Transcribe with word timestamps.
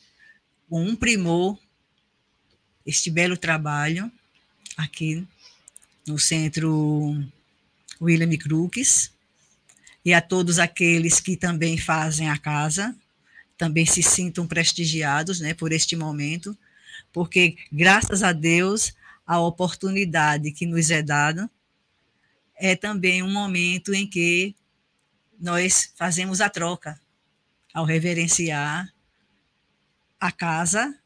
com 0.68 0.84
um 0.84 0.94
primor 0.94 1.58
este 2.86 3.10
belo 3.10 3.36
trabalho 3.36 4.10
aqui 4.76 5.26
no 6.06 6.18
Centro 6.18 7.14
William 8.00 8.36
Crookes, 8.36 9.12
e 10.04 10.12
a 10.12 10.20
todos 10.20 10.58
aqueles 10.58 11.20
que 11.20 11.36
também 11.36 11.78
fazem 11.78 12.28
a 12.28 12.36
casa, 12.36 12.94
também 13.56 13.86
se 13.86 14.02
sintam 14.02 14.46
prestigiados 14.46 15.38
né, 15.40 15.54
por 15.54 15.72
este 15.72 15.94
momento, 15.94 16.56
porque, 17.12 17.56
graças 17.70 18.22
a 18.22 18.32
Deus, 18.32 18.92
a 19.24 19.38
oportunidade 19.38 20.50
que 20.50 20.66
nos 20.66 20.90
é 20.90 21.02
dada 21.02 21.48
é 22.64 22.76
também 22.76 23.24
um 23.24 23.32
momento 23.32 23.92
em 23.92 24.06
que 24.06 24.54
nós 25.36 25.92
fazemos 25.96 26.40
a 26.40 26.48
troca 26.48 26.96
ao 27.74 27.84
reverenciar 27.84 28.88
a 30.20 30.30
casa 30.30 30.96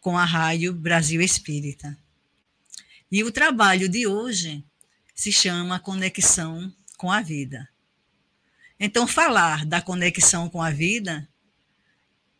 com 0.00 0.16
a 0.16 0.24
Rádio 0.24 0.72
Brasil 0.72 1.20
Espírita. 1.20 1.94
E 3.12 3.22
o 3.22 3.30
trabalho 3.30 3.90
de 3.90 4.06
hoje 4.06 4.64
se 5.14 5.30
chama 5.30 5.78
Conexão 5.78 6.72
com 6.96 7.12
a 7.12 7.20
Vida. 7.20 7.68
Então, 8.80 9.06
falar 9.06 9.66
da 9.66 9.82
conexão 9.82 10.48
com 10.48 10.62
a 10.62 10.70
vida 10.70 11.28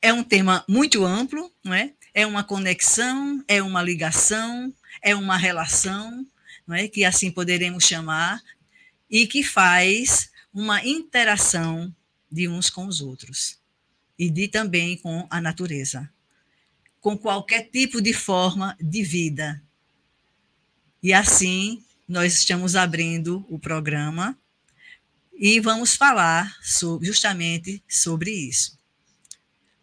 é 0.01 0.15
um 0.15 0.25
tema 0.25 0.65
muito 0.67 1.05
amplo, 1.05 1.53
não 1.63 1.75
é? 1.75 1.93
É 2.15 2.27
uma 2.27 2.43
conexão, 2.43 3.45
é 3.47 3.63
uma 3.63 3.83
ligação, 3.83 4.73
é 5.03 5.15
uma 5.15 5.37
relação, 5.37 6.27
não 6.69 6.77
é? 6.77 6.87
Que 6.87 7.03
assim 7.03 7.31
poderemos 7.31 7.85
chamar 7.85 8.43
e 9.11 9.27
que 9.27 9.43
faz 9.43 10.31
uma 10.53 10.85
interação 10.85 11.93
de 12.31 12.47
uns 12.47 12.69
com 12.69 12.87
os 12.87 13.01
outros 13.01 13.59
e 14.19 14.29
de 14.29 14.49
também 14.49 14.99
com 14.99 15.27
a 15.31 15.41
natureza, 15.41 16.13
com 17.01 17.17
qualquer 17.17 17.71
tipo 17.71 18.03
de 18.03 18.13
forma 18.13 18.77
de 18.79 19.03
vida. 19.03 19.63
E 21.03 21.15
assim 21.15 21.83
nós 22.07 22.35
estamos 22.35 22.77
abrindo 22.77 23.47
o 23.49 23.59
programa 23.59 24.39
e 25.33 25.61
vamos 25.61 25.95
falar 25.95 26.59
sobre, 26.63 27.07
justamente 27.07 27.83
sobre 27.89 28.31
isso. 28.31 28.77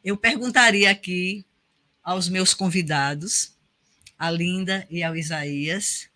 Eu 0.04 0.16
perguntaria 0.16 0.92
aqui 0.92 1.46
aos 2.04 2.30
meus 2.30 2.54
convidados, 2.54 3.56
a 4.20 4.30
Linda 4.30 4.86
e 4.90 5.02
ao 5.02 5.16
Isaías, 5.16 6.10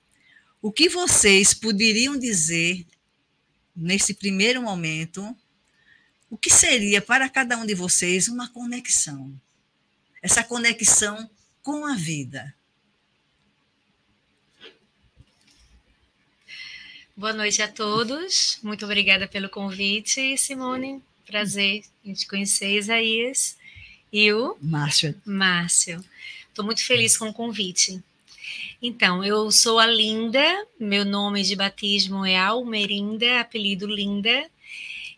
o 0.62 0.72
que 0.72 0.90
vocês 0.90 1.54
poderiam 1.54 2.18
dizer 2.18 2.86
nesse 3.76 4.14
primeiro 4.14 4.62
momento, 4.62 5.36
o 6.30 6.38
que 6.38 6.50
seria 6.50 7.02
para 7.02 7.30
cada 7.30 7.58
um 7.58 7.66
de 7.66 7.74
vocês 7.74 8.28
uma 8.28 8.50
conexão? 8.50 9.34
Essa 10.22 10.44
conexão 10.44 11.30
com 11.64 11.86
a 11.86 11.96
vida. 11.96 12.54
Boa 17.16 17.34
noite 17.34 17.62
a 17.62 17.68
todos. 17.68 18.60
Muito 18.62 18.86
obrigada 18.86 19.28
pelo 19.28 19.50
convite, 19.50 20.38
Simone. 20.38 21.02
Prazer 21.26 21.84
em 22.04 22.14
te 22.14 22.28
conhecer, 22.28 22.78
Isaías. 22.78 23.58
E 24.12 24.32
o 24.34 24.58
Márcio. 24.62 25.16
Márcio. 25.26 26.04
Estou 26.48 26.66
muito 26.66 26.84
feliz 26.84 27.18
com 27.18 27.30
o 27.30 27.34
convite. 27.34 28.02
Então, 28.82 29.24
eu 29.24 29.52
sou 29.52 29.78
a 29.78 29.86
Linda, 29.86 30.42
meu 30.80 31.04
nome 31.04 31.44
de 31.44 31.56
batismo 31.56 32.26
é 32.26 32.38
Almerinda, 32.38 33.42
apelido 33.42 33.86
Linda, 33.86 34.50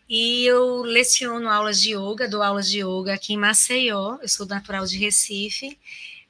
e 0.08 0.44
eu 0.44 0.82
leciono 0.82 1.48
aulas 1.48 1.80
de 1.80 1.94
yoga, 1.94 2.28
dou 2.28 2.42
aulas 2.42 2.70
de 2.70 2.80
yoga 2.80 3.14
aqui 3.14 3.34
em 3.34 3.36
Maceió, 3.36 4.18
eu 4.20 4.28
sou 4.28 4.46
natural 4.46 4.84
de 4.84 4.98
Recife, 4.98 5.78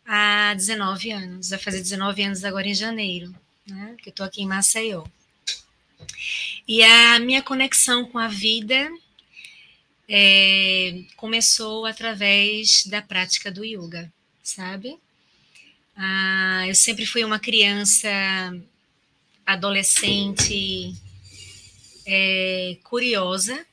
há 0.06 0.54
19 0.54 1.10
anos, 1.10 1.50
vai 1.50 1.58
fazer 1.58 1.80
19 1.80 2.22
anos 2.22 2.44
agora 2.44 2.68
em 2.68 2.74
janeiro, 2.74 3.34
né, 3.66 3.96
que 4.02 4.08
eu 4.08 4.10
estou 4.10 4.26
aqui 4.26 4.42
em 4.42 4.46
Maceió. 4.46 5.04
E 6.68 6.82
a 6.82 7.18
minha 7.18 7.42
conexão 7.42 8.04
com 8.04 8.18
a 8.18 8.28
vida 8.28 8.90
é, 10.08 11.04
começou 11.16 11.86
através 11.86 12.84
da 12.86 13.00
prática 13.00 13.50
do 13.50 13.64
yoga, 13.64 14.12
sabe? 14.42 14.98
Ah, 15.96 16.64
eu 16.66 16.74
sempre 16.74 17.06
fui 17.06 17.24
uma 17.24 17.38
criança, 17.38 18.08
adolescente, 19.44 20.94
é, 22.06 22.76
curiosa, 22.84 23.64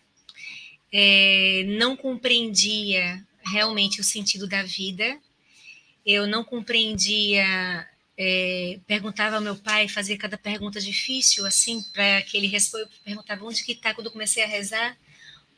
é, 0.92 1.64
não 1.68 1.96
compreendia 1.96 3.24
realmente 3.46 4.02
o 4.02 4.04
sentido 4.04 4.48
da 4.48 4.64
vida, 4.64 5.18
eu 6.06 6.28
não 6.28 6.44
compreendia 6.44 7.88
é, 8.22 8.78
perguntava 8.86 9.38
ao 9.38 9.42
meu 9.42 9.56
pai, 9.56 9.88
fazia 9.88 10.18
cada 10.18 10.38
pergunta 10.38 10.82
difícil, 10.82 11.46
assim, 11.46 11.82
para 11.94 12.22
que 12.24 12.36
ele 12.36 12.48
respondesse, 12.48 13.00
perguntava 13.02 13.46
onde 13.46 13.64
que 13.64 13.72
está, 13.72 13.94
quando 13.94 14.08
eu 14.08 14.12
comecei 14.12 14.44
a 14.44 14.48
rezar, 14.48 14.98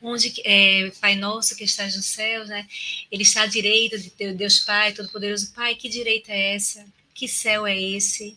onde, 0.02 0.34
é, 0.44 0.90
Pai 1.00 1.14
Nosso 1.14 1.56
que 1.56 1.64
estás 1.64 1.96
no 1.96 2.02
céu, 2.02 2.44
né? 2.44 2.66
Ele 3.10 3.22
está 3.22 3.42
à 3.42 3.46
direita 3.46 3.98
de 3.98 4.10
Deus 4.32 4.60
Pai, 4.60 4.92
Todo-Poderoso 4.92 5.52
Pai, 5.54 5.74
que 5.74 5.88
direita 5.88 6.32
é 6.32 6.54
essa? 6.54 6.84
Que 7.14 7.28
céu 7.28 7.66
é 7.66 7.80
esse? 7.80 8.36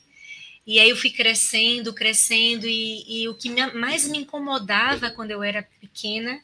E 0.65 0.79
aí 0.79 0.89
eu 0.89 0.97
fui 0.97 1.09
crescendo, 1.09 1.93
crescendo, 1.93 2.67
e, 2.67 3.23
e 3.23 3.29
o 3.29 3.35
que 3.35 3.49
mais 3.73 4.07
me 4.07 4.19
incomodava 4.19 5.11
quando 5.11 5.31
eu 5.31 5.43
era 5.43 5.67
pequena 5.79 6.41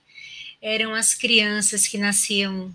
eram 0.62 0.94
as 0.94 1.14
crianças 1.14 1.88
que 1.88 1.98
nasciam 1.98 2.72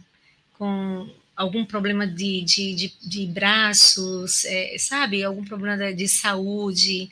com 0.54 1.08
algum 1.36 1.64
problema 1.64 2.06
de, 2.06 2.40
de, 2.42 2.74
de, 2.74 2.92
de 3.02 3.26
braços, 3.26 4.44
é, 4.46 4.76
sabe? 4.78 5.22
Algum 5.22 5.44
problema 5.44 5.92
de 5.92 6.08
saúde, 6.08 7.10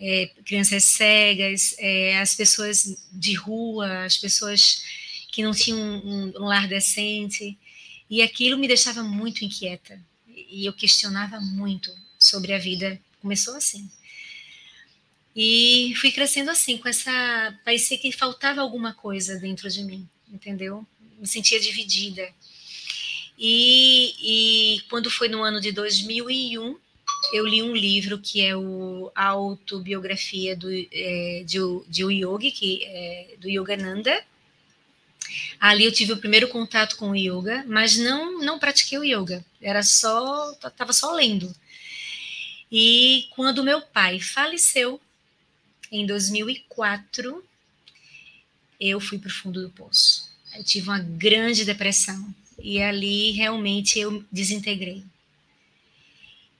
é, 0.00 0.30
crianças 0.44 0.84
cegas, 0.84 1.74
é, 1.78 2.18
as 2.18 2.34
pessoas 2.34 2.96
de 3.12 3.34
rua, 3.34 4.04
as 4.04 4.16
pessoas 4.16 4.82
que 5.30 5.42
não 5.42 5.52
tinham 5.52 5.78
um, 5.78 6.32
um, 6.36 6.44
lar 6.46 6.66
decente. 6.66 7.56
E 8.08 8.22
aquilo 8.22 8.58
me 8.58 8.66
deixava 8.66 9.02
muito 9.02 9.44
inquieta. 9.44 10.00
E 10.26 10.64
eu 10.64 10.72
questionava 10.72 11.38
muito 11.38 11.94
sobre 12.18 12.54
a 12.54 12.58
vida. 12.58 12.98
Começou 13.20 13.54
assim. 13.54 13.88
E 15.36 15.92
fui 15.96 16.10
crescendo 16.10 16.50
assim, 16.50 16.78
com 16.78 16.88
essa. 16.88 17.12
Parecia 17.64 17.98
que 17.98 18.10
faltava 18.10 18.62
alguma 18.62 18.94
coisa 18.94 19.38
dentro 19.38 19.68
de 19.68 19.84
mim, 19.84 20.08
entendeu? 20.32 20.86
Me 21.20 21.26
sentia 21.26 21.60
dividida 21.60 22.32
e, 23.38 24.14
e 24.76 24.80
quando 24.88 25.08
foi 25.10 25.28
no 25.28 25.44
ano 25.44 25.60
de 25.60 25.70
2001, 25.70 26.76
eu 27.32 27.46
li 27.46 27.62
um 27.62 27.74
livro 27.74 28.18
que 28.18 28.44
é 28.44 28.56
o 28.56 29.12
a 29.14 29.26
autobiografia 29.26 30.56
do, 30.56 30.68
é, 30.70 31.44
de, 31.46 31.58
de 31.88 32.02
yogi, 32.02 32.50
que 32.50 32.84
é 32.84 33.36
do 33.38 33.48
Yogananda. 33.48 34.24
Ali 35.60 35.84
eu 35.84 35.92
tive 35.92 36.12
o 36.12 36.16
primeiro 36.16 36.48
contato 36.48 36.96
com 36.96 37.10
o 37.10 37.16
yoga, 37.16 37.64
mas 37.68 37.96
não 37.96 38.40
não 38.40 38.58
pratiquei 38.58 38.98
o 38.98 39.04
yoga, 39.04 39.44
era 39.60 39.82
só 39.82 40.52
estava 40.52 40.92
só 40.92 41.12
lendo. 41.12 41.54
E 42.70 43.28
quando 43.30 43.64
meu 43.64 43.80
pai 43.80 44.20
faleceu 44.20 45.00
em 45.92 46.06
2004, 46.06 47.44
eu 48.80 49.00
fui 49.00 49.18
para 49.18 49.28
o 49.28 49.32
fundo 49.32 49.62
do 49.62 49.70
poço. 49.70 50.28
Eu 50.54 50.64
tive 50.64 50.88
uma 50.88 50.98
grande 50.98 51.64
depressão 51.64 52.34
e 52.58 52.82
ali 52.82 53.30
realmente 53.32 53.98
eu 53.98 54.24
desintegrei. 54.30 55.04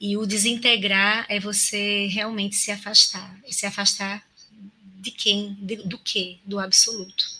E 0.00 0.16
o 0.16 0.26
desintegrar 0.26 1.26
é 1.28 1.40
você 1.40 2.06
realmente 2.06 2.54
se 2.54 2.70
afastar. 2.70 3.36
E 3.46 3.52
se 3.52 3.66
afastar 3.66 4.24
de 5.00 5.10
quem? 5.10 5.54
De, 5.60 5.76
do 5.76 5.98
que? 5.98 6.38
Do 6.44 6.58
absoluto. 6.60 7.38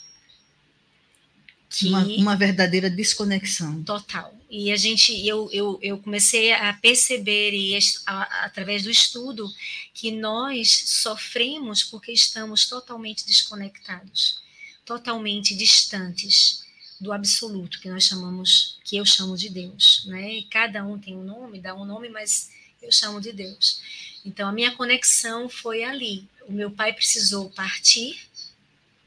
Que... 1.70 1.87
Uma, 1.87 2.05
uma, 2.05 2.37
verdadeira 2.37 2.90
desconexão. 2.90 3.84
Total. 3.84 4.34
E 4.50 4.72
a 4.72 4.76
gente, 4.76 5.12
eu, 5.25 5.49
eu, 5.52 5.78
eu 5.82 5.99
comecei 5.99 6.52
a 6.52 6.72
perceber, 6.72 7.52
e 7.52 7.78
a, 8.06 8.44
através 8.46 8.82
do 8.82 8.90
estudo, 8.90 9.49
que 9.94 10.11
nós 10.11 10.70
sofremos 10.87 11.84
porque 11.84 12.11
estamos 12.11 12.66
totalmente 12.66 13.26
desconectados, 13.26 14.40
totalmente 14.84 15.54
distantes 15.54 16.66
do 17.00 17.12
absoluto 17.12 17.81
que 17.81 17.89
nós 17.89 18.05
chamamos, 18.05 18.79
que 18.85 18.97
eu 18.97 19.06
chamo 19.06 19.37
de 19.37 19.49
Deus, 19.49 20.05
né? 20.06 20.35
E 20.35 20.45
cada 20.45 20.85
um 20.85 20.99
tem 20.99 21.17
um 21.17 21.23
nome, 21.23 21.61
dá 21.61 21.75
um 21.75 21.85
nome, 21.85 22.09
mas 22.09 22.50
eu 22.83 22.91
chamo 22.91 23.21
de 23.21 23.33
Deus. 23.33 23.81
Então 24.25 24.49
a 24.49 24.53
minha 24.53 24.73
conexão 24.73 25.49
foi 25.49 25.85
ali. 25.85 26.29
O 26.47 26.53
meu 26.53 26.71
pai 26.71 26.93
precisou 26.93 27.50
partir 27.50 28.19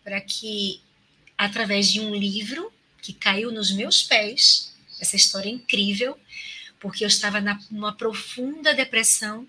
para 0.04 0.22
que 0.22 0.82
através 1.38 1.92
de 1.92 2.00
um 2.00 2.14
livro 2.16 2.72
que 3.02 3.14
caiu 3.14 3.52
nos 3.52 3.72
meus 3.72 4.04
pés, 4.04 4.74
essa 5.00 5.16
história 5.16 5.50
é 5.50 5.54
incrível, 5.54 6.18
porque 6.80 7.04
eu 7.04 7.08
estava 7.08 7.42
numa 7.70 7.94
profunda 7.94 8.74
depressão, 8.74 9.48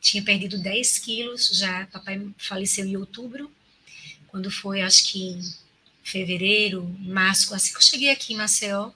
tinha 0.00 0.22
perdido 0.22 0.58
10 0.58 0.98
quilos 0.98 1.48
já, 1.48 1.86
papai 1.86 2.28
faleceu 2.36 2.84
em 2.84 2.96
outubro, 2.96 3.50
quando 4.28 4.50
foi, 4.50 4.82
acho 4.82 5.10
que 5.10 5.38
fevereiro, 6.08 6.84
março, 7.00 7.54
assim 7.54 7.70
que 7.70 7.78
eu 7.78 7.82
cheguei 7.82 8.10
aqui 8.10 8.32
em 8.32 8.36
Maceió, 8.36 8.90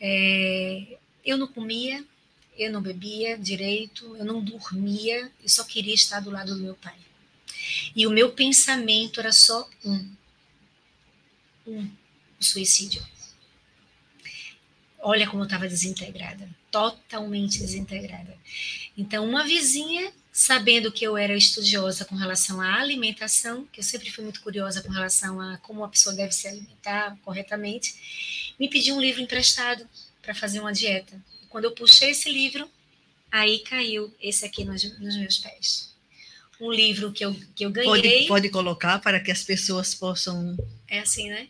é, 0.00 0.98
eu 1.24 1.36
não 1.36 1.46
comia, 1.46 2.04
eu 2.56 2.70
não 2.72 2.82
bebia 2.82 3.38
direito, 3.38 4.16
eu 4.16 4.24
não 4.24 4.42
dormia, 4.42 5.30
eu 5.42 5.48
só 5.48 5.64
queria 5.64 5.94
estar 5.94 6.20
do 6.20 6.30
lado 6.30 6.54
do 6.54 6.62
meu 6.62 6.74
pai. 6.74 6.96
E 7.94 8.06
o 8.06 8.10
meu 8.10 8.32
pensamento 8.32 9.20
era 9.20 9.32
só 9.32 9.68
um: 9.84 10.10
um, 11.66 11.90
suicídio. 12.38 13.04
Olha 15.00 15.28
como 15.28 15.42
eu 15.42 15.46
estava 15.46 15.68
desintegrada, 15.68 16.48
totalmente 16.70 17.58
desintegrada. 17.58 18.36
Então, 18.96 19.28
uma 19.28 19.44
vizinha 19.44 20.12
sabendo 20.38 20.92
que 20.92 21.04
eu 21.04 21.16
era 21.16 21.36
estudiosa 21.36 22.04
com 22.04 22.14
relação 22.14 22.60
à 22.60 22.76
alimentação, 22.76 23.66
que 23.72 23.80
eu 23.80 23.84
sempre 23.84 24.08
fui 24.08 24.22
muito 24.22 24.40
curiosa 24.40 24.80
com 24.80 24.88
relação 24.88 25.40
a 25.40 25.58
como 25.58 25.80
uma 25.80 25.88
pessoa 25.88 26.14
deve 26.14 26.30
se 26.30 26.46
alimentar 26.46 27.18
corretamente, 27.24 28.52
me 28.56 28.68
pediu 28.70 28.94
um 28.94 29.00
livro 29.00 29.20
emprestado 29.20 29.84
para 30.22 30.32
fazer 30.36 30.60
uma 30.60 30.72
dieta. 30.72 31.20
E 31.42 31.46
quando 31.46 31.64
eu 31.64 31.72
puxei 31.72 32.10
esse 32.10 32.30
livro, 32.30 32.70
aí 33.32 33.58
caiu 33.64 34.14
esse 34.22 34.44
aqui 34.44 34.62
nos, 34.62 34.84
nos 35.00 35.16
meus 35.16 35.38
pés. 35.38 35.92
Um 36.60 36.70
livro 36.70 37.10
que 37.10 37.24
eu, 37.24 37.34
que 37.56 37.66
eu 37.66 37.70
ganhei. 37.72 37.88
Pode, 37.88 38.28
pode 38.28 38.48
colocar 38.50 39.00
para 39.00 39.18
que 39.18 39.32
as 39.32 39.42
pessoas 39.42 39.92
possam. 39.92 40.56
É 40.86 41.00
assim, 41.00 41.30
né? 41.30 41.48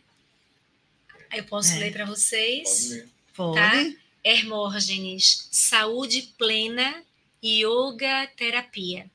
Eu 1.34 1.44
posso 1.44 1.74
é. 1.74 1.78
ler 1.78 1.92
para 1.92 2.06
vocês. 2.06 3.04
Pode. 3.34 3.54
Tá? 3.54 4.00
Hermógenes, 4.24 5.46
saúde 5.50 6.32
plena 6.38 7.04
Yoga 7.44 8.26
Terapia. 8.36 9.10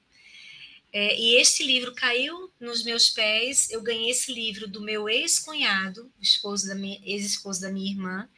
É, 0.91 1.19
e 1.19 1.41
este 1.41 1.63
livro 1.63 1.93
caiu 1.95 2.51
nos 2.59 2.83
meus 2.83 3.09
pés. 3.09 3.69
Eu 3.71 3.81
ganhei 3.81 4.11
esse 4.11 4.31
livro 4.31 4.67
do 4.67 4.79
meu 4.79 5.09
ex-cunhado, 5.09 6.11
esposo 6.21 6.67
da 6.67 6.75
ex-esposo 7.03 7.61
da 7.61 7.71
minha 7.71 7.91
irmã, 7.91 8.29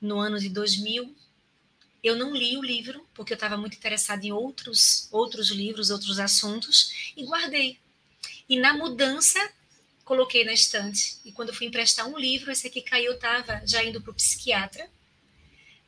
no 0.00 0.20
ano 0.20 0.38
de 0.38 0.48
2000. 0.48 1.14
Eu 2.02 2.16
não 2.16 2.32
li 2.32 2.56
o 2.56 2.62
livro 2.62 3.04
porque 3.14 3.32
eu 3.32 3.36
estava 3.36 3.56
muito 3.56 3.76
interessada 3.76 4.24
em 4.24 4.30
outros 4.30 5.08
outros 5.10 5.48
livros, 5.48 5.90
outros 5.90 6.20
assuntos 6.20 7.12
e 7.16 7.24
guardei. 7.24 7.78
E 8.48 8.56
na 8.58 8.74
mudança 8.74 9.40
coloquei 10.04 10.44
na 10.44 10.52
estante. 10.52 11.18
E 11.24 11.32
quando 11.32 11.48
eu 11.48 11.54
fui 11.54 11.66
emprestar 11.66 12.06
um 12.06 12.18
livro, 12.18 12.52
esse 12.52 12.66
aqui 12.68 12.80
caiu, 12.80 13.14
estava 13.14 13.62
já 13.66 13.82
indo 13.82 14.00
para 14.00 14.10
o 14.12 14.14
psiquiatra 14.14 14.88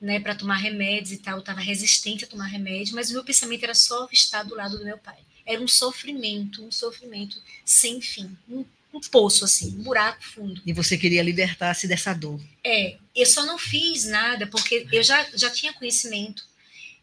né, 0.01 0.21
para 0.21 0.35
tomar 0.35 0.57
remédios 0.57 1.13
e 1.13 1.19
tal, 1.19 1.37
eu 1.37 1.41
estava 1.41 1.61
resistente 1.61 2.25
a 2.25 2.29
tomar 2.29 2.47
remédio, 2.47 2.95
mas 2.95 3.11
o 3.11 3.15
meu 3.15 3.25
pensamento 3.25 3.65
era 3.65 3.75
só 3.75 4.09
estar 4.13 4.43
do 4.43 4.55
lado 4.55 4.79
do 4.79 4.85
meu 4.85 4.99
pai. 4.99 5.19
Era 5.45 5.61
um 5.61 5.69
sofrimento, 5.69 6.65
um 6.65 6.73
sofrimento 6.73 7.41
sem 7.65 8.01
fim, 8.01 8.37
um, 8.49 8.65
um 8.93 9.01
poço 9.01 9.45
assim, 9.45 9.69
um 9.79 9.83
buraco 9.83 10.23
fundo. 10.23 10.61
E 10.67 10.73
você 10.73 10.99
queria 10.99 11.23
libertar-se 11.23 11.87
dessa 11.87 12.13
dor? 12.13 12.41
É, 12.65 12.97
eu 13.15 13.27
só 13.27 13.45
não 13.47 13.59
fiz 13.59 14.05
nada 14.05 14.47
porque 14.47 14.87
eu 14.93 15.03
já, 15.03 15.27
já 15.35 15.51
tinha 15.51 15.73
conhecimento 15.73 16.45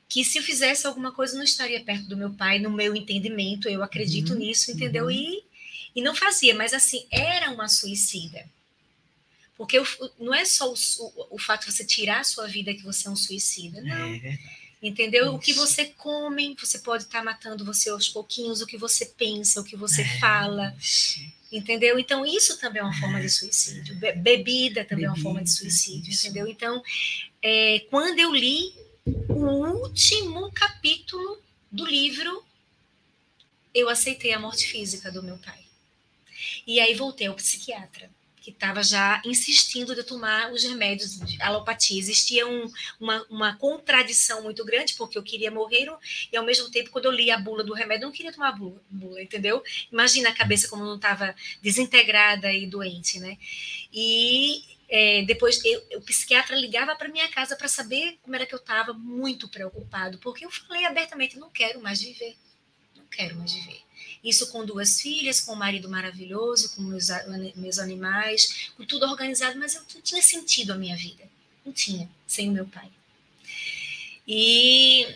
que 0.08 0.24
se 0.24 0.38
eu 0.38 0.44
fizesse 0.44 0.86
alguma 0.86 1.12
coisa 1.12 1.36
não 1.36 1.44
estaria 1.44 1.84
perto 1.84 2.06
do 2.08 2.16
meu 2.18 2.32
pai, 2.32 2.60
no 2.60 2.70
meu 2.70 2.96
entendimento, 2.96 3.68
eu 3.68 3.82
acredito 3.82 4.34
uhum, 4.34 4.40
nisso, 4.40 4.70
entendeu? 4.72 5.06
Uhum. 5.06 5.12
E, 5.12 5.44
e 5.96 6.02
não 6.04 6.14
fazia, 6.14 6.54
mas 6.54 6.74
assim, 6.74 7.06
era 7.10 7.50
uma 7.50 7.68
suicida. 7.68 8.46
Porque 9.56 9.80
o, 9.80 9.86
não 10.20 10.34
é 10.34 10.46
só 10.46 10.72
o, 10.72 10.74
o, 10.74 11.36
o, 11.36 11.40
fato 11.40 11.66
de 11.66 11.72
você 11.72 11.86
tirar 11.86 12.22
a 12.22 12.24
sua 12.24 12.48
vida 12.48 12.74
que 12.74 12.84
você 12.84 13.08
é 13.08 13.12
um 13.12 13.16
suicida, 13.16 13.82
não. 13.82 14.14
É 14.14 14.38
Entendeu? 14.82 15.28
Isso. 15.28 15.36
O 15.36 15.40
que 15.40 15.54
você 15.54 15.86
come, 15.86 16.58
você 16.60 16.80
pode 16.80 17.04
estar 17.04 17.20
tá 17.20 17.24
matando 17.24 17.64
você 17.64 17.90
aos 17.90 18.10
pouquinhos, 18.10 18.62
o 18.62 18.68
que 18.68 18.78
você 18.78 19.06
pensa, 19.06 19.62
o 19.62 19.64
que 19.64 19.78
você 19.78 20.02
é. 20.02 20.20
fala. 20.20 20.76
Entendeu? 21.50 21.98
Então, 21.98 22.26
isso 22.26 22.60
também 22.60 22.82
é 22.82 22.84
uma 22.84 23.00
forma 23.00 23.22
de 23.22 23.30
suicídio. 23.30 23.96
Be 23.96 24.12
bebida 24.12 24.84
também 24.84 25.06
Bebida, 25.06 25.08
é 25.08 25.10
uma 25.10 25.18
forma 25.18 25.42
de 25.42 25.52
suicídio, 25.52 26.12
isso. 26.12 26.26
entendeu? 26.28 26.48
Então, 26.48 26.84
é, 27.42 27.86
quando 27.90 28.20
eu 28.20 28.36
li 28.36 28.74
o 29.30 29.84
último 29.84 30.52
capítulo 30.52 31.42
do 31.72 31.86
livro, 31.86 32.44
eu 33.74 33.88
aceitei 33.88 34.34
a 34.34 34.40
morte 34.40 34.68
física 34.68 35.10
do 35.10 35.24
meu 35.24 35.38
pai. 35.38 35.60
E 36.68 36.82
aí 36.82 36.94
voltei 36.94 37.28
ao 37.28 37.36
psiquiatra 37.36 38.10
que 38.44 38.52
estava 38.52 38.84
já 38.84 39.22
insistindo 39.24 39.96
de 39.96 40.04
tomar 40.04 40.52
os 40.52 40.66
remédios 40.66 41.18
de 41.18 41.42
alopatia. 41.42 41.98
Existia 41.98 42.46
um, 42.46 42.70
uma, 43.00 43.26
uma 43.30 43.56
contradição 43.56 44.44
muito 44.44 44.66
grande, 44.66 44.96
porque 44.96 45.18
eu 45.18 45.24
queria 45.24 45.50
morrer 45.50 45.88
e, 46.30 46.36
ao 46.36 46.44
mesmo 46.44 46.70
tempo, 46.70 46.92
quando 46.92 47.06
eu 47.06 47.12
li 47.12 47.32
a 47.32 47.38
bula 47.38 47.64
do 47.64 47.74
remédio, 47.74 48.04
eu 48.04 48.08
não 48.08 48.14
queria 48.14 48.34
tomar 48.34 48.50
a 48.50 48.52
bula, 48.52 48.84
bula 48.90 49.22
entendeu? 49.22 49.64
Imagina 49.90 50.28
a 50.28 50.36
cabeça 50.36 50.68
como 50.68 50.84
não 50.84 50.98
estava 50.98 51.34
desintegrada 51.62 52.52
e 52.52 52.68
doente, 52.68 53.18
né? 53.18 53.38
E 53.94 54.62
é, 54.90 55.24
depois 55.24 55.64
eu, 55.64 55.82
o 55.96 56.02
psiquiatra 56.02 56.54
ligava 56.58 56.94
para 56.98 57.08
minha 57.08 57.30
casa 57.30 57.56
para 57.56 57.70
saber 57.70 58.20
como 58.22 58.36
era 58.36 58.46
que 58.46 58.54
eu 58.54 58.60
estava, 58.60 58.92
muito 58.92 59.48
preocupado, 59.48 60.18
porque 60.18 60.46
eu 60.46 60.52
falei 60.52 60.84
abertamente: 60.84 61.40
não 61.40 61.50
quero 61.50 61.82
mais 61.82 62.02
viver, 62.02 62.36
não 62.94 63.06
quero 63.06 63.38
mais 63.38 63.54
viver. 63.54 63.82
Isso 64.24 64.48
com 64.52 64.66
duas 64.66 65.02
filhas, 65.02 65.42
com 65.42 65.52
um 65.52 65.58
marido 65.58 65.90
maravilhoso, 65.90 66.76
com 66.76 66.82
meus, 66.82 67.08
meus 67.56 67.78
animais, 67.78 68.72
com 68.78 68.86
tudo 68.86 69.06
organizado, 69.06 69.60
mas 69.60 69.76
eu 69.76 69.82
não 69.94 70.02
tinha 70.02 70.22
sentido 70.22 70.72
a 70.72 70.78
minha 70.78 70.96
vida. 70.96 71.30
Não 71.66 71.74
tinha, 71.74 72.10
sem 72.26 72.50
o 72.50 72.54
meu 72.54 72.66
pai. 72.66 72.90
E 74.26 75.08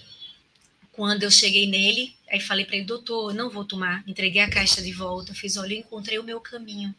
quando 0.91 1.23
eu 1.23 1.31
cheguei 1.31 1.67
nele, 1.67 2.15
aí 2.29 2.41
falei 2.41 2.65
para 2.65 2.75
ele, 2.75 2.85
doutor, 2.85 3.33
não 3.33 3.49
vou 3.49 3.63
tomar. 3.63 4.03
Entreguei 4.05 4.41
a 4.41 4.49
caixa 4.49 4.81
de 4.81 4.91
volta, 4.91 5.33
fiz, 5.33 5.55
olha, 5.55 5.73
eu 5.73 5.79
encontrei 5.79 6.19
o 6.19 6.23
meu 6.23 6.41
caminho. 6.41 6.93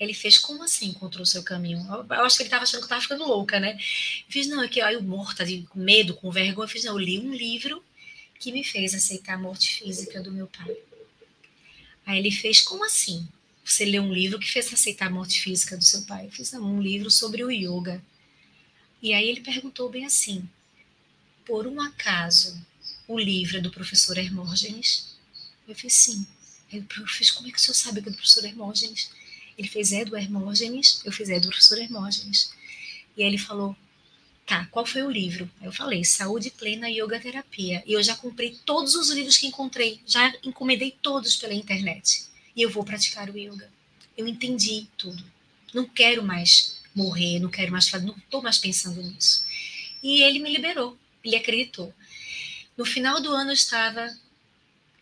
Ele 0.00 0.14
fez, 0.14 0.38
como 0.38 0.62
assim 0.62 0.86
encontrou 0.90 1.24
o 1.24 1.26
seu 1.26 1.42
caminho? 1.42 1.84
Eu 1.90 2.24
acho 2.24 2.36
que 2.36 2.42
ele 2.42 2.46
estava 2.46 2.62
achando 2.62 2.80
que 2.80 2.84
eu 2.84 2.86
estava 2.86 3.02
ficando 3.02 3.24
louca, 3.24 3.58
né? 3.58 3.76
fiz, 4.28 4.46
não, 4.46 4.62
é 4.62 4.68
que 4.68 4.80
aí 4.80 4.94
eu 4.94 5.02
morta 5.02 5.44
de 5.44 5.66
medo, 5.74 6.14
com 6.14 6.30
vergonha, 6.30 6.68
fiz, 6.68 6.84
não, 6.84 6.92
eu 6.92 6.98
li 6.98 7.18
um 7.18 7.34
livro 7.34 7.82
que 8.38 8.52
me 8.52 8.62
fez 8.64 8.94
aceitar 8.94 9.34
a 9.34 9.38
morte 9.38 9.82
física 9.82 10.22
do 10.22 10.30
meu 10.30 10.46
pai. 10.46 10.76
Aí 12.06 12.18
ele 12.18 12.30
fez, 12.30 12.60
como 12.60 12.84
assim? 12.84 13.28
Você 13.64 13.84
leu 13.84 14.02
um 14.02 14.12
livro 14.12 14.38
que 14.38 14.50
fez 14.50 14.72
aceitar 14.72 15.08
a 15.08 15.10
morte 15.10 15.40
física 15.40 15.76
do 15.76 15.84
seu 15.84 16.02
pai? 16.02 16.26
Eu 16.26 16.30
fiz 16.30 16.52
um 16.54 16.80
livro 16.80 17.10
sobre 17.10 17.44
o 17.44 17.50
yoga. 17.50 18.02
E 19.02 19.12
aí 19.12 19.28
ele 19.28 19.42
perguntou 19.42 19.90
bem 19.90 20.06
assim: 20.06 20.48
por 21.44 21.66
um 21.66 21.80
acaso 21.80 22.58
o 23.06 23.18
livro 23.18 23.58
é 23.58 23.60
do 23.60 23.70
professor 23.70 24.16
Hermógenes? 24.16 25.16
Eu 25.66 25.74
fiz 25.74 25.94
sim. 25.94 26.26
Ele 26.72 26.86
fez, 27.06 27.30
como 27.30 27.48
é 27.48 27.50
que 27.50 27.58
o 27.58 27.60
senhor 27.60 27.74
sabe 27.74 28.02
que 28.02 28.08
é 28.08 28.12
do 28.12 28.16
professor 28.16 28.44
Hermógenes? 28.44 29.10
Ele 29.56 29.68
fez, 29.68 29.92
é 29.92 30.04
do 30.04 30.16
Hermógenes? 30.16 31.00
Eu 31.04 31.12
fiz, 31.12 31.28
é 31.28 31.40
do 31.40 31.48
professor 31.48 31.78
Hermógenes. 31.78 32.52
E 33.16 33.22
aí 33.22 33.28
ele 33.28 33.38
falou, 33.38 33.76
Tá, 34.48 34.66
qual 34.70 34.86
foi 34.86 35.02
o 35.02 35.10
livro? 35.10 35.48
Eu 35.60 35.70
falei, 35.70 36.02
Saúde 36.06 36.50
Plena 36.50 36.88
Yoga 36.88 37.20
Terapia. 37.20 37.82
E 37.86 37.92
eu 37.92 38.02
já 38.02 38.16
comprei 38.16 38.58
todos 38.64 38.94
os 38.94 39.10
livros 39.10 39.36
que 39.36 39.46
encontrei, 39.46 40.00
já 40.06 40.32
encomendei 40.42 40.96
todos 41.02 41.36
pela 41.36 41.52
internet. 41.52 42.24
E 42.56 42.62
eu 42.62 42.70
vou 42.70 42.82
praticar 42.82 43.28
o 43.28 43.36
yoga. 43.36 43.70
Eu 44.16 44.26
entendi 44.26 44.86
tudo. 44.96 45.22
Não 45.74 45.84
quero 45.86 46.22
mais 46.22 46.80
morrer, 46.94 47.38
não 47.40 47.50
quero 47.50 47.70
mais 47.70 47.90
fazer, 47.90 48.06
não 48.06 48.16
estou 48.16 48.40
mais 48.40 48.56
pensando 48.56 49.02
nisso. 49.02 49.44
E 50.02 50.22
ele 50.22 50.38
me 50.38 50.50
liberou, 50.50 50.96
ele 51.22 51.36
acreditou. 51.36 51.92
No 52.74 52.86
final 52.86 53.20
do 53.20 53.34
ano 53.34 53.50
eu 53.50 53.54
estava 53.54 54.16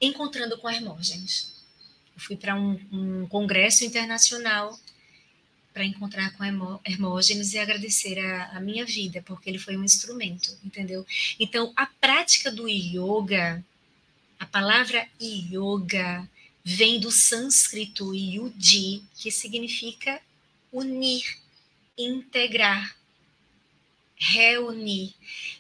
encontrando 0.00 0.58
com 0.58 0.68
Hermógenes. 0.68 1.54
Eu 2.16 2.20
fui 2.20 2.36
para 2.36 2.56
um, 2.56 2.80
um, 2.90 3.28
congresso 3.28 3.84
internacional 3.84 4.76
para 5.76 5.84
encontrar 5.84 6.32
com 6.32 6.80
Hermógenes 6.86 7.52
e 7.52 7.58
agradecer 7.58 8.18
a, 8.18 8.56
a, 8.56 8.60
minha 8.60 8.86
vida, 8.86 9.20
porque 9.20 9.50
ele 9.50 9.58
foi 9.58 9.76
um 9.76 9.84
instrumento, 9.84 10.56
entendeu? 10.64 11.04
Então, 11.38 11.70
a 11.76 11.84
prática 11.84 12.50
do 12.50 12.66
yoga, 12.66 13.62
a 14.40 14.46
palavra 14.46 15.06
yoga 15.20 16.26
vem 16.64 16.98
do 16.98 17.10
sânscrito 17.10 18.14
yudi, 18.14 19.02
que 19.18 19.30
significa 19.30 20.18
unir, 20.72 21.22
integrar, 21.98 22.95
reunir. 24.18 25.14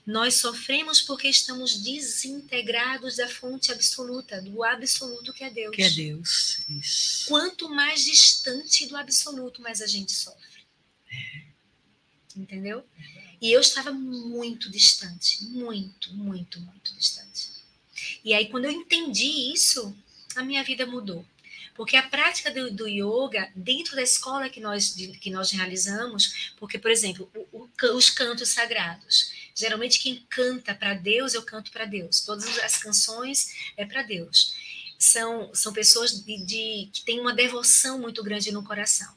Nós 0.06 0.34
sofremos 0.34 1.00
porque 1.02 1.28
estamos 1.28 1.76
desintegrados 1.82 3.16
da 3.16 3.28
fonte 3.28 3.70
absoluta, 3.70 4.40
do 4.40 4.64
absoluto 4.64 5.32
que 5.32 5.44
é 5.44 5.50
Deus. 5.50 5.76
Que 5.76 5.82
é 5.82 5.90
Deus. 5.90 6.60
Isso. 6.68 7.28
Quanto 7.28 7.68
mais 7.68 8.04
distante 8.04 8.86
do 8.86 8.96
absoluto, 8.96 9.60
mais 9.60 9.82
a 9.82 9.86
gente 9.86 10.12
sofre. 10.12 10.64
Entendeu? 12.34 12.84
E 13.40 13.52
eu 13.52 13.60
estava 13.60 13.92
muito 13.92 14.70
distante, 14.70 15.44
muito, 15.44 16.14
muito, 16.14 16.60
muito 16.60 16.94
distante. 16.94 17.50
E 18.24 18.32
aí, 18.34 18.48
quando 18.48 18.64
eu 18.64 18.70
entendi 18.70 19.52
isso, 19.52 19.94
a 20.34 20.42
minha 20.42 20.62
vida 20.64 20.86
mudou. 20.86 21.24
Porque 21.76 21.96
a 21.96 22.02
prática 22.02 22.50
do, 22.50 22.70
do, 22.70 22.88
yoga, 22.88 23.50
dentro 23.54 23.94
da 23.94 24.02
escola 24.02 24.48
que 24.48 24.60
nós, 24.60 24.94
de, 24.94 25.08
que 25.18 25.30
nós 25.30 25.50
realizamos, 25.50 26.52
porque, 26.56 26.78
por 26.78 26.90
exemplo, 26.90 27.30
o, 27.52 27.64
o, 27.64 27.96
os 27.96 28.10
cantos 28.10 28.48
sagrados. 28.48 29.30
Geralmente, 29.54 30.00
quem 30.00 30.24
canta 30.28 30.74
para 30.74 30.94
Deus, 30.94 31.34
eu 31.34 31.42
canto 31.42 31.70
para 31.70 31.84
Deus. 31.84 32.20
Todas 32.22 32.58
as 32.58 32.78
canções 32.78 33.72
é 33.76 33.84
para 33.84 34.02
Deus. 34.02 34.54
São, 34.98 35.54
são 35.54 35.72
pessoas 35.72 36.24
de, 36.24 36.44
de, 36.44 36.90
que 36.92 37.02
têm 37.04 37.20
uma 37.20 37.34
devoção 37.34 37.98
muito 37.98 38.22
grande 38.22 38.50
no 38.50 38.64
coração. 38.64 39.14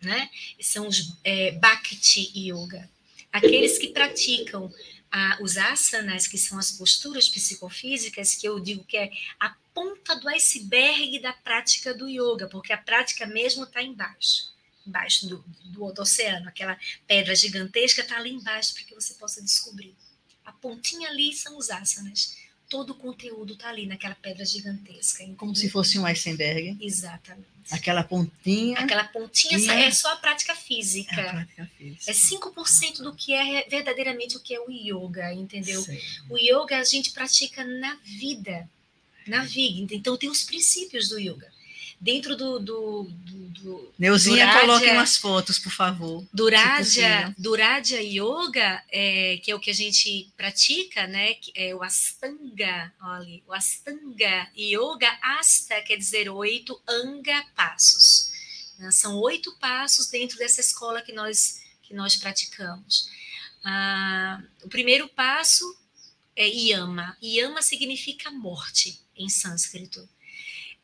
Né? 0.00 0.30
São 0.60 0.86
os 0.86 1.16
é, 1.24 1.52
Bhakti 1.52 2.30
Yoga. 2.34 2.88
Aqueles 3.32 3.78
que 3.78 3.88
praticam 3.88 4.72
a, 5.10 5.38
os 5.40 5.56
asanas, 5.56 6.26
que 6.26 6.38
são 6.38 6.58
as 6.58 6.72
posturas 6.72 7.28
psicofísicas, 7.28 8.34
que 8.34 8.46
eu 8.46 8.60
digo 8.60 8.84
que 8.84 8.96
é 8.96 9.10
a 9.40 9.54
ponta 9.78 10.16
do 10.16 10.28
iceberg 10.28 11.20
da 11.20 11.32
prática 11.32 11.94
do 11.94 12.08
yoga, 12.08 12.48
porque 12.48 12.72
a 12.72 12.78
prática 12.78 13.26
mesmo 13.26 13.62
está 13.62 13.80
embaixo, 13.80 14.52
embaixo 14.84 15.28
do, 15.28 15.44
do, 15.64 15.92
do 15.92 16.02
oceano, 16.02 16.48
aquela 16.48 16.76
pedra 17.06 17.34
gigantesca 17.36 18.02
está 18.02 18.16
ali 18.16 18.30
embaixo 18.30 18.74
para 18.74 18.82
que 18.82 18.94
você 18.94 19.14
possa 19.14 19.40
descobrir. 19.40 19.94
A 20.44 20.50
pontinha 20.50 21.08
ali 21.08 21.32
são 21.32 21.56
os 21.56 21.70
asanas. 21.70 22.36
Todo 22.68 22.90
o 22.90 22.94
conteúdo 22.94 23.54
está 23.54 23.68
ali 23.68 23.86
naquela 23.86 24.14
pedra 24.14 24.44
gigantesca. 24.44 25.24
Como 25.36 25.54
se 25.54 25.70
fosse 25.70 25.98
um 25.98 26.04
iceberg. 26.04 26.76
Exatamente. 26.80 27.46
Aquela 27.70 28.02
pontinha. 28.02 28.78
Aquela 28.78 29.04
pontinha 29.04 29.72
é 29.74 29.90
só 29.90 30.12
a 30.12 30.16
prática 30.16 30.54
física. 30.54 31.18
É, 31.18 31.28
a 31.28 31.32
prática 31.32 31.70
física. 31.78 32.10
é 32.10 32.14
5% 32.14 33.02
do 33.02 33.14
que 33.14 33.32
é 33.32 33.66
verdadeiramente 33.68 34.36
o 34.36 34.40
que 34.40 34.54
é 34.54 34.60
o 34.60 34.70
yoga, 34.70 35.32
entendeu? 35.32 35.80
Sei. 35.82 36.02
O 36.28 36.36
yoga 36.36 36.78
a 36.78 36.84
gente 36.84 37.10
pratica 37.12 37.64
na 37.64 37.94
vida 38.02 38.68
na 39.28 39.44
vida. 39.44 39.94
Então, 39.94 40.16
tem 40.16 40.30
os 40.30 40.42
princípios 40.42 41.08
do 41.08 41.18
yoga. 41.18 41.50
Dentro 42.00 42.36
do. 42.36 42.60
do, 42.60 43.02
do, 43.02 43.48
do 43.48 43.94
Neuzinha, 43.98 44.46
Duradia, 44.46 44.60
coloque 44.60 44.90
umas 44.90 45.16
fotos, 45.16 45.58
por 45.58 45.72
favor. 45.72 46.24
Duradia, 46.32 47.34
Duradia 47.36 48.00
Yoga, 48.00 48.84
é, 48.88 49.40
que 49.42 49.50
é 49.50 49.54
o 49.54 49.58
que 49.58 49.70
a 49.70 49.74
gente 49.74 50.30
pratica, 50.36 51.08
né? 51.08 51.34
É 51.56 51.74
o 51.74 51.82
Astanga, 51.82 52.92
olha, 53.02 53.42
o 53.48 53.52
Astanga 53.52 54.48
Yoga, 54.56 55.10
Asta 55.20 55.82
quer 55.82 55.96
dizer 55.96 56.30
oito, 56.30 56.80
Anga, 56.86 57.44
passos. 57.56 58.30
Né? 58.78 58.92
São 58.92 59.18
oito 59.18 59.52
passos 59.58 60.06
dentro 60.06 60.38
dessa 60.38 60.60
escola 60.60 61.02
que 61.02 61.12
nós, 61.12 61.62
que 61.82 61.94
nós 61.94 62.14
praticamos. 62.14 63.10
Ah, 63.64 64.40
o 64.62 64.68
primeiro 64.68 65.08
passo 65.08 65.76
é 66.38 66.46
Yama. 66.46 67.18
Yama 67.20 67.60
significa 67.60 68.30
morte 68.30 69.00
em 69.16 69.28
sânscrito. 69.28 70.08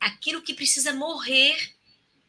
Aquilo 0.01 0.43
que 0.43 0.53
precisa 0.53 0.93
morrer 0.93 1.57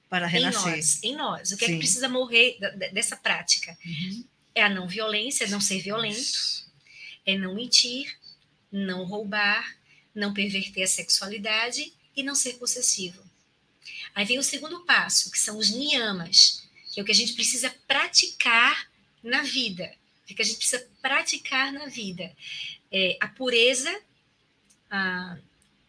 para 0.08 0.27
renascer. 0.27 0.62
Em 0.62 0.75
nós. 0.75 1.03
Em 1.03 1.15
nós. 1.15 1.51
O 1.51 1.58
que 1.58 1.65
Sim. 1.65 1.72
é 1.72 1.74
que 1.74 1.79
precisa 1.79 2.08
morrer 2.08 2.58
dessa 2.94 3.17
prática? 3.17 3.75
Uhum. 3.84 4.25
É 4.53 4.63
a 4.63 4.70
não 4.70 4.88
violência, 4.88 5.48
não 5.48 5.60
ser 5.60 5.82
violento, 5.82 6.70
é 7.25 7.36
não 7.36 7.55
mentir, 7.55 8.15
não 8.72 9.03
roubar, 9.03 9.75
não 10.13 10.32
perverter 10.32 10.84
a 10.84 10.88
sexualidade 10.88 11.91
e 12.15 12.22
não 12.22 12.36
ser 12.36 12.53
possessivo. 12.53 13.22
Aí 14.13 14.24
vem 14.24 14.38
o 14.38 14.44
segundo 14.44 14.86
passo, 14.86 15.32
que 15.32 15.39
são 15.39 15.58
os 15.58 15.72
niyamas, 15.72 16.63
que 16.94 17.00
é 17.00 17.03
o 17.03 17.05
que 17.05 17.12
a 17.12 17.15
gente 17.15 17.34
precisa 17.34 17.74
praticar 17.88 18.88
na 19.24 19.41
vida. 19.41 19.91
O 20.24 20.34
que 20.34 20.41
a 20.41 20.46
gente 20.46 20.58
precisa 20.58 20.88
praticar 21.01 21.74
na 21.74 21.88
vida. 21.88 22.32
É 22.98 23.18
a 23.20 23.28
pureza, 23.28 23.94
a, 24.90 25.38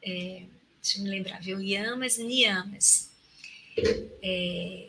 é, 0.03 0.43
deixa 0.83 0.99
eu 0.99 1.05
me 1.05 1.11
lembrar, 1.11 1.41
viu? 1.41 1.63
Yamas, 1.63 2.19
Niyamas. 2.19 3.13
É, 4.21 4.89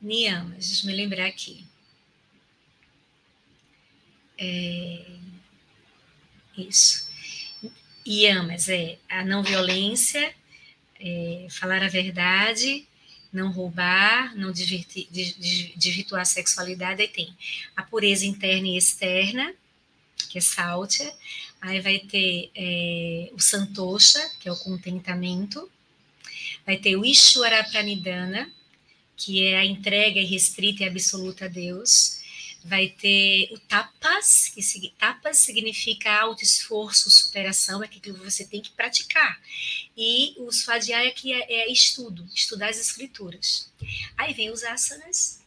Niyamas, 0.00 0.66
deixa 0.66 0.86
eu 0.86 0.90
me 0.90 0.96
lembrar 0.96 1.26
aqui. 1.26 1.66
É, 4.38 5.04
isso. 6.56 7.06
Yamas 8.06 8.70
é 8.70 8.98
a 9.10 9.22
não 9.26 9.42
violência, 9.42 10.34
é, 10.98 11.48
falar 11.50 11.82
a 11.82 11.88
verdade, 11.88 12.88
não 13.30 13.52
roubar, 13.52 14.34
não 14.34 14.52
desvirtuar 14.52 16.22
a 16.22 16.24
sexualidade. 16.24 17.02
Aí 17.02 17.08
tem 17.08 17.36
a 17.76 17.82
pureza 17.82 18.24
interna 18.24 18.68
e 18.68 18.78
externa, 18.78 19.54
que 20.26 20.38
é 20.38 20.40
Sáutia, 20.40 21.12
Aí 21.60 21.80
vai 21.80 21.98
ter 21.98 22.50
é, 22.54 23.30
o 23.32 23.40
Santosha, 23.40 24.20
que 24.40 24.48
é 24.48 24.52
o 24.52 24.56
contentamento. 24.56 25.70
Vai 26.64 26.76
ter 26.76 26.96
o 26.96 27.04
Ishwara 27.04 27.64
Pranidhana, 27.64 28.52
que 29.16 29.42
é 29.42 29.58
a 29.58 29.64
entrega 29.64 30.20
restrita 30.20 30.84
e 30.84 30.88
absoluta 30.88 31.46
a 31.46 31.48
Deus. 31.48 32.20
Vai 32.64 32.88
ter 32.88 33.48
o 33.52 33.58
tapas, 33.58 34.48
que 34.48 34.90
tapas 34.98 35.38
significa 35.38 36.12
alto 36.12 36.42
esforço, 36.42 37.10
superação, 37.10 37.82
é 37.82 37.86
aquilo 37.86 38.18
que 38.18 38.24
você 38.24 38.44
tem 38.44 38.60
que 38.60 38.70
praticar. 38.70 39.40
E 39.96 40.34
o 40.38 40.52
svadhyaya, 40.52 41.12
que 41.12 41.32
é, 41.32 41.52
é 41.52 41.72
estudo, 41.72 42.28
estudar 42.34 42.68
as 42.70 42.78
escrituras. 42.78 43.70
Aí 44.16 44.34
vem 44.34 44.50
os 44.50 44.62
asanas, 44.64 45.40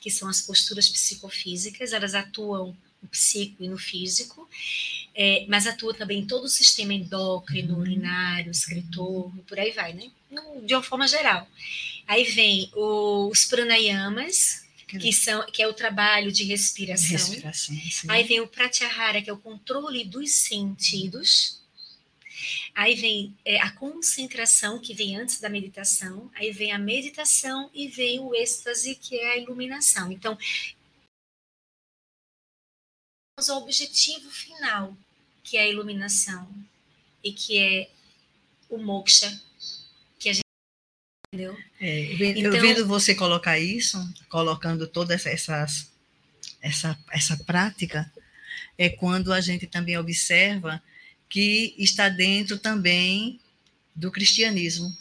que 0.00 0.10
são 0.10 0.28
as 0.28 0.40
posturas 0.40 0.88
psicofísicas, 0.88 1.92
elas 1.92 2.14
atuam 2.14 2.76
no 3.02 3.08
psíquico 3.08 3.64
e 3.64 3.68
no 3.68 3.78
físico, 3.78 4.48
é, 5.14 5.44
mas 5.48 5.66
atua 5.66 5.94
também 5.94 6.20
em 6.20 6.26
todo 6.26 6.44
o 6.44 6.48
sistema 6.48 6.94
endócrino, 6.94 7.74
uhum. 7.74 7.80
urinário, 7.80 8.50
excretor, 8.50 9.32
por 9.46 9.58
aí 9.58 9.70
vai, 9.72 9.92
né? 9.92 10.10
De 10.64 10.74
uma 10.74 10.82
forma 10.82 11.06
geral. 11.08 11.48
Aí 12.06 12.24
vem 12.24 12.70
os 12.74 13.44
pranayamas, 13.44 14.64
que, 14.86 15.12
são, 15.12 15.46
que 15.46 15.62
é 15.62 15.68
o 15.68 15.72
trabalho 15.72 16.32
de 16.32 16.44
respiração. 16.44 17.10
respiração 17.10 17.76
aí 18.08 18.24
vem 18.24 18.40
o 18.40 18.48
pratyahara, 18.48 19.22
que 19.22 19.30
é 19.30 19.32
o 19.32 19.38
controle 19.38 20.04
dos 20.04 20.30
sentidos. 20.32 21.60
Aí 22.74 22.94
vem 22.94 23.36
é, 23.44 23.60
a 23.60 23.70
concentração, 23.70 24.78
que 24.78 24.94
vem 24.94 25.16
antes 25.16 25.38
da 25.40 25.48
meditação. 25.48 26.30
Aí 26.34 26.50
vem 26.50 26.72
a 26.72 26.78
meditação 26.78 27.70
e 27.74 27.88
vem 27.88 28.20
o 28.20 28.34
êxtase, 28.34 28.94
que 28.94 29.16
é 29.16 29.32
a 29.32 29.36
iluminação. 29.36 30.10
Então, 30.10 30.36
ao 33.48 33.62
objetivo 33.62 34.30
final, 34.30 34.96
que 35.42 35.56
é 35.56 35.62
a 35.62 35.68
iluminação 35.68 36.48
e 37.22 37.32
que 37.32 37.58
é 37.58 37.90
o 38.68 38.78
moksha 38.78 39.40
que 40.18 40.28
a 40.28 40.32
gente 40.32 40.44
entendeu. 41.32 41.56
É, 41.80 42.12
então, 42.36 42.54
eu 42.54 42.60
vendo 42.60 42.86
você 42.86 43.14
colocar 43.14 43.58
isso, 43.58 43.98
colocando 44.28 44.86
toda 44.86 45.14
essa, 45.14 45.30
essas, 45.30 45.90
essa, 46.60 46.98
essa 47.10 47.36
prática, 47.44 48.12
é 48.76 48.88
quando 48.88 49.32
a 49.32 49.40
gente 49.40 49.66
também 49.66 49.96
observa 49.98 50.82
que 51.28 51.74
está 51.78 52.08
dentro 52.08 52.58
também 52.58 53.40
do 53.94 54.10
cristianismo, 54.10 54.96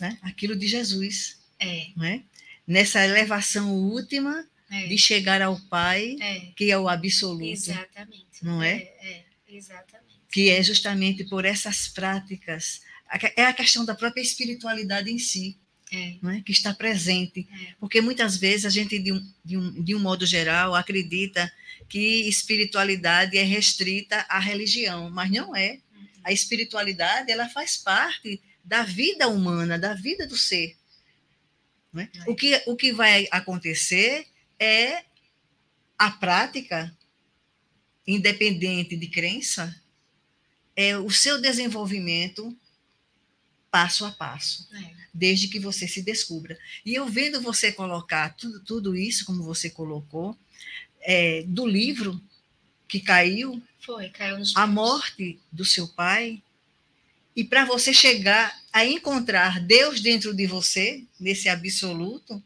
né? 0.00 0.18
aquilo 0.22 0.56
de 0.56 0.66
Jesus. 0.66 1.38
É. 1.58 1.88
Né? 1.96 2.22
Nessa 2.66 3.04
elevação 3.04 3.72
última 3.72 4.46
é. 4.70 4.86
de 4.86 4.98
chegar 4.98 5.42
ao 5.42 5.58
Pai, 5.68 6.16
é. 6.20 6.40
que 6.56 6.70
é 6.70 6.78
o 6.78 6.88
absoluto. 6.88 7.44
Exatamente. 7.44 8.42
Não 8.42 8.62
é? 8.62 8.76
É, 9.00 9.24
é 9.48 9.56
exatamente. 9.56 10.04
Que 10.30 10.50
é 10.50 10.62
justamente 10.62 11.24
por 11.24 11.44
essas 11.44 11.88
práticas, 11.88 12.80
é 13.36 13.44
a 13.44 13.52
questão 13.52 13.84
da 13.84 13.94
própria 13.94 14.22
espiritualidade 14.22 15.10
em 15.10 15.18
si. 15.18 15.56
É. 15.92 16.16
Não 16.20 16.30
é? 16.30 16.40
que 16.40 16.50
está 16.50 16.74
presente. 16.74 17.46
É. 17.52 17.74
Porque 17.78 18.00
muitas 18.00 18.36
vezes 18.36 18.66
a 18.66 18.70
gente, 18.70 18.98
de 18.98 19.12
um, 19.12 19.32
de, 19.44 19.56
um, 19.56 19.82
de 19.84 19.94
um 19.94 20.00
modo 20.00 20.26
geral, 20.26 20.74
acredita 20.74 21.52
que 21.88 22.26
espiritualidade 22.28 23.38
é 23.38 23.42
restrita 23.42 24.26
à 24.28 24.40
religião, 24.40 25.08
mas 25.10 25.30
não 25.30 25.54
é. 25.54 25.78
Uhum. 25.94 26.06
A 26.24 26.32
espiritualidade, 26.32 27.30
ela 27.30 27.48
faz 27.48 27.76
parte 27.76 28.42
da 28.64 28.82
vida 28.82 29.28
humana, 29.28 29.78
da 29.78 29.94
vida 29.94 30.26
do 30.26 30.36
ser. 30.36 30.76
Né? 31.92 32.08
É. 32.12 32.30
O, 32.30 32.34
que, 32.34 32.60
o 32.66 32.74
que 32.74 32.92
vai 32.92 33.28
acontecer 33.30 34.26
é 34.64 35.04
a 35.98 36.10
prática, 36.10 36.96
independente 38.06 38.96
de 38.96 39.06
crença, 39.08 39.74
é 40.76 40.96
o 40.98 41.10
seu 41.10 41.40
desenvolvimento 41.40 42.56
passo 43.70 44.04
a 44.04 44.10
passo, 44.12 44.68
É. 44.72 44.94
desde 45.12 45.48
que 45.48 45.58
você 45.58 45.86
se 45.88 46.00
descubra. 46.02 46.56
E 46.84 46.94
eu 46.94 47.06
vendo 47.08 47.40
você 47.40 47.72
colocar 47.72 48.30
tudo, 48.36 48.60
tudo 48.60 48.96
isso, 48.96 49.24
como 49.24 49.42
você 49.42 49.68
colocou, 49.70 50.38
é, 51.00 51.42
do 51.46 51.66
livro 51.66 52.20
que 52.88 53.00
caiu, 53.00 53.60
Foi, 53.80 54.08
caiu 54.10 54.38
nos 54.38 54.54
a 54.56 54.62
pés. 54.62 54.74
morte 54.74 55.40
do 55.50 55.64
seu 55.64 55.88
pai, 55.88 56.40
e 57.34 57.42
para 57.44 57.64
você 57.64 57.92
chegar 57.92 58.56
a 58.72 58.84
encontrar 58.86 59.58
Deus 59.60 60.00
dentro 60.00 60.32
de 60.32 60.46
você, 60.46 61.04
nesse 61.18 61.48
absoluto, 61.48 62.40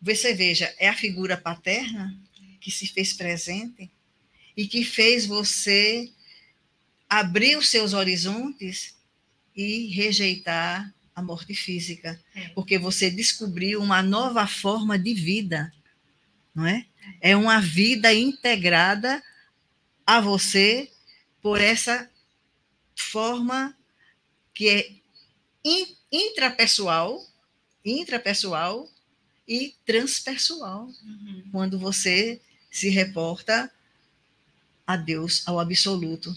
você 0.00 0.32
veja, 0.34 0.72
é 0.78 0.88
a 0.88 0.94
figura 0.96 1.36
paterna 1.36 2.16
que 2.60 2.70
se 2.70 2.86
fez 2.86 3.12
presente 3.12 3.90
e 4.56 4.66
que 4.66 4.84
fez 4.84 5.26
você 5.26 6.10
abrir 7.08 7.56
os 7.56 7.68
seus 7.68 7.92
horizontes 7.92 8.94
e 9.54 9.88
rejeitar 9.88 10.92
a 11.14 11.22
morte 11.22 11.54
física, 11.54 12.18
É. 12.34 12.48
porque 12.50 12.78
você 12.78 13.10
descobriu 13.10 13.82
uma 13.82 14.02
nova 14.02 14.46
forma 14.46 14.98
de 14.98 15.12
vida, 15.12 15.72
não 16.54 16.66
é? 16.66 16.86
É 17.20 17.36
uma 17.36 17.60
vida 17.60 18.12
integrada 18.14 19.22
a 20.06 20.20
você 20.20 20.90
por 21.42 21.60
essa 21.60 22.08
forma 22.94 23.76
que 24.54 24.68
é 24.68 24.90
in- 25.64 25.96
intrapessoal, 26.12 27.26
intrapessoal 27.84 28.88
e 29.50 29.74
transpessoal, 29.84 30.88
Uhum. 31.04 31.42
quando 31.50 31.76
você 31.76 32.40
se 32.70 32.88
reporta 32.88 33.68
a 34.86 34.96
Deus, 34.96 35.42
ao 35.46 35.58
absoluto. 35.58 36.34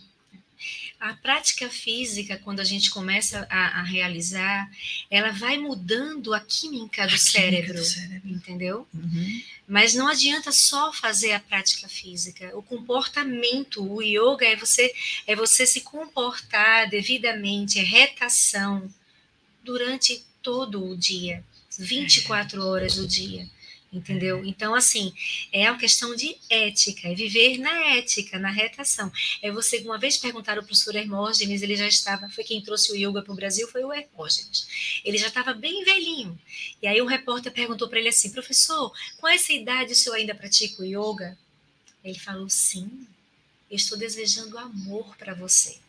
A 1.00 1.14
prática 1.14 1.70
física, 1.70 2.38
quando 2.44 2.62
a 2.62 2.64
gente 2.64 2.90
começa 2.90 3.46
a, 3.50 3.80
a 3.82 3.84
realizar, 3.84 4.72
ela 5.12 5.32
vai 5.32 5.58
mudando 5.58 6.34
a 6.34 6.40
química 6.40 7.06
do 7.06 7.14
A 7.14 7.18
química 7.18 7.32
cérebro, 7.32 7.74
do 7.74 7.84
cérebro. 7.84 8.30
entendeu? 8.30 8.88
Uhum. 8.94 9.42
Mas 9.68 9.94
não 9.94 10.08
adianta 10.08 10.52
só 10.54 10.94
fazer 10.94 11.34
a 11.34 11.40
prática 11.40 11.88
física. 11.90 12.58
O 12.58 12.64
comportamento, 12.64 13.84
o 13.86 14.02
yoga 14.02 14.46
é 14.46 14.56
você 14.56 14.94
é 15.28 15.36
você 15.36 15.66
se 15.68 15.82
comportar 15.82 16.90
devidamente, 16.90 17.80
é 17.80 17.84
retação 17.84 18.90
durante 19.64 20.24
todo 20.42 20.86
o 20.90 20.96
dia, 20.98 21.44
24 21.78 22.66
horas 22.66 22.96
do 22.96 23.08
dia. 23.08 23.48
Entendeu? 23.94 24.44
Então, 24.44 24.74
assim, 24.74 25.14
é 25.52 25.70
uma 25.70 25.78
questão 25.78 26.16
de 26.16 26.36
ética, 26.50 27.10
é 27.10 27.14
viver 27.14 27.60
na 27.60 27.94
ética, 27.96 28.40
na 28.40 28.50
retação. 28.50 29.12
É 29.40 29.52
você, 29.52 29.78
uma 29.82 30.00
vez 30.00 30.18
perguntaram 30.18 30.64
o 30.64 30.66
professor 30.66 30.96
Hermógenes, 30.96 31.62
ele 31.62 31.76
já 31.76 31.88
estava, 31.88 32.28
foi 32.28 32.44
quem 32.44 32.60
trouxe 32.60 32.92
o 32.92 32.96
yoga 32.96 33.22
para 33.22 33.32
o 33.32 33.36
Brasil, 33.36 33.68
foi 33.68 33.84
o 33.84 33.94
Hermógenes. 33.94 35.02
Ele 35.06 35.20
já 35.20 35.28
estava 35.28 35.54
bem 35.54 35.84
velhinho. 35.84 36.40
E 36.82 36.88
aí 36.88 37.00
o 37.04 37.06
repórter 37.06 37.52
perguntou 37.52 37.88
para 37.88 38.00
ele 38.00 38.10
assim, 38.10 38.32
professor, 38.32 38.92
com 39.18 39.28
essa 39.28 39.54
idade 39.54 39.92
o 39.92 39.96
senhor 39.96 40.16
ainda 40.16 40.34
pratica 40.34 40.82
o 40.82 40.86
yoga? 40.86 41.38
Ele 42.04 42.18
falou, 42.18 42.50
sim, 42.50 43.08
eu 43.70 43.76
estou 43.76 43.96
desejando 43.96 44.58
amor 44.58 45.16
para 45.18 45.36
você. 45.36 45.83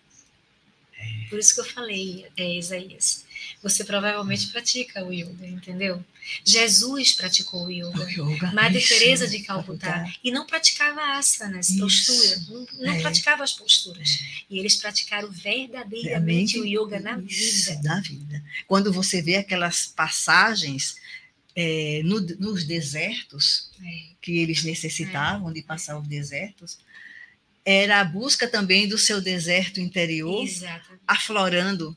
Por 1.30 1.38
isso 1.38 1.54
que 1.54 1.60
eu 1.60 1.64
falei, 1.64 2.26
é, 2.36 2.58
Isaías, 2.58 3.24
você 3.62 3.84
provavelmente 3.84 4.46
pratica 4.48 5.04
o 5.04 5.12
yoga, 5.12 5.46
entendeu? 5.46 6.04
Jesus 6.44 7.12
praticou 7.12 7.66
o 7.66 7.70
yoga. 7.70 8.10
yoga. 8.10 8.52
Madre 8.52 8.78
isso, 8.78 8.88
Teresa 8.88 9.26
de 9.28 9.40
Calcutá 9.40 9.92
Calcutá. 9.92 10.18
e 10.24 10.30
não 10.30 10.46
praticava 10.46 11.00
asanas, 11.18 11.68
Isso. 11.70 11.78
postura, 11.80 12.36
não, 12.48 12.66
não 12.86 12.92
É. 12.94 13.00
praticava 13.00 13.44
as 13.44 13.52
posturas. 13.52 14.20
E 14.48 14.58
eles 14.58 14.76
praticaram 14.76 15.30
verdadeiramente 15.30 16.58
o 16.58 16.64
yoga 16.64 16.98
na 17.00 17.18
isso, 17.20 17.70
vida. 17.70 17.82
na 17.82 18.00
vida. 18.00 18.42
Quando 18.66 18.92
você 18.92 19.20
vê 19.20 19.36
aquelas 19.36 19.86
passagens 19.86 20.96
é, 21.56 22.00
no- 22.04 22.20
nos 22.40 22.64
desertos, 22.64 23.70
É, 23.80 24.02
que 24.20 24.38
eles 24.38 24.64
necessitavam 24.64 25.52
de 25.52 25.62
passar 25.62 25.96
os 25.98 26.08
desertos, 26.08 26.78
era 27.64 28.00
a 28.00 28.04
busca 28.04 28.46
também 28.46 28.86
do 28.86 28.98
seu 28.98 29.20
deserto 29.20 29.80
interior 29.80 30.44
exato. 30.44 30.98
aflorando, 31.06 31.96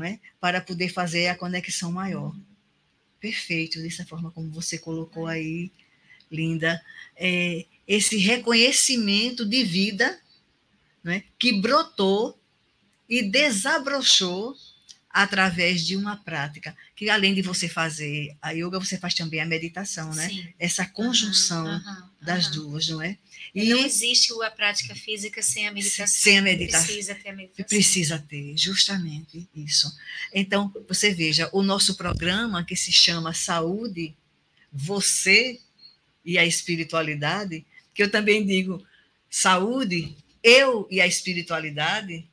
É. 0.00 0.10
é? 0.10 0.20
para 0.40 0.60
poder 0.60 0.88
fazer 0.90 1.28
a 1.28 1.34
conexão 1.36 1.90
maior. 1.90 2.34
Perfeito, 3.20 3.80
dessa 3.80 4.04
forma 4.04 4.30
como 4.30 4.50
você 4.50 4.78
colocou 4.78 5.26
aí, 5.26 5.72
linda, 6.30 6.80
é, 7.16 7.64
esse 7.86 8.18
reconhecimento 8.18 9.44
de 9.46 9.64
vida 9.64 10.20
é? 11.06 11.22
que 11.38 11.60
brotou 11.60 12.38
e 13.08 13.22
desabrochou 13.22 14.54
através 15.22 15.84
de 15.84 15.96
uma 15.96 16.16
prática, 16.16 16.76
que 16.94 17.10
além 17.10 17.34
de 17.34 17.42
você 17.42 17.68
fazer 17.68 18.36
a 18.40 18.52
yoga, 18.52 18.78
você 18.78 18.96
faz 18.96 19.14
também 19.14 19.40
a 19.40 19.44
meditação, 19.44 20.14
né? 20.14 20.28
Sim. 20.28 20.46
Essa 20.60 20.86
conjunção 20.86 21.66
Aham, 21.66 21.82
aham, 21.84 22.10
das 22.22 22.48
duas, 22.52 22.86
não 22.86 23.02
é? 23.02 23.18
E 23.52 23.64
não 23.64 23.78
existe 23.78 24.32
a 24.44 24.50
prática 24.50 24.94
física 24.94 25.42
sem 25.42 25.66
a 25.66 25.72
meditação. 25.72 26.22
Sem 26.22 26.38
a 26.38 26.42
meditação. 26.42 26.86
Precisa 26.86 27.14
ter 27.16 27.30
a 27.30 27.32
meditação. 27.32 27.66
Precisa 27.66 28.18
ter, 28.28 28.56
justamente 28.56 29.48
isso. 29.52 29.92
Então, 30.32 30.72
você 30.86 31.12
veja, 31.12 31.50
o 31.52 31.64
nosso 31.64 31.96
programa 31.96 32.64
que 32.64 32.76
se 32.76 32.92
chama 32.92 33.34
Saúde, 33.34 34.14
Você 34.72 35.58
e 36.24 36.38
a 36.38 36.46
Espiritualidade, 36.46 37.66
que 37.92 38.04
eu 38.04 38.08
também 38.08 38.46
digo 38.46 38.86
saúde, 39.28 40.16
eu 40.44 40.86
e 40.88 41.00
a 41.00 41.08
espiritualidade, 41.08 42.24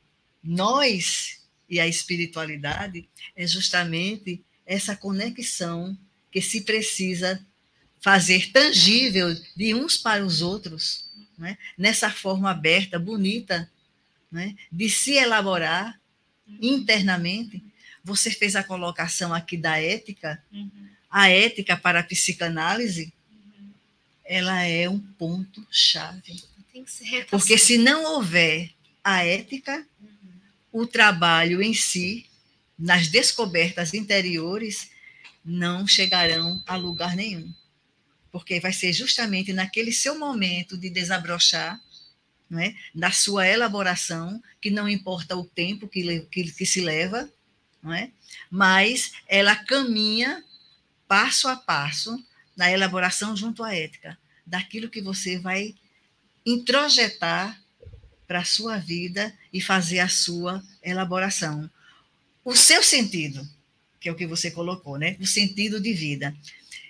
nós 0.43 1.44
e 1.69 1.79
a 1.79 1.87
espiritualidade, 1.87 3.07
é 3.35 3.45
justamente 3.47 4.43
essa 4.65 4.95
conexão 4.95 5.97
que 6.31 6.41
se 6.41 6.61
precisa 6.61 7.45
fazer 8.01 8.51
tangível 8.51 9.35
de 9.55 9.73
uns 9.73 9.97
para 9.97 10.23
os 10.23 10.41
outros, 10.41 11.09
né? 11.37 11.57
nessa 11.77 12.09
forma 12.11 12.51
aberta, 12.51 12.99
bonita, 12.99 13.69
né? 14.31 14.55
de 14.71 14.89
se 14.89 15.13
elaborar 15.13 15.99
internamente. 16.61 17.63
Você 18.03 18.29
fez 18.29 18.55
a 18.55 18.63
colocação 18.63 19.33
aqui 19.33 19.57
da 19.57 19.79
ética, 19.79 20.43
Uhum, 20.51 20.69
a 21.09 21.29
ética 21.29 21.77
para 21.77 22.01
a 22.01 22.03
psicanálise, 22.03 23.13
ela 24.23 24.61
é 24.63 24.89
um 24.89 24.99
ponto 24.99 25.65
chave. 25.71 26.43
Tem 26.73 26.83
que 26.83 26.91
ser 26.91 27.05
retação. 27.05 27.39
Porque 27.39 27.57
se 27.57 27.77
não 27.77 28.03
houver 28.15 28.71
a 29.03 29.23
ética, 29.23 29.85
Uhum. 29.99 30.09
O 30.75 30.85
trabalho 30.85 31.63
em 31.63 31.73
si, 31.73 32.25
nas 32.77 33.07
descobertas 33.07 33.93
interiores, 33.93 34.89
não 35.43 35.87
chegarão 35.87 36.61
a 36.67 36.75
lugar 36.75 37.15
nenhum. 37.15 37.49
Porque 38.29 38.59
vai 38.59 38.73
ser 38.73 38.91
justamente 38.91 39.53
naquele 39.53 39.93
seu 39.93 40.19
momento 40.19 40.77
de 40.77 40.89
desabrochar, 40.89 41.79
não 42.49 42.59
é? 42.59 42.75
da 42.93 43.09
sua 43.09 43.47
elaboração, 43.47 44.43
que 44.59 44.69
não 44.69 44.89
importa 44.89 45.37
o 45.37 45.45
tempo 45.45 45.87
que, 45.87 46.19
que, 46.29 46.51
que 46.51 46.65
se 46.65 46.81
leva, 46.81 47.31
não 47.81 47.93
é? 47.93 48.11
mas 48.51 49.13
ela 49.29 49.55
caminha 49.55 50.43
passo 51.07 51.47
a 51.47 51.55
passo 51.55 52.21
na 52.53 52.69
elaboração 52.69 53.33
junto 53.33 53.63
à 53.63 53.73
ética, 53.73 54.17
daquilo 54.45 54.89
que 54.89 55.01
você 55.01 55.39
vai 55.39 55.73
introjetar 56.45 57.63
para 58.27 58.39
a 58.39 58.45
sua 58.45 58.77
vida 58.77 59.33
e 59.51 59.61
fazer 59.61 59.99
a 59.99 60.07
sua 60.07 60.63
elaboração. 60.83 61.69
O 62.43 62.55
seu 62.55 62.83
sentido, 62.83 63.47
que 63.99 64.09
é 64.09 64.11
o 64.11 64.15
que 64.15 64.27
você 64.27 64.51
colocou, 64.51 64.97
né? 64.97 65.15
O 65.19 65.25
sentido 65.25 65.79
de 65.79 65.93
vida. 65.93 66.35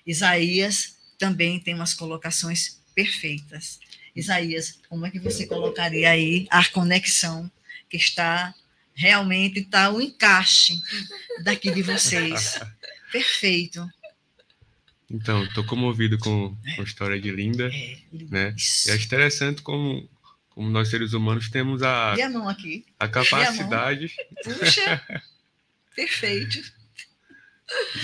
Isaías 0.05 0.95
também 1.17 1.59
tem 1.59 1.73
umas 1.73 1.93
colocações 1.93 2.79
perfeitas. 2.93 3.79
Isaías, 4.15 4.79
como 4.89 5.05
é 5.05 5.11
que 5.11 5.19
você 5.19 5.45
colocaria 5.45 6.09
aí 6.09 6.47
a 6.49 6.63
conexão 6.65 7.49
que 7.89 7.97
está 7.97 8.53
realmente 8.93 9.59
está 9.59 9.91
o 9.91 10.01
encaixe 10.01 10.73
daqui 11.43 11.71
de 11.71 11.81
vocês? 11.81 12.59
Perfeito. 13.11 13.87
Então, 15.09 15.43
estou 15.43 15.63
comovido 15.65 16.17
com, 16.17 16.55
com 16.75 16.81
a 16.81 16.83
história 16.83 17.19
de 17.19 17.31
Linda. 17.31 17.69
É, 17.73 17.97
Né? 18.11 18.55
E 18.87 18.91
acho 18.91 19.05
interessante 19.05 19.61
como, 19.61 20.09
como 20.55 20.69
nós 20.69 20.87
seres 20.87 21.11
humanos 21.11 21.49
temos 21.49 21.83
a, 21.83 22.13
a 22.13 22.29
mão 22.29 22.47
aqui. 22.47 22.85
a 22.97 23.09
capacidade, 23.09 24.15
Puxa, 24.41 25.01
perfeito. 25.93 26.59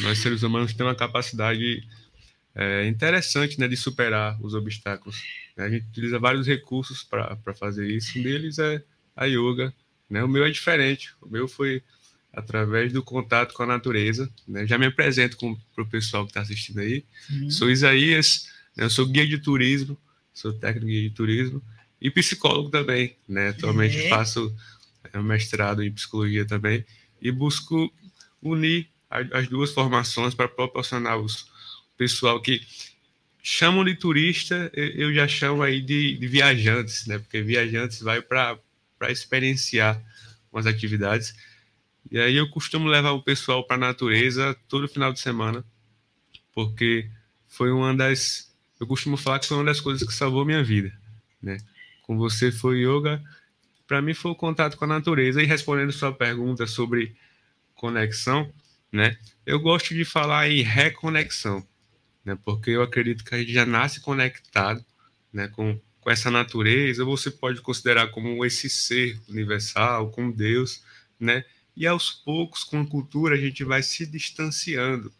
nós 0.01 0.17
seres 0.19 0.43
humanos 0.43 0.73
temos 0.73 0.91
uma 0.91 0.97
capacidade 0.99 1.87
é, 2.53 2.85
interessante 2.87 3.57
né, 3.57 3.69
de 3.69 3.77
superar 3.77 4.37
os 4.41 4.53
obstáculos. 4.53 5.23
A 5.57 5.69
gente 5.69 5.87
utiliza 5.87 6.19
vários 6.19 6.45
recursos 6.45 7.03
para 7.03 7.53
fazer 7.57 7.89
isso. 7.89 8.19
Um 8.19 8.23
deles 8.23 8.59
é 8.59 8.83
a 9.15 9.25
yoga, 9.25 9.73
Né? 10.09 10.21
O 10.21 10.27
meu 10.27 10.43
é 10.43 10.49
diferente. 10.49 11.13
O 11.21 11.29
meu 11.29 11.47
foi 11.47 11.81
através 12.33 12.91
do 12.91 13.01
contato 13.01 13.53
com 13.53 13.63
a 13.63 13.67
natureza. 13.67 14.29
Né? 14.45 14.67
Já 14.67 14.77
me 14.77 14.85
apresento 14.85 15.37
para 15.73 15.83
o 15.83 15.87
pessoal 15.87 16.25
que 16.25 16.31
está 16.31 16.41
assistindo 16.41 16.79
aí. 16.79 17.05
Uhum. 17.29 17.49
Sou 17.49 17.69
Isaías, 17.69 18.49
né? 18.75 18.83
eu 18.85 18.89
sou 18.89 19.05
guia 19.05 19.25
de 19.25 19.37
turismo, 19.37 19.97
sou 20.33 20.51
técnico 20.51 20.87
de 20.87 21.09
turismo 21.11 21.61
e 22.01 22.09
psicólogo 22.09 22.69
também. 22.69 23.15
Né? 23.27 23.49
Atualmente 23.49 23.97
é. 23.97 24.09
faço 24.09 24.53
é, 25.13 25.19
mestrado 25.19 25.83
em 25.83 25.91
psicologia 25.91 26.45
também 26.45 26.83
e 27.21 27.31
busco 27.31 27.93
unir 28.41 28.89
as 29.09 29.47
duas 29.47 29.71
formações 29.71 30.33
para 30.33 30.47
proporcionar 30.47 31.17
os 31.17 31.51
pessoal 32.01 32.41
que 32.41 32.59
chamam 33.43 33.85
de 33.85 33.93
turista, 33.95 34.71
eu 34.73 35.13
já 35.13 35.27
chamo 35.27 35.61
aí 35.61 35.79
de, 35.81 36.17
de 36.17 36.27
viajantes, 36.27 37.05
né? 37.05 37.19
Porque 37.19 37.43
viajantes 37.43 38.01
vai 38.01 38.21
para 38.21 38.57
experienciar 39.09 40.01
umas 40.51 40.65
atividades. 40.65 41.35
E 42.09 42.19
aí 42.19 42.35
eu 42.35 42.49
costumo 42.49 42.87
levar 42.87 43.11
o 43.11 43.21
pessoal 43.21 43.63
para 43.63 43.75
a 43.75 43.87
natureza 43.87 44.55
todo 44.67 44.87
final 44.87 45.13
de 45.13 45.19
semana, 45.19 45.63
porque 46.53 47.07
foi 47.47 47.71
uma 47.71 47.95
das. 47.95 48.51
Eu 48.79 48.87
costumo 48.87 49.15
falar 49.15 49.37
que 49.37 49.45
foi 49.45 49.57
uma 49.57 49.65
das 49.65 49.79
coisas 49.79 50.07
que 50.07 50.13
salvou 50.13 50.43
minha 50.43 50.63
vida, 50.63 50.91
né? 51.41 51.57
Com 52.11 52.17
você 52.17 52.51
foi 52.51 52.79
yoga, 52.79 53.23
para 53.87 54.01
mim 54.01 54.13
foi 54.13 54.31
o 54.31 54.35
contato 54.35 54.75
com 54.75 54.83
a 54.83 54.87
natureza. 54.87 55.41
E 55.41 55.45
respondendo 55.45 55.93
sua 55.93 56.11
pergunta 56.11 56.67
sobre 56.67 57.15
conexão, 57.73 58.51
né? 58.91 59.17
Eu 59.45 59.61
gosto 59.61 59.93
de 59.95 60.03
falar 60.03 60.49
em 60.49 60.61
reconexão, 60.61 61.65
né? 62.25 62.37
Porque 62.43 62.71
eu 62.71 62.81
acredito 62.81 63.23
que 63.23 63.33
a 63.33 63.37
gente 63.37 63.53
já 63.53 63.65
nasce 63.65 64.01
conectado, 64.01 64.83
né? 65.31 65.47
Com, 65.47 65.79
com 66.01 66.11
essa 66.11 66.29
natureza, 66.29 67.05
você 67.05 67.31
pode 67.31 67.61
considerar 67.61 68.07
como 68.07 68.43
esse 68.43 68.69
ser 68.69 69.17
universal, 69.29 70.11
com 70.11 70.29
Deus, 70.29 70.83
né? 71.17 71.45
E 71.77 71.87
aos 71.87 72.11
poucos, 72.11 72.65
com 72.65 72.81
a 72.81 72.85
cultura, 72.85 73.35
a 73.35 73.39
gente 73.39 73.63
vai 73.63 73.81
se 73.81 74.05
distanciando, 74.05 75.13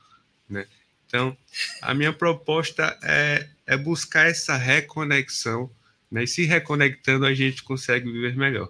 né? 0.49 0.67
Então, 1.08 1.38
a 1.82 1.93
minha 1.93 2.12
proposta 2.12 2.99
é, 3.01 3.47
é 3.65 3.77
buscar 3.77 4.27
essa 4.27 4.58
reconexão, 4.58 5.71
né? 6.12 6.24
E 6.24 6.28
se 6.28 6.45
reconectando, 6.45 7.26
a 7.26 7.34
gente 7.34 7.63
consegue 7.63 8.12
viver 8.12 8.36
melhor, 8.36 8.69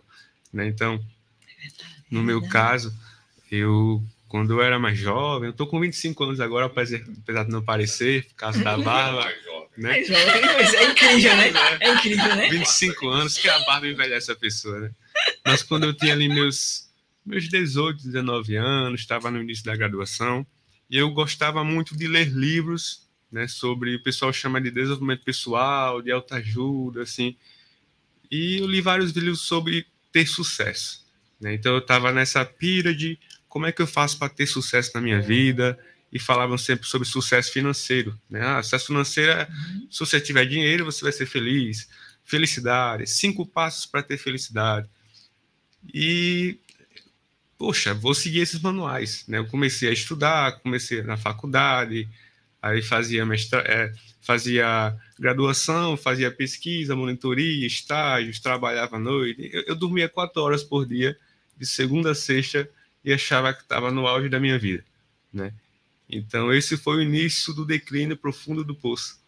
né? 0.53 0.67
Então, 0.67 1.03
no 2.09 2.21
meu 2.21 2.41
caso, 2.47 2.93
eu 3.51 4.03
quando 4.31 4.53
eu 4.53 4.61
era 4.61 4.79
mais 4.79 4.97
jovem, 4.97 5.49
eu 5.49 5.53
tô 5.53 5.67
com 5.67 5.77
25 5.77 6.23
anos 6.23 6.39
agora, 6.39 6.67
apesar, 6.67 7.01
apesar 7.21 7.43
de 7.43 7.51
não 7.51 7.61
parecer, 7.61 8.25
por 8.27 8.35
causa 8.35 8.63
da 8.63 8.77
barba. 8.79 9.29
né? 9.77 9.99
É 9.99 10.03
jovem, 10.05 10.41
mas 10.41 10.73
é 10.73 10.89
incrível, 10.89 11.35
né? 11.35 11.51
É 11.81 11.93
incrível, 11.93 12.35
né? 12.37 12.49
25 12.49 13.09
anos, 13.09 13.37
que 13.37 13.49
a 13.49 13.59
barba 13.65 13.89
envelhece 13.89 14.31
a 14.31 14.35
pessoa, 14.35 14.79
né? 14.79 14.91
Mas 15.45 15.63
quando 15.63 15.83
eu 15.83 15.93
tinha 15.93 16.13
ali 16.13 16.29
meus, 16.29 16.87
meus 17.25 17.49
18, 17.49 18.05
19 18.05 18.55
anos, 18.55 19.01
estava 19.01 19.29
no 19.29 19.41
início 19.41 19.65
da 19.65 19.75
graduação, 19.75 20.47
e 20.89 20.97
eu 20.97 21.09
gostava 21.11 21.61
muito 21.61 21.97
de 21.97 22.07
ler 22.07 22.29
livros, 22.29 23.00
né, 23.31 23.47
sobre, 23.47 23.95
o 23.95 24.03
pessoal 24.03 24.33
chama 24.33 24.59
de 24.59 24.69
desenvolvimento 24.69 25.23
pessoal, 25.23 26.01
de 26.01 26.11
autoajuda, 26.11 27.03
assim, 27.03 27.35
e 28.29 28.57
eu 28.59 28.67
li 28.67 28.81
vários 28.81 29.11
livros 29.11 29.41
sobre 29.41 29.85
ter 30.11 30.25
sucesso, 30.25 31.05
né? 31.39 31.53
Então 31.53 31.73
eu 31.73 31.79
estava 31.79 32.11
nessa 32.11 32.45
pira 32.45 32.93
de 32.93 33.17
como 33.51 33.65
é 33.65 33.71
que 33.73 33.81
eu 33.81 33.87
faço 33.87 34.17
para 34.17 34.29
ter 34.29 34.47
sucesso 34.47 34.91
na 34.95 35.01
minha 35.01 35.19
vida? 35.19 35.77
E 36.13 36.17
falavam 36.17 36.57
sempre 36.57 36.87
sobre 36.87 37.05
sucesso 37.05 37.51
financeiro. 37.51 38.17
Né? 38.29 38.41
Ah, 38.41 38.63
sucesso 38.63 38.87
financeiro 38.87 39.31
é, 39.31 39.43
uhum. 39.43 39.87
se 39.91 39.99
você 39.99 40.21
tiver 40.21 40.45
dinheiro, 40.45 40.85
você 40.85 41.03
vai 41.03 41.11
ser 41.11 41.25
feliz. 41.25 41.89
Felicidade, 42.23 43.07
cinco 43.07 43.45
passos 43.45 43.85
para 43.85 44.01
ter 44.01 44.17
felicidade. 44.17 44.87
E, 45.93 46.57
poxa, 47.57 47.93
vou 47.93 48.13
seguir 48.13 48.39
esses 48.39 48.61
manuais. 48.61 49.25
Né? 49.27 49.37
Eu 49.37 49.47
comecei 49.47 49.89
a 49.89 49.93
estudar, 49.93 50.59
comecei 50.59 51.01
na 51.01 51.17
faculdade, 51.17 52.07
aí 52.61 52.81
fazia, 52.81 53.25
mestra, 53.25 53.59
é, 53.61 53.93
fazia 54.21 54.95
graduação, 55.17 55.97
fazia 55.97 56.31
pesquisa, 56.31 56.95
monitoria, 56.95 57.65
estágios, 57.65 58.39
trabalhava 58.39 58.97
à 58.97 58.99
noite. 58.99 59.49
Eu, 59.51 59.63
eu 59.67 59.75
dormia 59.75 60.07
quatro 60.07 60.41
horas 60.41 60.63
por 60.63 60.85
dia, 60.85 61.17
de 61.57 61.65
segunda 61.65 62.11
a 62.11 62.15
sexta, 62.15 62.69
e 63.03 63.11
achava 63.11 63.53
que 63.53 63.61
estava 63.61 63.91
no 63.91 64.05
auge 64.07 64.29
da 64.29 64.39
minha 64.39 64.59
vida, 64.59 64.83
né? 65.33 65.53
Então 66.07 66.53
esse 66.53 66.77
foi 66.77 66.97
o 66.97 67.01
início 67.01 67.53
do 67.53 67.65
declínio 67.65 68.17
profundo 68.17 68.63
do 68.63 68.75
poço, 68.75 69.19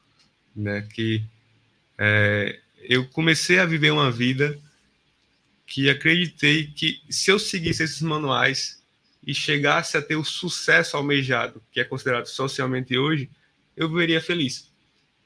né? 0.56 0.88
Que 0.93 1.24
é, 1.98 2.60
eu 2.82 3.08
comecei 3.08 3.58
a 3.60 3.65
viver 3.65 3.91
uma 3.91 4.12
vida 4.12 4.60
que 5.65 5.89
acreditei 5.89 6.67
que 6.67 7.02
se 7.10 7.32
eu 7.32 7.39
seguisse 7.39 7.84
esses 7.84 8.02
manuais 8.02 8.83
e 9.25 9.33
chegasse 9.33 9.97
a 9.97 10.01
ter 10.01 10.15
o 10.15 10.23
sucesso 10.23 10.97
almejado, 10.97 11.62
que 11.71 11.79
é 11.79 11.83
considerado 11.83 12.25
socialmente 12.25 12.97
hoje, 12.97 13.29
eu 13.75 13.89
viveria 13.89 14.21
feliz. 14.21 14.71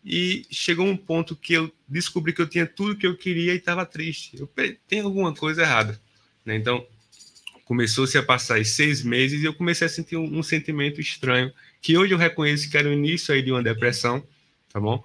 E 0.05 0.45
chegou 0.49 0.85
um 0.85 0.95
ponto 0.95 1.35
que 1.35 1.53
eu 1.53 1.71
descobri 1.87 2.31
que 2.31 2.41
eu 2.41 2.47
tinha 2.47 2.65
tudo 2.65 2.95
que 2.95 3.07
eu 3.07 3.17
queria 3.17 3.53
e 3.53 3.57
estava 3.57 3.85
triste. 3.85 4.39
Eu 4.39 4.49
tem 4.87 5.01
alguma 5.01 5.33
coisa 5.33 5.63
errada, 5.63 5.99
né? 6.45 6.55
Então 6.55 6.85
começou-se 7.65 8.17
a 8.17 8.23
passar 8.23 8.63
seis 8.63 9.03
meses 9.03 9.41
e 9.41 9.45
eu 9.45 9.53
comecei 9.53 9.85
a 9.85 9.89
sentir 9.89 10.15
um, 10.15 10.37
um, 10.37 10.41
sentimento 10.41 11.01
estranho, 11.01 11.51
que 11.81 11.97
hoje 11.97 12.13
eu 12.13 12.17
reconheço 12.17 12.69
que 12.69 12.77
era 12.77 12.87
o 12.87 12.93
início 12.93 13.33
aí 13.33 13.41
de 13.41 13.51
uma 13.51 13.61
depressão, 13.61 14.25
tá 14.71 14.79
bom? 14.79 15.03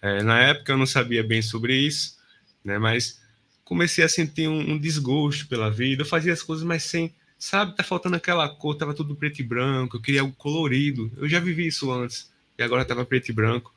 É, 0.00 0.20
na 0.20 0.40
época 0.40 0.72
eu 0.72 0.76
não 0.76 0.86
sabia 0.86 1.22
bem 1.22 1.40
sobre 1.40 1.76
isso, 1.76 2.16
né? 2.64 2.76
Mas 2.76 3.20
comecei 3.62 4.02
a 4.02 4.08
sentir 4.08 4.48
um, 4.48 4.72
um, 4.72 4.78
desgosto 4.78 5.46
pela 5.46 5.70
vida, 5.70 6.02
eu 6.02 6.06
fazia 6.06 6.32
as 6.32 6.42
coisas, 6.42 6.64
mas 6.64 6.82
sem, 6.82 7.14
sabe, 7.42 7.74
tá 7.74 7.82
faltando 7.82 8.14
aquela 8.14 8.48
cor, 8.48 8.76
tava 8.76 8.94
tudo 8.94 9.16
preto 9.16 9.40
e 9.40 9.42
branco, 9.42 9.96
eu 9.96 10.00
queria 10.00 10.20
algo 10.20 10.32
colorido, 10.34 11.10
eu 11.16 11.28
já 11.28 11.40
vivi 11.40 11.66
isso 11.66 11.90
antes, 11.90 12.30
e 12.56 12.62
agora 12.62 12.84
tava 12.84 13.04
preto 13.04 13.30
e 13.30 13.32
branco. 13.32 13.74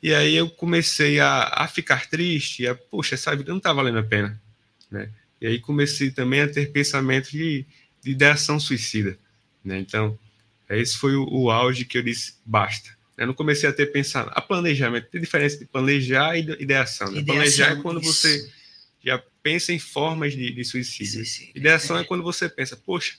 E 0.00 0.14
aí 0.14 0.36
eu 0.36 0.48
comecei 0.48 1.18
a, 1.18 1.42
a 1.52 1.66
ficar 1.66 2.08
triste, 2.08 2.64
a, 2.68 2.76
poxa, 2.76 3.16
essa 3.16 3.34
vida 3.34 3.52
não 3.52 3.58
tá 3.58 3.72
valendo 3.72 3.98
a 3.98 4.02
pena, 4.04 4.40
né? 4.88 5.10
E 5.40 5.46
aí 5.48 5.58
comecei 5.58 6.12
também 6.12 6.40
a 6.40 6.48
ter 6.48 6.70
pensamento 6.70 7.32
de, 7.32 7.66
de 8.00 8.12
ideação 8.12 8.60
suicida. 8.60 9.18
Né? 9.64 9.80
Então, 9.80 10.16
esse 10.70 10.96
foi 10.96 11.16
o, 11.16 11.28
o, 11.28 11.50
auge 11.50 11.84
que 11.84 11.98
eu 11.98 12.02
disse, 12.02 12.34
basta. 12.46 12.90
Eu 13.18 13.26
não 13.26 13.34
comecei 13.34 13.68
a 13.68 13.72
ter 13.72 13.86
pensado, 13.86 14.30
a 14.32 14.40
planejamento, 14.40 15.08
tem 15.10 15.20
diferença 15.20 15.58
de 15.58 15.64
planejar 15.64 16.36
e 16.36 16.42
ideação. 16.62 17.10
Né? 17.10 17.18
ideação 17.18 17.34
planejar 17.34 17.72
é 17.72 17.82
quando 17.82 18.00
isso. 18.00 18.12
você 18.12 18.52
já 19.04 19.20
pensa 19.42 19.72
em 19.72 19.78
formas 19.78 20.32
de, 20.32 20.52
de 20.52 20.64
suicídio. 20.64 21.14
suicídio. 21.14 21.52
Ideação 21.54 21.98
é. 21.98 22.02
é 22.02 22.04
quando 22.04 22.22
você 22.22 22.48
pensa, 22.48 22.76
poxa, 22.76 23.14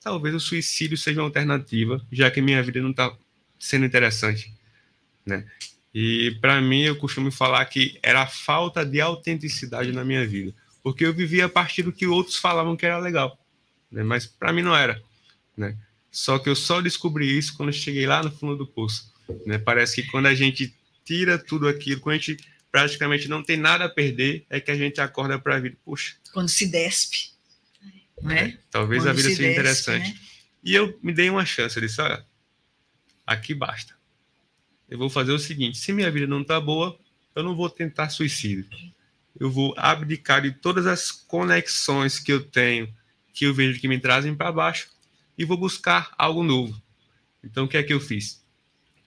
talvez 0.00 0.34
o 0.34 0.40
suicídio 0.40 0.96
seja 0.96 1.20
uma 1.20 1.26
alternativa, 1.26 2.04
já 2.10 2.30
que 2.30 2.40
minha 2.40 2.62
vida 2.62 2.80
não 2.80 2.90
está 2.90 3.16
sendo 3.58 3.86
interessante, 3.86 4.52
né? 5.24 5.46
E 5.92 6.36
para 6.40 6.60
mim 6.60 6.82
eu 6.82 6.96
costumo 6.96 7.30
falar 7.30 7.64
que 7.64 7.98
era 8.02 8.22
a 8.22 8.26
falta 8.26 8.84
de 8.84 9.00
autenticidade 9.00 9.90
na 9.90 10.04
minha 10.04 10.26
vida 10.26 10.54
porque 10.82 11.04
eu 11.04 11.12
vivia 11.12 11.46
a 11.46 11.48
partir 11.48 11.82
do 11.82 11.92
que 11.92 12.06
outros 12.06 12.36
falavam 12.36 12.76
que 12.76 12.86
era 12.86 12.98
legal, 12.98 13.38
né? 13.90 14.02
mas 14.02 14.26
para 14.26 14.54
mim 14.54 14.62
não 14.62 14.74
era. 14.74 15.02
Né? 15.54 15.76
Só 16.10 16.38
que 16.38 16.48
eu 16.48 16.56
só 16.56 16.80
descobri 16.80 17.36
isso 17.36 17.54
quando 17.56 17.72
cheguei 17.72 18.06
lá 18.06 18.22
no 18.22 18.30
fundo 18.30 18.56
do 18.56 18.66
poço. 18.66 19.12
Né? 19.44 19.58
Parece 19.58 20.02
que 20.02 20.10
quando 20.10 20.26
a 20.26 20.34
gente 20.34 20.74
tira 21.04 21.38
tudo 21.38 21.68
aquilo, 21.68 22.00
quando 22.00 22.14
a 22.14 22.18
gente 22.18 22.38
praticamente 22.70 23.28
não 23.28 23.42
tem 23.42 23.56
nada 23.56 23.84
a 23.84 23.88
perder, 23.88 24.46
é 24.50 24.60
que 24.60 24.70
a 24.70 24.76
gente 24.76 25.00
acorda 25.00 25.38
para 25.38 25.56
a 25.56 25.60
vida. 25.60 25.76
Puxa. 25.84 26.16
Quando 26.32 26.48
se 26.48 26.66
despe. 26.66 27.30
Né? 28.20 28.48
É, 28.48 28.58
talvez 28.70 29.02
quando 29.02 29.10
a 29.10 29.12
vida 29.12 29.28
se 29.28 29.36
seja 29.36 29.48
despe, 29.48 29.60
interessante. 29.60 30.08
Né? 30.08 30.18
E 30.64 30.74
eu 30.74 30.98
me 31.02 31.12
dei 31.12 31.30
uma 31.30 31.46
chance. 31.46 31.76
Eu 31.76 31.82
disse: 31.82 32.00
olha, 32.00 32.24
aqui 33.26 33.54
basta. 33.54 33.96
Eu 34.88 34.98
vou 34.98 35.08
fazer 35.10 35.32
o 35.32 35.38
seguinte: 35.38 35.78
se 35.78 35.92
minha 35.92 36.10
vida 36.10 36.26
não 36.26 36.42
está 36.42 36.60
boa, 36.60 36.98
eu 37.34 37.42
não 37.42 37.54
vou 37.54 37.70
tentar 37.70 38.10
suicídio 38.10 38.66
eu 39.38 39.50
vou 39.50 39.72
abdicar 39.76 40.42
de 40.42 40.50
todas 40.52 40.86
as 40.86 41.10
conexões 41.10 42.18
que 42.18 42.32
eu 42.32 42.42
tenho, 42.42 42.92
que 43.32 43.46
eu 43.46 43.54
vejo 43.54 43.80
que 43.80 43.88
me 43.88 43.98
trazem 43.98 44.34
para 44.34 44.50
baixo, 44.50 44.88
e 45.36 45.44
vou 45.44 45.56
buscar 45.56 46.12
algo 46.18 46.42
novo. 46.42 46.80
Então, 47.42 47.64
o 47.64 47.68
que 47.68 47.76
é 47.76 47.82
que 47.82 47.92
eu 47.92 48.00
fiz? 48.00 48.44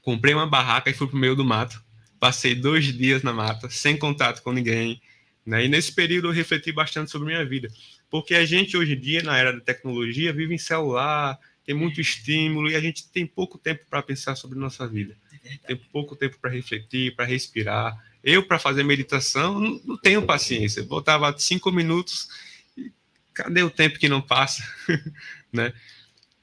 Comprei 0.01 0.33
uma 0.33 0.47
barraca 0.47 0.89
e 0.89 0.93
fui 0.93 1.07
para 1.07 1.17
o 1.17 1.19
meio 1.19 1.35
do 1.35 1.43
mato. 1.43 1.83
Passei 2.21 2.53
dois 2.53 2.85
dias 2.95 3.23
na 3.23 3.33
mata, 3.33 3.67
sem 3.67 3.97
contato 3.97 4.43
com 4.43 4.51
ninguém. 4.51 5.01
Né? 5.43 5.65
E 5.65 5.67
nesse 5.67 5.91
período 5.91 6.27
eu 6.27 6.31
refleti 6.31 6.71
bastante 6.71 7.09
sobre 7.09 7.29
minha 7.29 7.43
vida. 7.43 7.67
Porque 8.11 8.35
a 8.35 8.45
gente, 8.45 8.77
hoje 8.77 8.93
em 8.93 8.99
dia, 8.99 9.23
na 9.23 9.35
era 9.35 9.51
da 9.51 9.59
tecnologia, 9.59 10.31
vive 10.31 10.53
em 10.53 10.57
celular, 10.59 11.39
tem 11.65 11.73
muito 11.73 11.99
estímulo 11.99 12.69
e 12.69 12.75
a 12.75 12.79
gente 12.79 13.09
tem 13.09 13.25
pouco 13.25 13.57
tempo 13.57 13.87
para 13.89 14.03
pensar 14.03 14.35
sobre 14.35 14.59
nossa 14.59 14.87
vida. 14.87 15.17
É 15.43 15.57
tem 15.69 15.75
pouco 15.91 16.15
tempo 16.15 16.37
para 16.39 16.51
refletir, 16.51 17.15
para 17.15 17.25
respirar. 17.25 17.97
Eu, 18.23 18.45
para 18.45 18.59
fazer 18.59 18.83
meditação, 18.83 19.59
não, 19.59 19.97
tenho 19.97 20.21
paciência. 20.21 20.83
Botava 20.83 21.35
cinco 21.39 21.71
minutos 21.71 22.29
e 22.77 22.91
cadê 23.33 23.63
o 23.63 23.71
tempo 23.71 23.97
que 23.97 24.07
não 24.07 24.21
passa? 24.21 24.63
né? 25.51 25.73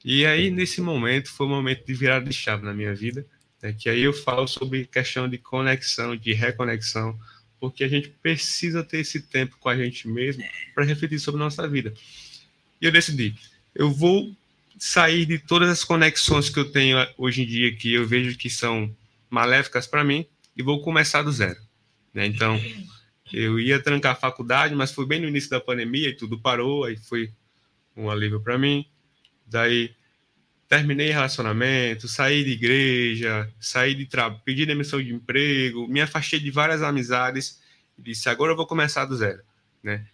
E 0.03 0.25
aí, 0.25 0.51
nesse 0.51 0.81
momento, 0.81 1.31
foi 1.31 1.47
um 1.47 1.51
momento 1.51 1.85
de 1.85 1.93
virada 1.93 2.25
de 2.25 2.35
chave 2.35 2.65
na 2.65 2.73
minha 2.73 2.93
vida, 2.93 3.25
né? 3.61 3.73
que 3.77 3.89
aí 3.89 4.01
eu 4.01 4.13
falo 4.13 4.47
sobre 4.47 4.85
questão 4.85 5.27
de 5.27 5.37
conexão, 5.37 6.15
de 6.15 6.33
reconexão, 6.33 7.19
porque 7.59 7.83
a 7.83 7.87
gente 7.87 8.09
precisa 8.09 8.83
ter 8.83 8.99
esse 8.99 9.21
tempo 9.21 9.57
com 9.59 9.69
a 9.69 9.75
gente 9.75 10.07
mesmo 10.07 10.43
para 10.73 10.85
refletir 10.85 11.19
sobre 11.19 11.41
a 11.41 11.45
nossa 11.45 11.67
vida. 11.67 11.93
E 12.81 12.85
eu 12.85 12.91
decidi, 12.91 13.35
eu 13.75 13.91
vou 13.91 14.33
sair 14.77 15.25
de 15.25 15.37
todas 15.37 15.69
as 15.69 15.83
conexões 15.83 16.49
que 16.49 16.57
eu 16.57 16.71
tenho 16.71 16.97
hoje 17.17 17.43
em 17.43 17.45
dia 17.45 17.75
que 17.75 17.93
eu 17.93 18.07
vejo 18.07 18.37
que 18.37 18.49
são 18.49 18.95
maléficas 19.29 19.85
para 19.85 20.03
mim 20.03 20.25
e 20.55 20.63
vou 20.63 20.81
começar 20.81 21.21
do 21.21 21.31
zero. 21.31 21.59
Né? 22.13 22.25
Então, 22.25 22.59
eu 23.31 23.59
ia 23.59 23.81
trancar 23.81 24.13
a 24.13 24.19
faculdade, 24.19 24.73
mas 24.73 24.91
foi 24.91 25.05
bem 25.05 25.19
no 25.19 25.27
início 25.27 25.49
da 25.49 25.59
pandemia 25.59 26.09
e 26.09 26.15
tudo 26.15 26.39
parou, 26.39 26.85
aí 26.85 26.95
foi 26.95 27.31
um 27.95 28.09
alívio 28.09 28.39
para 28.39 28.57
mim. 28.57 28.85
Daí 29.45 29.93
terminei 30.69 31.09
relacionamento, 31.09 32.07
saí 32.07 32.43
de 32.43 32.51
igreja, 32.51 33.51
saí 33.59 33.95
de 33.95 34.05
trabalho, 34.05 34.39
pedi 34.45 34.67
demissão 34.67 35.01
de 35.01 35.11
emprego, 35.11 35.87
me 35.87 35.99
afastei 35.99 36.39
de 36.39 36.51
várias 36.51 36.83
amizades 36.83 37.59
e 37.97 38.03
disse 38.03 38.29
agora 38.29 38.51
eu 38.51 38.55
vou 38.55 38.67
começar 38.67 39.05
do 39.05 39.17
zero, 39.17 39.41
né? 39.81 40.05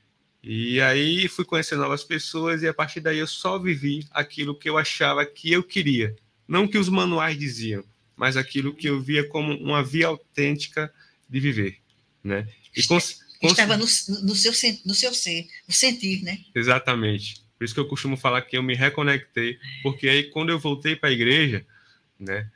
E 0.41 0.79
aí 0.79 1.27
fui 1.27 1.43
conhecer 1.43 1.75
novas 1.75 2.03
pessoas 2.03 2.63
e 2.63 2.67
a 2.67 2.73
partir 2.73 3.01
daí 3.01 3.17
eu 3.17 3.27
só 3.27 3.59
vivi 3.59 4.07
aquilo 4.11 4.57
que 4.57 4.69
eu 4.69 4.77
achava 4.77 5.25
que 5.25 5.51
eu 5.51 5.61
queria, 5.61 6.15
não 6.47 6.67
que 6.67 6.77
os 6.77 6.87
manuais 6.87 7.37
diziam, 7.37 7.83
mas 8.15 8.37
aquilo 8.37 8.73
que 8.73 8.87
eu 8.87 9.01
via 9.01 9.27
como 9.27 9.53
uma 9.57 9.83
via 9.83 10.07
autêntica 10.07 10.91
de 11.29 11.39
viver, 11.41 11.77
né? 12.23 12.47
E 12.73 12.81
cons 12.83 13.25
Estava 13.41 13.77
no, 13.77 13.83
no, 13.83 14.35
seu, 14.35 14.51
no 14.85 14.95
seu 14.95 15.13
ser, 15.13 15.47
no 15.67 15.73
sentir, 15.73 16.23
né? 16.23 16.39
Exatamente. 16.55 17.44
Por 17.57 17.63
isso 17.63 17.73
que 17.73 17.79
eu 17.79 17.87
costumo 17.87 18.17
falar 18.17 18.41
que 18.41 18.57
eu 18.57 18.63
me 18.63 18.75
reconectei, 18.75 19.57
porque 19.81 20.09
aí 20.09 20.23
quando 20.23 20.49
eu 20.49 20.59
voltei 20.59 20.95
para 20.95 21.09
a 21.09 21.13
igreja, 21.13 21.65
né, 22.19 22.49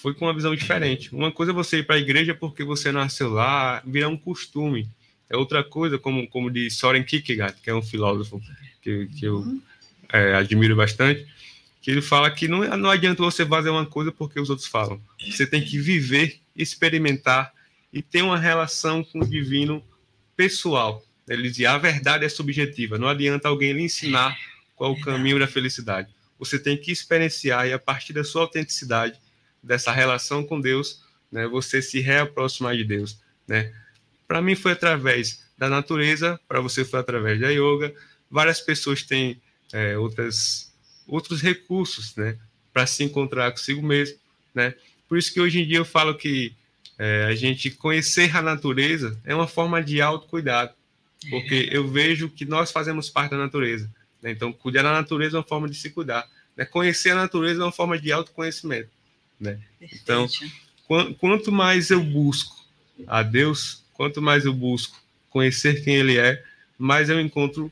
foi 0.00 0.14
com 0.14 0.26
uma 0.26 0.34
visão 0.34 0.54
diferente. 0.54 1.14
Uma 1.14 1.30
coisa 1.30 1.52
é 1.52 1.54
você 1.54 1.78
ir 1.78 1.86
para 1.86 1.96
a 1.96 2.00
igreja 2.00 2.34
porque 2.34 2.64
você 2.64 2.90
nasceu 2.90 3.30
lá, 3.30 3.82
virar 3.86 4.08
um 4.08 4.16
costume. 4.16 4.88
É 5.28 5.36
outra 5.36 5.62
coisa, 5.62 5.98
como, 5.98 6.26
como 6.28 6.50
diz 6.50 6.76
Soren 6.76 7.04
Kierkegaard, 7.04 7.60
que 7.62 7.70
é 7.70 7.74
um 7.74 7.82
filósofo 7.82 8.40
que, 8.82 9.06
que 9.06 9.26
eu 9.26 9.36
uhum. 9.36 9.60
é, 10.12 10.34
admiro 10.34 10.74
bastante, 10.74 11.26
que 11.80 11.90
ele 11.90 12.02
fala 12.02 12.30
que 12.30 12.48
não, 12.48 12.64
não 12.76 12.90
adianta 12.90 13.22
você 13.22 13.44
fazer 13.44 13.70
uma 13.70 13.86
coisa 13.86 14.10
porque 14.10 14.40
os 14.40 14.50
outros 14.50 14.66
falam. 14.66 15.00
Você 15.30 15.46
tem 15.46 15.62
que 15.62 15.78
viver, 15.78 16.40
experimentar 16.56 17.52
e 17.92 18.02
ter 18.02 18.22
uma 18.22 18.38
relação 18.38 19.04
com 19.04 19.20
o 19.20 19.28
divino 19.28 19.82
pessoal. 20.36 21.04
Ele 21.30 21.48
dizia: 21.48 21.70
a 21.70 21.78
verdade 21.78 22.24
é 22.24 22.28
subjetiva, 22.28 22.98
não 22.98 23.08
adianta 23.08 23.48
alguém 23.48 23.72
lhe 23.72 23.82
ensinar 23.82 24.36
qual 24.74 24.92
o 24.92 25.00
caminho 25.00 25.38
da 25.38 25.46
felicidade. 25.46 26.08
Você 26.38 26.58
tem 26.58 26.76
que 26.76 26.90
experienciar 26.90 27.68
e, 27.68 27.72
a 27.72 27.78
partir 27.78 28.12
da 28.12 28.24
sua 28.24 28.42
autenticidade, 28.42 29.20
dessa 29.62 29.92
relação 29.92 30.42
com 30.42 30.60
Deus, 30.60 31.04
né, 31.30 31.46
você 31.46 31.80
se 31.80 32.00
reaproximar 32.00 32.76
de 32.76 32.82
Deus. 32.82 33.20
Né? 33.46 33.72
Para 34.26 34.42
mim, 34.42 34.56
foi 34.56 34.72
através 34.72 35.44
da 35.56 35.68
natureza, 35.68 36.40
para 36.48 36.60
você, 36.60 36.84
foi 36.84 36.98
através 36.98 37.38
da 37.38 37.50
yoga. 37.50 37.94
Várias 38.30 38.60
pessoas 38.60 39.02
têm 39.02 39.40
é, 39.72 39.98
outras, 39.98 40.72
outros 41.06 41.42
recursos 41.42 42.16
né, 42.16 42.38
para 42.72 42.86
se 42.86 43.04
encontrar 43.04 43.50
consigo 43.50 43.82
mesmo. 43.82 44.18
Né? 44.54 44.74
Por 45.06 45.18
isso 45.18 45.32
que 45.32 45.40
hoje 45.40 45.60
em 45.60 45.66
dia 45.66 45.76
eu 45.76 45.84
falo 45.84 46.16
que 46.16 46.54
é, 46.98 47.26
a 47.26 47.34
gente 47.34 47.70
conhecer 47.70 48.34
a 48.34 48.40
natureza 48.40 49.20
é 49.24 49.34
uma 49.34 49.46
forma 49.46 49.82
de 49.82 50.00
autocuidado 50.00 50.72
porque 51.28 51.68
eu 51.70 51.86
vejo 51.88 52.28
que 52.28 52.44
nós 52.44 52.70
fazemos 52.70 53.10
parte 53.10 53.32
da 53.32 53.36
natureza. 53.36 53.90
Né? 54.22 54.30
Então, 54.30 54.52
cuidar 54.52 54.82
da 54.82 54.92
natureza 54.92 55.36
é 55.36 55.38
uma 55.38 55.46
forma 55.46 55.68
de 55.68 55.76
se 55.76 55.90
cuidar. 55.90 56.26
Né? 56.56 56.64
Conhecer 56.64 57.10
a 57.10 57.16
natureza 57.16 57.60
é 57.60 57.64
uma 57.64 57.72
forma 57.72 57.98
de 57.98 58.10
autoconhecimento. 58.12 58.90
Né? 59.38 59.58
Então, 59.80 60.26
qu 60.86 61.14
quanto 61.18 61.52
mais 61.52 61.90
eu 61.90 62.02
busco 62.02 62.64
a 63.06 63.22
Deus, 63.22 63.82
quanto 63.94 64.20
mais 64.20 64.44
eu 64.44 64.52
busco 64.52 65.00
conhecer 65.28 65.84
quem 65.84 65.94
Ele 65.96 66.18
é, 66.18 66.42
mais 66.78 67.08
eu 67.08 67.20
encontro 67.20 67.70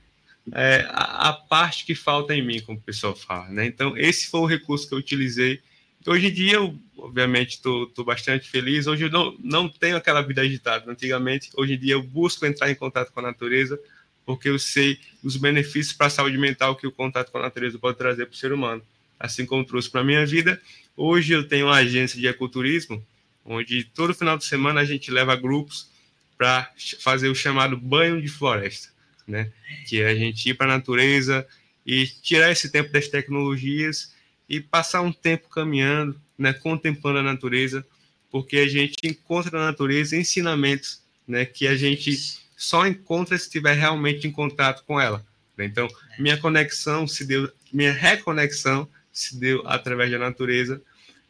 é, 0.52 0.86
a, 0.90 1.28
a, 1.28 1.32
parte 1.32 1.84
que 1.84 1.94
falta 1.94 2.34
em 2.34 2.42
mim, 2.42 2.60
como 2.60 2.78
o 2.78 2.82
pessoal 2.82 3.14
fala. 3.14 3.48
Né? 3.48 3.66
Então, 3.66 3.96
esse 3.96 4.28
foi 4.28 4.40
o 4.40 4.46
recurso 4.46 4.88
que 4.88 4.94
eu 4.94 4.98
utilizei. 4.98 5.60
Hoje 6.08 6.28
em 6.28 6.32
dia, 6.32 6.54
eu, 6.54 6.74
obviamente, 6.96 7.56
estou 7.56 8.02
bastante 8.02 8.48
feliz. 8.48 8.86
Hoje 8.86 9.04
eu 9.04 9.10
não, 9.10 9.36
não 9.38 9.68
tenho 9.68 9.94
aquela 9.94 10.22
vida 10.22 10.40
agitada. 10.40 10.90
Antigamente, 10.90 11.50
hoje 11.54 11.74
em 11.74 11.78
dia, 11.78 11.92
eu 11.92 12.02
busco 12.02 12.46
entrar 12.46 12.70
em 12.70 12.74
contato 12.74 13.12
com 13.12 13.20
a 13.20 13.24
natureza, 13.24 13.78
porque 14.24 14.48
eu 14.48 14.58
sei 14.58 14.98
os 15.22 15.36
benefícios 15.36 15.92
para 15.92 16.06
a 16.06 16.10
saúde 16.10 16.38
mental 16.38 16.76
que 16.76 16.86
o 16.86 16.92
contato 16.92 17.30
com 17.30 17.36
a 17.36 17.42
natureza 17.42 17.78
pode 17.78 17.98
trazer 17.98 18.24
para 18.24 18.32
o 18.32 18.36
ser 18.38 18.54
humano. 18.54 18.82
Assim 19.20 19.44
como 19.44 19.66
trouxe 19.66 19.90
para 19.90 20.00
a 20.00 20.04
minha 20.04 20.24
vida. 20.24 20.58
Hoje 20.96 21.34
eu 21.34 21.46
tenho 21.46 21.66
uma 21.66 21.76
agência 21.76 22.18
de 22.18 22.26
ecoturismo, 22.26 23.04
onde 23.44 23.84
todo 23.84 24.14
final 24.14 24.38
de 24.38 24.46
semana 24.46 24.80
a 24.80 24.84
gente 24.86 25.10
leva 25.10 25.36
grupos 25.36 25.90
para 26.38 26.72
fazer 27.00 27.28
o 27.28 27.34
chamado 27.34 27.76
banho 27.76 28.22
de 28.22 28.28
floresta, 28.28 28.88
né? 29.26 29.52
Que 29.86 30.00
é 30.00 30.08
a 30.08 30.14
gente 30.14 30.48
ir 30.48 30.54
para 30.54 30.72
a 30.72 30.76
natureza 30.78 31.46
e 31.84 32.06
tirar 32.06 32.50
esse 32.50 32.72
tempo 32.72 32.90
das 32.92 33.08
tecnologias 33.08 34.16
e 34.48 34.60
passar 34.60 35.02
um 35.02 35.12
tempo 35.12 35.48
caminhando, 35.48 36.20
né, 36.38 36.52
contemplando 36.52 37.18
a 37.18 37.22
natureza, 37.22 37.84
porque 38.30 38.58
a 38.58 38.68
gente 38.68 38.96
encontra 39.04 39.58
na 39.58 39.66
natureza 39.66 40.16
ensinamentos 40.16 41.02
né, 41.26 41.44
que 41.44 41.66
a 41.66 41.76
gente 41.76 42.40
só 42.56 42.86
encontra 42.86 43.36
se 43.36 43.44
estiver 43.44 43.74
realmente 43.74 44.26
em 44.26 44.32
contato 44.32 44.84
com 44.84 45.00
ela. 45.00 45.24
Né? 45.56 45.66
Então, 45.66 45.88
minha 46.18 46.36
conexão 46.36 47.06
se 47.06 47.24
deu, 47.24 47.50
minha 47.72 47.92
reconexão 47.92 48.88
se 49.12 49.36
deu 49.36 49.62
através 49.66 50.10
da 50.10 50.18
natureza, 50.18 50.80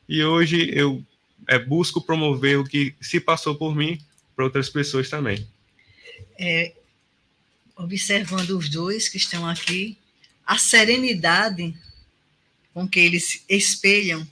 e 0.08 0.22
hoje 0.22 0.70
eu 0.72 1.04
é, 1.46 1.58
busco 1.58 2.00
promover 2.00 2.58
o 2.58 2.64
que 2.64 2.94
se 3.00 3.20
passou 3.20 3.54
por 3.54 3.74
mim 3.74 4.00
para 4.34 4.44
outras 4.44 4.68
pessoas 4.68 5.08
também. 5.08 5.46
É, 6.38 6.72
observando 7.76 8.50
os 8.50 8.68
dois 8.68 9.08
que 9.08 9.16
estão 9.16 9.46
aqui, 9.46 9.98
a 10.46 10.56
serenidade 10.56 11.74
com 12.72 12.88
que 12.88 13.00
eles 13.00 13.44
espelham, 13.48 14.26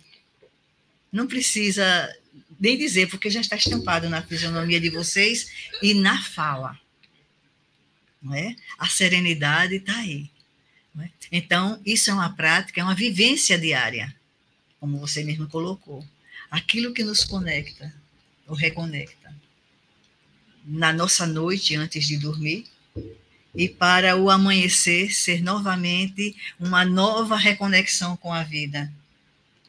não 1.11 1.27
precisa 1.27 1.85
nem 2.59 2.77
dizer, 2.77 3.09
porque 3.09 3.31
já 3.31 3.40
está 3.40 3.57
estampado 3.57 4.09
na 4.09 4.22
fisionomia 4.22 4.81
de 4.81 4.90
vocês 4.90 5.51
e 5.83 5.94
na 5.94 6.22
fala. 6.22 6.79
Não 8.22 8.35
é? 8.35 8.57
A 8.79 8.88
serenidade 8.88 9.77
está 9.77 9.96
aí. 9.96 10.31
É? 10.99 11.11
Então, 11.31 11.81
isso 11.85 12.11
é 12.11 12.14
uma 12.14 12.35
prática, 12.35 12.81
é 12.81 12.85
uma 12.85 12.94
vivência 12.94 13.59
diária, 13.59 14.14
como 14.81 14.99
você 14.99 15.22
mesmo 15.22 15.46
colocou. 15.49 16.07
Aquilo 16.51 16.94
que 16.94 17.05
nos 17.05 17.25
conecta, 17.25 17.94
ou 18.46 18.55
reconecta. 18.55 19.35
Na 20.64 20.92
nossa 20.92 21.27
noite, 21.27 21.77
antes 21.77 22.07
de 22.07 22.16
dormir, 22.16 22.66
e 23.57 23.69
para 23.69 24.16
o 24.16 24.31
amanhecer 24.31 25.14
ser 25.14 25.42
novamente 25.42 26.37
uma 26.61 26.85
nova 26.85 27.37
reconexão 27.37 28.16
com 28.16 28.33
a 28.33 28.42
vida. 28.42 28.92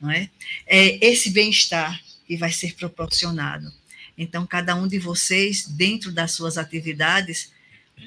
Não 0.01 0.11
é? 0.11 0.29
é 0.67 1.05
esse 1.05 1.29
bem-estar 1.29 1.99
que 2.27 2.35
vai 2.35 2.51
ser 2.51 2.75
proporcionado. 2.75 3.71
Então, 4.17 4.45
cada 4.45 4.75
um 4.75 4.87
de 4.87 4.99
vocês, 4.99 5.65
dentro 5.65 6.11
das 6.11 6.33
suas 6.33 6.57
atividades, 6.57 7.51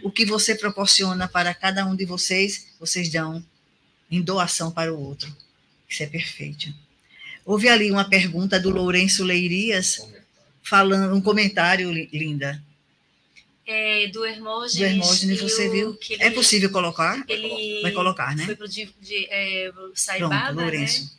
o 0.03 0.11
que 0.11 0.25
você 0.25 0.55
proporciona 0.55 1.27
para 1.27 1.55
cada 1.55 1.87
um 1.87 1.97
de 1.97 2.05
vocês, 2.05 2.66
vocês 2.79 3.09
dão 3.09 3.43
em 4.11 4.21
doação 4.21 4.71
para 4.71 4.93
o 4.93 5.01
outro. 5.01 5.35
Isso 5.88 6.03
é 6.03 6.07
perfeito. 6.07 6.73
Houve 7.45 7.69
ali 7.69 7.90
uma 7.90 8.05
pergunta 8.05 8.61
do 8.61 8.71
Lourenço 8.71 9.25
Leirias, 9.25 10.07
falando, 10.62 11.14
um 11.14 11.21
comentário, 11.21 11.90
Linda, 12.12 12.62
é, 13.70 14.09
do 14.09 14.26
Hermógenes. 14.26 14.76
Do 14.76 14.85
Hermógenes, 14.85 15.40
você 15.40 15.68
viu? 15.68 15.96
Ele, 16.11 16.22
é 16.22 16.30
possível 16.30 16.70
colocar? 16.70 17.24
Ele 17.28 17.80
Vai 17.83 17.92
colocar, 17.92 18.35
né? 18.35 18.44
Foi 18.44 18.56
para 18.56 18.66
o 18.66 18.68
de, 18.68 18.92
de, 19.00 19.26
é, 19.30 19.72
Saibaba, 19.94 20.46
Pronto, 20.46 20.61
Lourenço. 20.61 21.04
Né? 21.04 21.11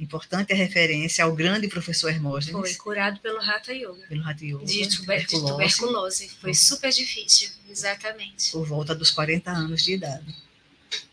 Importante 0.00 0.52
a 0.54 0.56
referência 0.56 1.22
ao 1.22 1.34
grande 1.34 1.68
professor 1.68 2.08
Hermógenes. 2.08 2.58
Foi 2.58 2.74
curado 2.76 3.20
pelo 3.20 3.38
Hatha 3.38 3.74
Yoga. 3.74 4.06
Pelo 4.08 4.26
Hatha 4.26 4.44
Yoga. 4.44 4.64
De, 4.64 4.88
tuber, 4.88 5.26
tuberculose. 5.26 5.28
de 5.28 5.52
tuberculose. 5.52 6.30
Foi 6.40 6.54
super 6.54 6.90
difícil, 6.90 7.50
exatamente. 7.70 8.52
Por 8.52 8.66
volta 8.66 8.94
dos 8.94 9.10
40 9.10 9.50
anos 9.50 9.84
de 9.84 9.92
idade. 9.92 10.34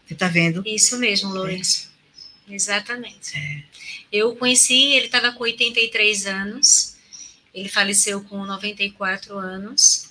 Você 0.07 0.13
está 0.13 0.29
vendo? 0.29 0.63
Isso 0.65 0.97
mesmo, 0.97 1.33
Lourenço. 1.33 1.89
É. 2.49 2.55
Exatamente. 2.55 3.37
É. 3.37 3.63
Eu 4.11 4.33
conheci, 4.37 4.93
ele 4.93 5.07
estava 5.07 5.33
com 5.33 5.43
83 5.43 6.25
anos. 6.25 6.95
Ele 7.53 7.67
faleceu 7.67 8.23
com 8.23 8.45
94 8.45 9.37
anos. 9.37 10.08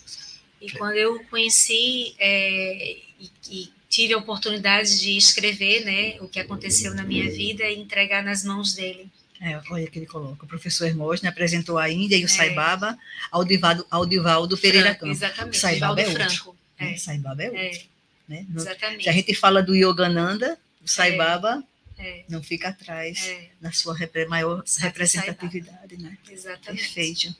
E 0.60 0.70
quando 0.72 0.96
eu 0.96 1.22
conheci 1.24 2.14
é, 2.18 2.96
e, 3.20 3.30
e, 3.50 3.72
tive 3.88 4.12
a 4.14 4.18
oportunidade 4.18 5.00
de 5.00 5.16
escrever 5.16 5.84
né, 5.84 6.16
o 6.20 6.28
que 6.28 6.38
aconteceu 6.38 6.94
na 6.94 7.04
minha 7.04 7.30
vida 7.30 7.64
e 7.64 7.78
entregar 7.78 8.22
nas 8.22 8.44
mãos 8.44 8.74
dele. 8.74 9.08
É, 9.40 9.60
olha 9.70 9.86
que 9.86 9.98
ele 9.98 10.06
coloca. 10.06 10.44
O 10.44 10.48
professor 10.48 10.86
Hermosne 10.86 11.28
apresentou 11.28 11.78
a 11.78 11.88
Índia 11.88 12.16
e 12.16 12.22
o 12.22 12.26
é. 12.26 12.28
Saibaba 12.28 12.98
ao, 13.30 13.44
Divaldo, 13.44 13.86
ao 13.90 14.04
Divaldo 14.04 14.58
Pereira 14.58 14.88
Franco, 14.88 15.00
Campos. 15.00 15.16
Exatamente, 15.16 15.56
o 15.56 15.60
Saibaba 15.60 16.00
é 16.00 16.04
Franco. 16.10 16.56
É. 16.78 16.96
Saibaba 16.96 17.42
é 17.42 17.46
outro. 17.46 17.60
É. 17.60 17.82
Né? 18.28 18.46
Exatamente. 18.54 19.04
Se 19.04 19.08
a 19.08 19.12
gente 19.12 19.34
fala 19.34 19.62
do 19.62 19.74
Yogananda, 19.74 20.58
o 20.84 20.88
Saibaba 20.88 21.62
é. 21.96 22.24
não 22.28 22.42
fica 22.42 22.68
atrás 22.68 23.26
é. 23.26 23.48
na 23.60 23.72
sua 23.72 23.96
repre 23.96 24.26
maior 24.26 24.62
representatividade. 24.78 25.96
Né? 25.96 26.18
Exatamente. 26.30 26.82
Perfeito. 26.82 27.36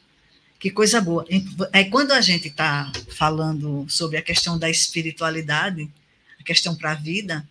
Que 0.58 0.70
coisa 0.70 1.00
boa. 1.00 1.24
É 1.72 1.84
quando 1.84 2.12
a 2.12 2.20
gente 2.20 2.48
está 2.48 2.90
falando 3.10 3.86
sobre 3.88 4.16
a 4.16 4.22
questão 4.22 4.58
da 4.58 4.68
espiritualidade, 4.68 5.88
a 6.38 6.42
questão 6.42 6.74
para 6.74 6.92
a 6.92 6.94
vida, 6.94 7.46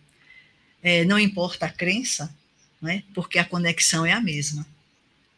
é, 0.82 1.04
não 1.04 1.18
importa 1.18 1.66
a 1.66 1.70
crença, 1.70 2.34
né? 2.80 3.02
porque 3.14 3.38
a 3.38 3.44
conexão 3.44 4.04
é 4.04 4.12
a 4.12 4.20
mesma. 4.20 4.66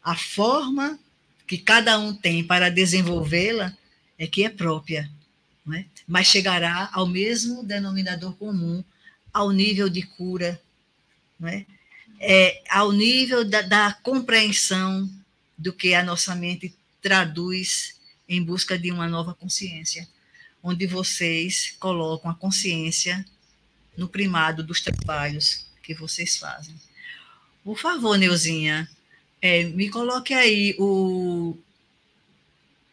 A 0.03 0.15
forma 0.15 0.99
que 1.47 1.57
cada 1.57 1.97
um 1.97 2.13
tem 2.13 2.43
para 2.43 2.69
desenvolvê-la 2.69 3.75
é 4.19 4.27
que 4.27 4.43
é 4.43 4.49
própria, 4.49 5.09
né? 5.65 5.85
mas 6.07 6.27
chegará 6.27 6.89
ao 6.91 7.07
mesmo 7.07 7.63
denominador 7.63 8.33
comum, 8.33 8.83
ao 9.33 9.51
nível 9.51 9.87
de 9.87 10.01
cura, 10.01 10.61
né? 11.39 11.65
é, 12.19 12.61
ao 12.69 12.91
nível 12.91 13.43
da, 13.43 13.61
da 13.61 13.93
compreensão 14.03 15.09
do 15.57 15.73
que 15.73 15.95
a 15.95 16.03
nossa 16.03 16.35
mente 16.35 16.73
traduz 17.01 17.99
em 18.27 18.41
busca 18.41 18.77
de 18.77 18.91
uma 18.91 19.07
nova 19.07 19.33
consciência, 19.33 20.07
onde 20.63 20.85
vocês 20.85 21.75
colocam 21.79 22.29
a 22.31 22.35
consciência 22.35 23.25
no 23.97 24.07
primado 24.07 24.63
dos 24.63 24.79
trabalhos 24.81 25.65
que 25.83 25.93
vocês 25.93 26.37
fazem. 26.37 26.75
Por 27.63 27.77
favor, 27.77 28.17
Neuzinha, 28.17 28.89
é, 29.41 29.63
me 29.63 29.89
coloque 29.89 30.33
aí 30.33 30.75
o. 30.79 31.57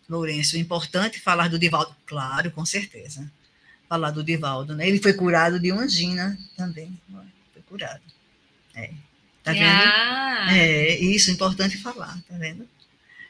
Lourenço, 0.09 0.57
importante 0.57 1.21
falar 1.21 1.49
do 1.49 1.59
Divaldo. 1.59 1.95
Claro, 2.07 2.51
com 2.51 2.65
certeza. 2.65 3.31
Falar 3.87 4.11
do 4.11 4.25
Divaldo, 4.25 4.75
né? 4.75 4.89
Ele 4.89 4.99
foi 5.01 5.13
curado 5.13 5.61
de 5.61 5.71
angina 5.71 6.39
também. 6.57 6.99
Foi 7.53 7.63
curado. 7.63 8.01
É. 8.75 8.91
Tá 9.43 9.53
vendo? 9.53 9.65
Ah. 9.65 10.57
É, 10.57 10.99
isso, 10.99 11.31
importante 11.31 11.77
falar, 11.77 12.19
tá 12.27 12.37
vendo? 12.39 12.67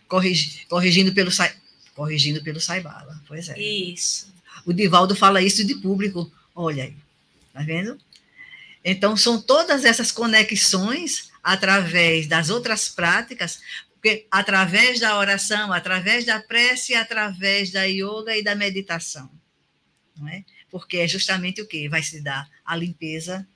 Corrigi, 0.09 0.67
corrigindo 0.69 1.13
pelo 1.13 1.31
corrigindo 1.95 2.43
pelo 2.43 2.61
Saibala. 2.61 3.21
Pois 3.27 3.49
é. 3.49 3.59
Isso. 3.59 4.33
O 4.65 4.73
Divaldo 4.73 5.15
fala 5.15 5.43
isso 5.43 5.65
de 5.65 5.75
público. 5.77 6.31
Olha 6.55 6.85
aí. 6.85 6.97
Tá 7.53 7.63
vendo? 7.63 7.99
Então, 8.85 9.17
são 9.17 9.41
todas 9.41 9.85
essas 9.85 10.11
conexões 10.11 11.31
através 11.43 12.27
das 12.27 12.51
outras 12.51 12.89
práticas, 12.89 13.61
porque 13.95 14.27
através 14.31 15.01
da 15.01 15.19
oração, 15.19 15.73
através 15.73 16.25
da 16.25 16.41
prece, 16.41 16.95
através 16.95 17.71
da 17.71 17.85
yoga 17.85 18.37
e 18.37 18.43
da 18.43 18.55
meditação. 18.55 19.31
Não 20.17 20.29
é? 20.29 20.45
Porque 20.71 20.99
é 20.99 21.09
justamente 21.09 21.61
o 21.61 21.67
que 21.67 21.89
vai 21.89 22.03
se 22.03 22.21
dar 22.21 22.49
a 22.65 22.77
limpeza 22.77 23.47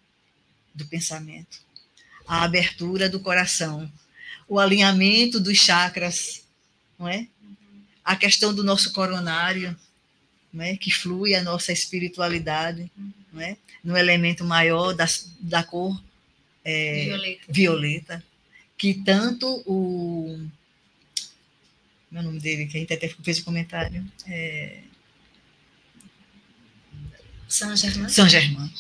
do 0.75 0.87
pensamento, 0.87 1.61
a 2.27 2.43
abertura 2.43 3.09
do 3.09 3.21
coração, 3.21 3.91
o 4.49 4.59
alinhamento 4.59 5.38
dos 5.38 5.59
chakras, 5.59 6.41
não 7.03 7.09
é? 7.09 7.27
A 8.05 8.15
questão 8.15 8.55
do 8.55 8.62
nosso 8.62 8.93
coronário, 8.93 9.77
não 10.53 10.65
é? 10.65 10.77
Que 10.77 10.91
flui 10.91 11.35
a 11.35 11.43
nossa 11.43 11.73
espiritualidade, 11.73 12.91
não 13.33 13.43
é? 13.43 13.57
No 13.83 13.97
elemento 13.97 14.45
maior 14.45 14.93
da, 14.95 15.07
da 15.41 15.65
cor 15.65 16.01
é, 16.65 17.05
violeta. 17.05 17.45
violeta, 17.49 18.25
que 18.79 18.95
tanto 18.95 19.62
o. 19.67 20.47
Meu 22.09 22.23
nome 22.23 22.38
dele, 22.38 22.67
que 22.67 22.77
a 22.77 22.81
gente 22.81 22.93
até 22.93 23.09
fez 23.09 23.38
o 23.38 23.41
um 23.41 23.45
comentário. 23.45 24.07
É, 24.29 24.79
São 27.53 27.77
Germain. 27.77 28.09
São 28.09 28.27
Germain, 28.27 28.73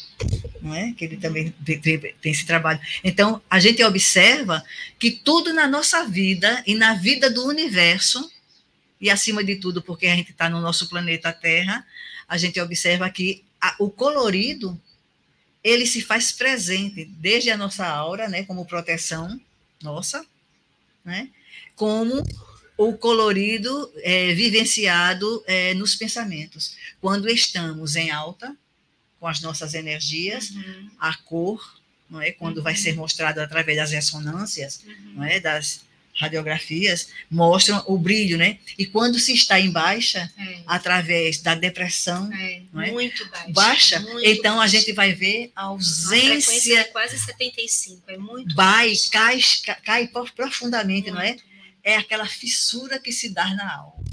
não 0.62 0.74
é? 0.74 0.94
Que 0.94 1.04
ele 1.04 1.18
também 1.18 1.50
tem, 1.50 2.14
esse 2.24 2.46
trabalho. 2.46 2.80
Então, 3.04 3.42
a 3.50 3.60
gente 3.60 3.84
observa 3.84 4.64
que 4.98 5.10
tudo 5.10 5.52
na 5.52 5.68
nossa 5.68 6.06
vida 6.06 6.62
e 6.66 6.74
na 6.74 6.94
vida 6.94 7.30
do 7.30 7.46
universo, 7.46 8.32
e 8.98 9.10
acima 9.10 9.44
de 9.44 9.56
tudo, 9.56 9.82
porque 9.82 10.06
a 10.06 10.16
gente 10.16 10.30
está 10.30 10.48
no 10.48 10.58
nosso 10.58 10.88
planeta 10.88 11.30
Terra, 11.34 11.86
a 12.26 12.38
gente 12.38 12.58
observa 12.62 13.10
que 13.10 13.44
a, 13.60 13.76
o 13.78 13.90
colorido 13.90 14.80
ele 15.62 15.86
se 15.86 16.00
faz 16.00 16.32
presente 16.32 17.04
desde 17.04 17.50
a 17.50 17.58
nossa 17.58 17.86
aura, 17.86 18.26
né, 18.26 18.42
como 18.44 18.64
proteção 18.64 19.38
nossa, 19.82 20.24
né, 21.04 21.28
como 21.76 22.24
o 22.78 22.94
colorido 22.94 23.92
é, 23.96 24.32
vivenciado 24.32 25.44
é, 25.46 25.74
nos 25.74 25.94
pensamentos. 25.94 26.74
Quando 27.02 27.28
estamos 27.28 27.96
em 27.96 28.10
alta, 28.10 28.56
com 29.22 29.28
as 29.28 29.40
nossas 29.40 29.72
energias, 29.72 30.50
uhum. 30.50 30.90
a 30.98 31.14
cor, 31.14 31.80
não 32.10 32.20
é, 32.20 32.32
quando 32.32 32.56
uhum. 32.56 32.64
vai 32.64 32.74
ser 32.74 32.96
mostrado 32.96 33.40
através 33.40 33.76
das 33.76 33.92
ressonâncias, 33.92 34.82
uhum. 34.84 35.12
não 35.14 35.24
é, 35.24 35.38
das 35.38 35.84
radiografias 36.12 37.08
mostram 37.30 37.84
o 37.86 37.96
brilho, 37.96 38.36
né? 38.36 38.58
E 38.76 38.84
quando 38.84 39.20
se 39.20 39.32
está 39.32 39.60
em 39.60 39.70
baixa, 39.70 40.28
é. 40.36 40.62
através 40.66 41.40
da 41.40 41.54
depressão, 41.54 42.32
é, 42.32 42.56
é? 42.56 42.90
muito 42.90 43.24
baixa, 43.28 43.52
baixa 43.52 44.00
muito 44.00 44.28
então 44.28 44.56
baixa. 44.56 44.76
a 44.76 44.80
gente 44.80 44.92
vai 44.92 45.14
ver 45.14 45.52
a 45.54 45.66
ausência. 45.66 46.78
A 46.78 46.80
é 46.80 46.84
quase 46.84 47.16
75, 47.16 48.02
é 48.10 48.18
muito 48.18 48.56
vai, 48.56 48.88
baixa. 48.88 49.08
cai, 49.08 49.40
cai 49.84 50.10
profundamente, 50.34 51.12
muito, 51.12 51.14
não 51.14 51.22
é? 51.22 51.36
É 51.84 51.94
aquela 51.94 52.26
fissura 52.26 52.98
que 52.98 53.12
se 53.12 53.28
dá 53.28 53.54
na 53.54 53.72
alma, 53.72 54.04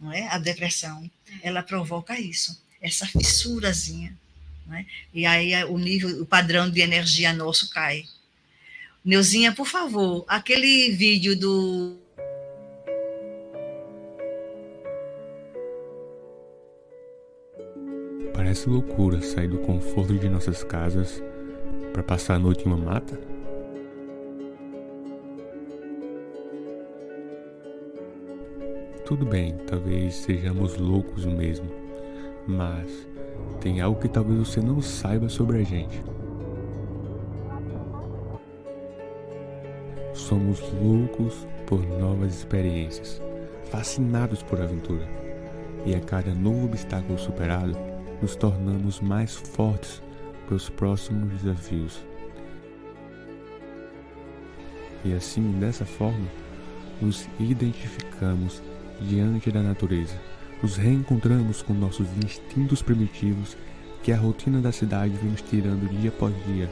não 0.00 0.10
é? 0.10 0.28
A 0.28 0.38
depressão, 0.38 1.10
é. 1.30 1.48
ela 1.48 1.62
provoca 1.62 2.18
isso, 2.18 2.61
essa 2.82 3.06
fissurazinha, 3.06 4.14
não 4.66 4.76
é? 4.76 4.84
E 5.14 5.24
aí 5.24 5.64
o 5.64 5.78
nível, 5.78 6.22
o 6.22 6.26
padrão 6.26 6.68
de 6.68 6.80
energia 6.80 7.32
nosso 7.32 7.70
cai. 7.70 8.04
Neuzinha, 9.04 9.52
por 9.52 9.66
favor, 9.66 10.24
aquele 10.28 10.90
vídeo 10.90 11.38
do. 11.38 11.96
Parece 18.34 18.68
loucura 18.68 19.22
sair 19.22 19.48
do 19.48 19.58
conforto 19.58 20.18
de 20.18 20.28
nossas 20.28 20.64
casas 20.64 21.22
para 21.92 22.02
passar 22.02 22.34
a 22.34 22.38
noite 22.38 22.64
em 22.64 22.66
uma 22.66 22.76
mata? 22.76 23.18
Tudo 29.04 29.26
bem, 29.26 29.56
talvez 29.66 30.14
sejamos 30.14 30.76
loucos 30.76 31.26
mesmo, 31.26 31.68
mas 32.46 33.06
tem 33.60 33.80
algo 33.80 34.00
que 34.00 34.08
talvez 34.08 34.38
você 34.38 34.60
não 34.60 34.80
saiba 34.80 35.28
sobre 35.28 35.58
a 35.58 35.62
gente. 35.62 36.02
Somos 40.12 40.60
loucos 40.72 41.46
por 41.66 41.80
novas 41.98 42.34
experiências, 42.34 43.20
fascinados 43.70 44.42
por 44.42 44.60
aventura. 44.60 45.06
E 45.84 45.94
a 45.94 46.00
cada 46.00 46.34
novo 46.34 46.66
obstáculo 46.66 47.18
superado, 47.18 47.76
nos 48.20 48.36
tornamos 48.36 49.00
mais 49.00 49.34
fortes 49.34 50.02
para 50.46 50.54
os 50.54 50.68
próximos 50.68 51.42
desafios. 51.42 52.04
E 55.04 55.12
assim, 55.12 55.58
dessa 55.58 55.84
forma, 55.84 56.28
nos 57.00 57.28
identificamos 57.40 58.62
diante 59.00 59.50
da 59.50 59.60
natureza, 59.60 60.14
nos 60.62 60.76
reencontramos 60.76 61.60
com 61.60 61.74
nossos 61.74 62.06
instintos 62.24 62.80
primitivos 62.80 63.56
que 64.02 64.12
a 64.12 64.16
rotina 64.16 64.60
da 64.60 64.70
cidade 64.70 65.14
vem 65.16 65.30
nos 65.30 65.42
tirando 65.42 65.88
dia 65.88 66.10
após 66.10 66.32
dia 66.46 66.70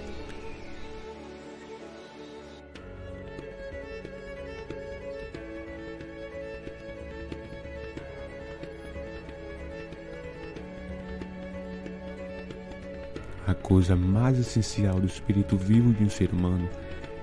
A 13.50 13.54
coisa 13.54 13.96
mais 13.96 14.38
essencial 14.38 15.00
do 15.00 15.08
espírito 15.08 15.56
vivo 15.56 15.92
de 15.92 16.04
um 16.04 16.08
ser 16.08 16.30
humano 16.30 16.70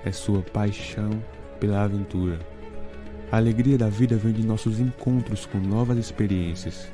é 0.04 0.12
sua 0.12 0.42
paixão 0.42 1.22
pela 1.58 1.82
aventura. 1.82 2.38
A 3.30 3.36
alegria 3.36 3.76
da 3.76 3.90
vida 3.90 4.16
vem 4.16 4.32
de 4.32 4.42
nossos 4.42 4.80
encontros 4.80 5.44
com 5.44 5.58
novas 5.58 5.98
experiências. 5.98 6.88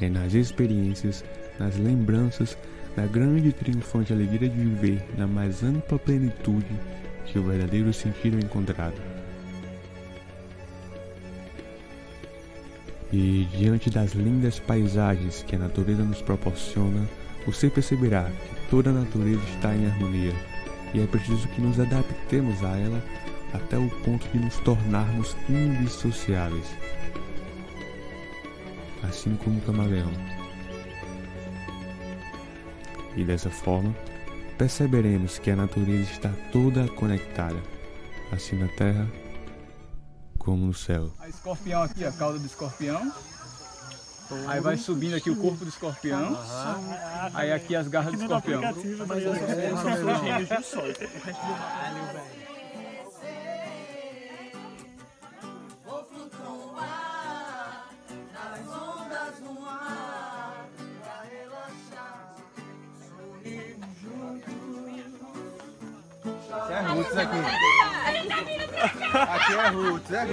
É 0.00 0.08
nas 0.08 0.32
experiências, 0.32 1.22
nas 1.58 1.76
lembranças, 1.76 2.56
na 2.96 3.04
grande 3.06 3.48
e 3.48 3.52
triunfante 3.52 4.10
alegria 4.10 4.48
de 4.48 4.56
viver 4.56 5.04
na 5.18 5.26
mais 5.26 5.62
ampla 5.62 5.98
plenitude 5.98 6.66
que 7.26 7.38
o 7.38 7.42
verdadeiro 7.42 7.92
sentido 7.92 8.38
é 8.38 8.40
encontrado. 8.40 8.96
E 13.12 13.46
diante 13.56 13.90
das 13.90 14.12
lindas 14.12 14.58
paisagens 14.58 15.42
que 15.42 15.56
a 15.56 15.58
natureza 15.58 16.02
nos 16.02 16.22
proporciona, 16.22 17.06
você 17.44 17.68
perceberá 17.68 18.24
que 18.24 18.70
toda 18.70 18.88
a 18.88 18.94
natureza 18.94 19.42
está 19.54 19.74
em 19.74 19.84
harmonia 19.86 20.32
e 20.94 21.00
é 21.00 21.06
preciso 21.06 21.46
que 21.48 21.60
nos 21.60 21.78
adaptemos 21.78 22.64
a 22.64 22.78
ela 22.78 23.02
até 23.52 23.78
o 23.78 23.88
ponto 24.02 24.26
de 24.28 24.38
nos 24.38 24.56
tornarmos 24.60 25.36
indissociáveis, 25.48 26.66
assim 29.02 29.36
como 29.36 29.58
o 29.58 29.62
camaleão. 29.62 30.12
E 33.16 33.24
dessa 33.24 33.50
forma, 33.50 33.94
perceberemos 34.56 35.38
que 35.38 35.50
a 35.50 35.56
natureza 35.56 36.10
está 36.10 36.30
toda 36.52 36.86
conectada, 36.88 37.60
assim 38.32 38.56
na 38.56 38.68
Terra 38.68 39.08
como 40.38 40.66
no 40.66 40.74
céu. 40.74 41.12
A 41.18 41.28
escorpião 41.28 41.82
aqui, 41.82 42.04
a 42.04 42.12
cauda 42.12 42.38
do 42.38 42.46
escorpião. 42.46 43.12
Aí 44.46 44.60
vai 44.60 44.76
subindo 44.76 45.16
aqui 45.16 45.28
o 45.28 45.36
corpo 45.36 45.64
do 45.64 45.68
escorpião. 45.68 46.38
Aí 47.34 47.52
aqui 47.52 47.74
as 47.74 47.88
garras 47.88 48.14
do 48.14 48.22
escorpião. 48.22 48.62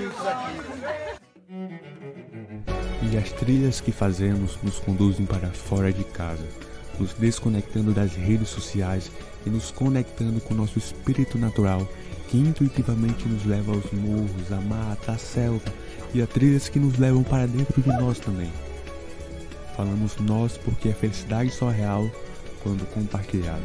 Aqui. 0.06 0.78
E 3.12 3.18
as 3.18 3.32
trilhas 3.32 3.80
que 3.80 3.92
fazemos 3.92 4.58
nos 4.62 4.80
conduzem 4.80 5.26
para 5.26 5.50
fora 5.50 5.92
de 5.94 6.04
casa, 6.04 6.46
nos 7.00 7.14
desconectando 7.14 7.94
das 7.94 8.14
redes 8.14 8.50
sociais 8.50 9.12
e 9.46 9.50
nos 9.50 9.72
conectando 9.72 10.42
com 10.42 10.54
nosso 10.54 10.78
espírito 10.78 11.38
natural, 11.38 11.88
que 12.28 12.38
intuitivamente 12.38 13.28
nos 13.28 13.46
leva 13.46 13.72
aos 13.72 13.90
morros, 13.92 14.52
à 14.52 14.60
mata, 14.60 15.14
à 15.14 15.18
selva 15.18 15.72
e 16.14 16.22
a 16.22 16.28
trilhas 16.28 16.68
que 16.68 16.80
nos 16.80 16.98
levam 16.98 17.24
para 17.24 17.48
dentro 17.48 17.82
de 17.82 17.90
nós 17.90 18.20
também. 18.20 18.52
Falamos 19.76 20.18
nós 20.18 20.58
porque 20.58 20.90
a 20.90 20.94
felicidade 20.94 21.52
só 21.52 21.72
é 21.72 21.76
real 21.76 22.12
quando 22.62 22.86
compartilhada, 22.94 23.64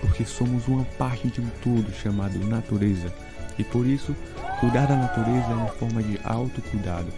porque 0.00 0.24
somos 0.24 0.66
uma 0.68 0.84
parte 0.96 1.28
de 1.28 1.40
um 1.40 1.48
todo 1.62 1.92
chamado 1.92 2.38
natureza 2.46 3.12
e 3.58 3.64
por 3.64 3.84
isso 3.84 4.16
cuidar 4.60 4.86
da 4.86 4.94
natureza 4.94 5.50
é 5.50 5.54
uma 5.54 5.68
forma 5.68 6.02
de 6.02 6.20
autocuidado. 6.22 7.10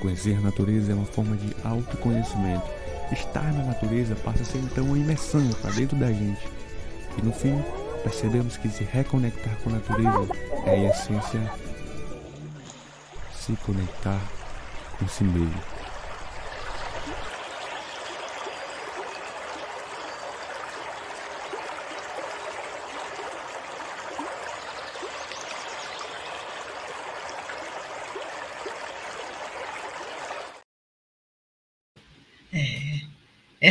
Conhecer 0.00 0.36
a 0.36 0.40
natureza 0.40 0.92
é 0.92 0.94
uma 0.94 1.04
forma 1.04 1.36
de 1.36 1.54
autoconhecimento. 1.64 2.70
Estar 3.10 3.52
na 3.52 3.64
natureza 3.64 4.14
passa 4.14 4.42
a 4.42 4.46
ser 4.46 4.58
então 4.58 4.84
uma 4.84 4.98
imersão 4.98 5.46
para 5.60 5.72
dentro 5.72 5.96
da 5.96 6.12
gente. 6.12 6.48
E 7.18 7.22
no 7.22 7.32
fim, 7.32 7.60
percebemos 8.02 8.56
que 8.56 8.68
se 8.68 8.84
reconectar 8.84 9.56
com 9.62 9.70
a 9.70 9.74
natureza 9.74 10.28
é 10.66 10.78
em 10.78 10.86
essência 10.86 11.52
se 13.34 13.52
conectar 13.56 14.20
com 14.98 15.08
si 15.08 15.24
mesmo. 15.24 15.73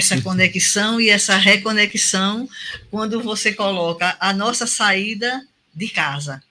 Essa 0.04 0.22
conexão 0.22 1.00
e 1.00 1.10
essa 1.10 1.38
reconexão 1.38 2.48
quando 2.92 3.22
você 3.24 3.54
coloca 3.54 4.18
a 4.20 4.34
nossa 4.34 4.68
saída 4.68 5.48
de 5.74 5.88
casa. 5.88 6.44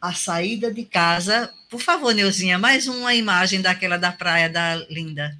A 0.00 0.12
saída 0.14 0.72
de 0.72 0.84
casa. 0.84 1.52
Por 1.68 1.80
favor, 1.80 2.14
Neuzinha, 2.14 2.56
mais 2.58 2.86
uma 2.86 3.14
imagem 3.14 3.60
daquela 3.60 3.96
da 3.96 4.12
praia 4.12 4.48
da 4.48 4.76
Linda. 4.88 5.36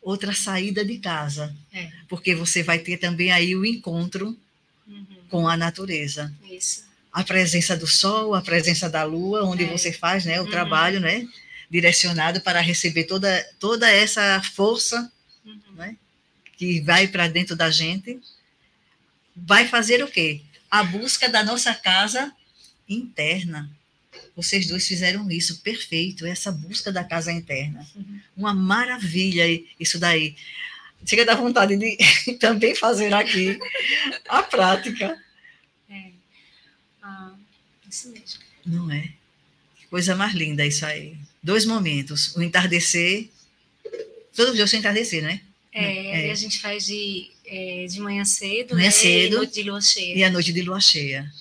Outra 0.00 0.32
saída 0.34 0.84
de 0.84 0.98
casa. 0.98 1.54
É. 1.72 1.90
Porque 2.08 2.34
você 2.34 2.62
vai 2.62 2.78
ter 2.78 2.98
também 2.98 3.32
aí 3.32 3.56
o 3.56 3.64
encontro 3.64 4.36
Uhum. 4.86 5.06
com 5.30 5.48
a 5.48 5.56
natureza. 5.56 6.30
Isso. 6.50 6.84
A 7.10 7.24
presença 7.24 7.74
do 7.74 7.86
sol, 7.86 8.34
a 8.34 8.42
presença 8.42 8.88
da 8.90 9.02
lua, 9.02 9.44
onde 9.44 9.64
É. 9.64 9.66
você 9.66 9.90
faz 9.92 10.26
né, 10.26 10.38
o 10.40 10.44
Uhum. 10.44 10.50
trabalho, 10.50 11.00
né? 11.00 11.26
Direcionado 11.70 12.40
para 12.42 12.60
receber 12.60 13.04
toda, 13.04 13.42
toda 13.58 13.90
essa 13.90 14.42
força 14.54 15.10
Uhum. 15.44 15.96
que 16.56 16.80
vai 16.80 17.06
para 17.08 17.28
dentro 17.28 17.54
da 17.56 17.70
gente, 17.70 18.18
vai 19.36 19.66
fazer 19.68 20.02
o 20.02 20.08
quê? 20.08 20.40
A 20.70 20.82
busca 20.84 21.28
da 21.28 21.42
nossa 21.44 21.74
casa 21.74 22.32
interna. 22.88 23.70
Vocês 24.36 24.66
dois 24.66 24.86
fizeram 24.86 25.30
isso, 25.30 25.60
perfeito, 25.60 26.24
essa 26.26 26.50
busca 26.50 26.90
da 26.92 27.04
casa 27.04 27.30
interna. 27.32 27.86
Uhum. 27.94 28.20
Uma 28.36 28.54
maravilha 28.54 29.44
isso 29.78 29.98
daí. 29.98 30.36
Chega 31.04 31.22
a 31.22 31.26
dar 31.26 31.34
vontade 31.34 31.76
de 31.76 31.96
também 32.38 32.74
fazer 32.74 33.12
aqui 33.12 33.58
a 34.28 34.42
prática, 34.42 35.20
É. 35.90 36.10
Ah, 37.02 37.34
isso 37.90 38.08
mesmo. 38.10 38.40
não 38.64 38.90
é? 38.90 39.12
Que 39.76 39.86
coisa 39.88 40.16
mais 40.16 40.32
linda 40.32 40.64
isso 40.64 40.86
aí. 40.86 41.16
Dois 41.42 41.66
momentos, 41.66 42.34
o 42.36 42.42
entardecer, 42.42 43.28
todos 44.34 44.50
os 44.50 44.56
dias 44.56 44.70
tem 44.70 44.80
entardecer, 44.80 45.22
né? 45.22 45.40
É, 45.72 45.82
É. 45.82 46.16
aí 46.16 46.30
a 46.30 46.34
gente 46.34 46.60
faz 46.60 46.86
de, 46.86 47.30
é, 47.46 47.86
de 47.86 48.00
manhã 48.00 48.24
cedo, 48.24 48.74
Manhã 48.74 48.86
né? 48.86 48.90
cedo. 48.90 49.34
E 49.34 49.36
noite 49.36 49.54
de 49.54 49.62
lua 49.62 49.80
cheia. 49.80 50.16
E 50.16 50.24
a 50.24 50.30
noite 50.30 50.52
de 50.52 50.62
lua 50.62 50.80
cheia. 50.80 51.32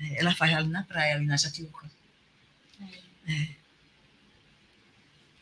É, 0.00 0.20
Ela 0.20 0.34
faz 0.34 0.52
ali 0.54 0.68
na 0.68 0.82
praia, 0.82 1.16
ali 1.16 1.26
na 1.26 1.36
Jatiuca. 1.36 1.90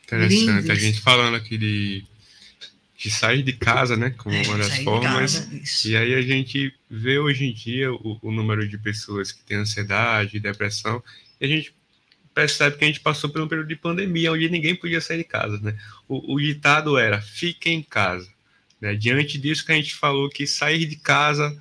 Interessante. 0.05 0.45
Lindos. 0.45 0.69
A 0.69 0.75
gente 0.75 0.99
falando 1.01 1.35
aqui 1.35 1.57
de, 1.57 2.03
de 2.97 3.11
sair 3.11 3.43
de 3.43 3.53
casa, 3.53 3.95
né? 3.95 4.09
Como 4.11 4.35
uma 4.35 4.57
das 4.57 4.77
formas. 4.79 5.39
casa. 5.39 5.87
E 5.87 5.95
aí 5.95 6.13
a 6.15 6.21
gente 6.21 6.73
vê 6.89 7.19
hoje 7.19 7.45
em 7.45 7.53
dia 7.53 7.93
o, 7.93 8.17
o 8.21 8.31
número 8.31 8.67
de 8.67 8.77
pessoas 8.77 9.31
que 9.31 9.43
têm 9.43 9.57
ansiedade, 9.57 10.39
depressão, 10.39 11.03
e 11.39 11.45
a 11.45 11.47
gente 11.47 11.73
percebe 12.39 12.77
que 12.77 12.85
a 12.85 12.87
gente 12.87 13.01
passou 13.01 13.29
por 13.29 13.41
um 13.41 13.49
período 13.49 13.67
de 13.67 13.75
pandemia 13.75 14.31
onde 14.31 14.49
ninguém 14.49 14.73
podia 14.73 15.01
sair 15.01 15.17
de 15.17 15.25
casa, 15.25 15.59
né? 15.59 15.77
O, 16.07 16.35
o 16.35 16.39
ditado 16.39 16.97
era 16.97 17.19
fique 17.19 17.69
em 17.69 17.83
casa. 17.83 18.29
Né? 18.79 18.95
Diante 18.95 19.37
disso 19.37 19.65
que 19.65 19.73
a 19.73 19.75
gente 19.75 19.93
falou 19.93 20.29
que 20.29 20.47
sair 20.47 20.85
de 20.85 20.95
casa 20.95 21.53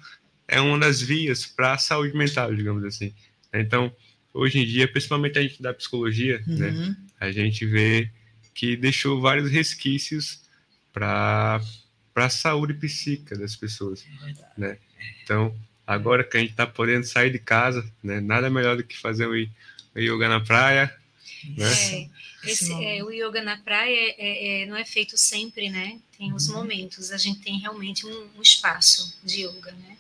é 0.47 0.61
uma 0.61 0.79
das 0.79 1.03
vias 1.03 1.45
para 1.45 1.73
a 1.73 1.79
saúde 1.79 2.17
mental, 2.17 2.55
digamos 2.55 2.85
assim. 2.85 3.13
Então, 3.53 3.93
hoje 4.33 4.61
em 4.61 4.65
dia, 4.65 4.87
principalmente 4.87 5.37
a 5.37 5.43
gente 5.43 5.61
da 5.61 5.75
psicologia, 5.75 6.41
né? 6.47 6.69
Uhum. 6.69 6.97
a 7.19 7.33
gente 7.33 7.67
vê 7.67 8.09
que 8.55 8.77
deixou 8.77 9.21
vários 9.21 9.51
resquícios 9.51 10.43
para 10.93 11.61
a 12.15 12.31
saúde 12.31 12.75
psíquica 12.75 13.37
das 13.37 13.57
pessoas. 13.57 14.07
Né? 14.57 14.79
Então, 15.25 15.53
agora 15.85 16.23
que 16.23 16.37
a 16.37 16.41
gente 16.41 16.51
está 16.51 16.69
podendo 16.69 17.05
sair 17.05 17.33
de 17.33 17.41
casa, 17.41 17.85
né, 18.01 18.21
nada 18.21 18.49
melhor 18.49 18.77
do 18.77 18.85
que 18.85 18.97
fazer 18.97 19.27
o 19.27 19.35
yoga 19.99 20.29
na 20.29 20.41
praia. 20.41 20.95
Né? 21.57 21.67
É, 22.45 22.51
Esse 22.51 22.73
é, 22.73 23.03
o 23.03 23.11
yoga 23.11 23.43
na 23.43 23.57
praia 23.59 24.15
é- 24.19 24.63
é- 24.63 24.67
não 24.67 24.77
é 24.77 24.85
feito 24.85 25.17
sempre, 25.19 25.69
né? 25.71 25.99
Tem 26.17 26.33
os 26.33 26.49
Uhum. 26.49 26.57
momentos. 26.57 27.11
A 27.13 27.17
gente 27.19 27.41
tem 27.41 27.59
realmente 27.59 28.07
um, 28.07 28.29
um 28.37 28.43
espaço 28.43 29.17
de 29.25 29.43
yoga, 29.45 29.73
né? 29.73 29.97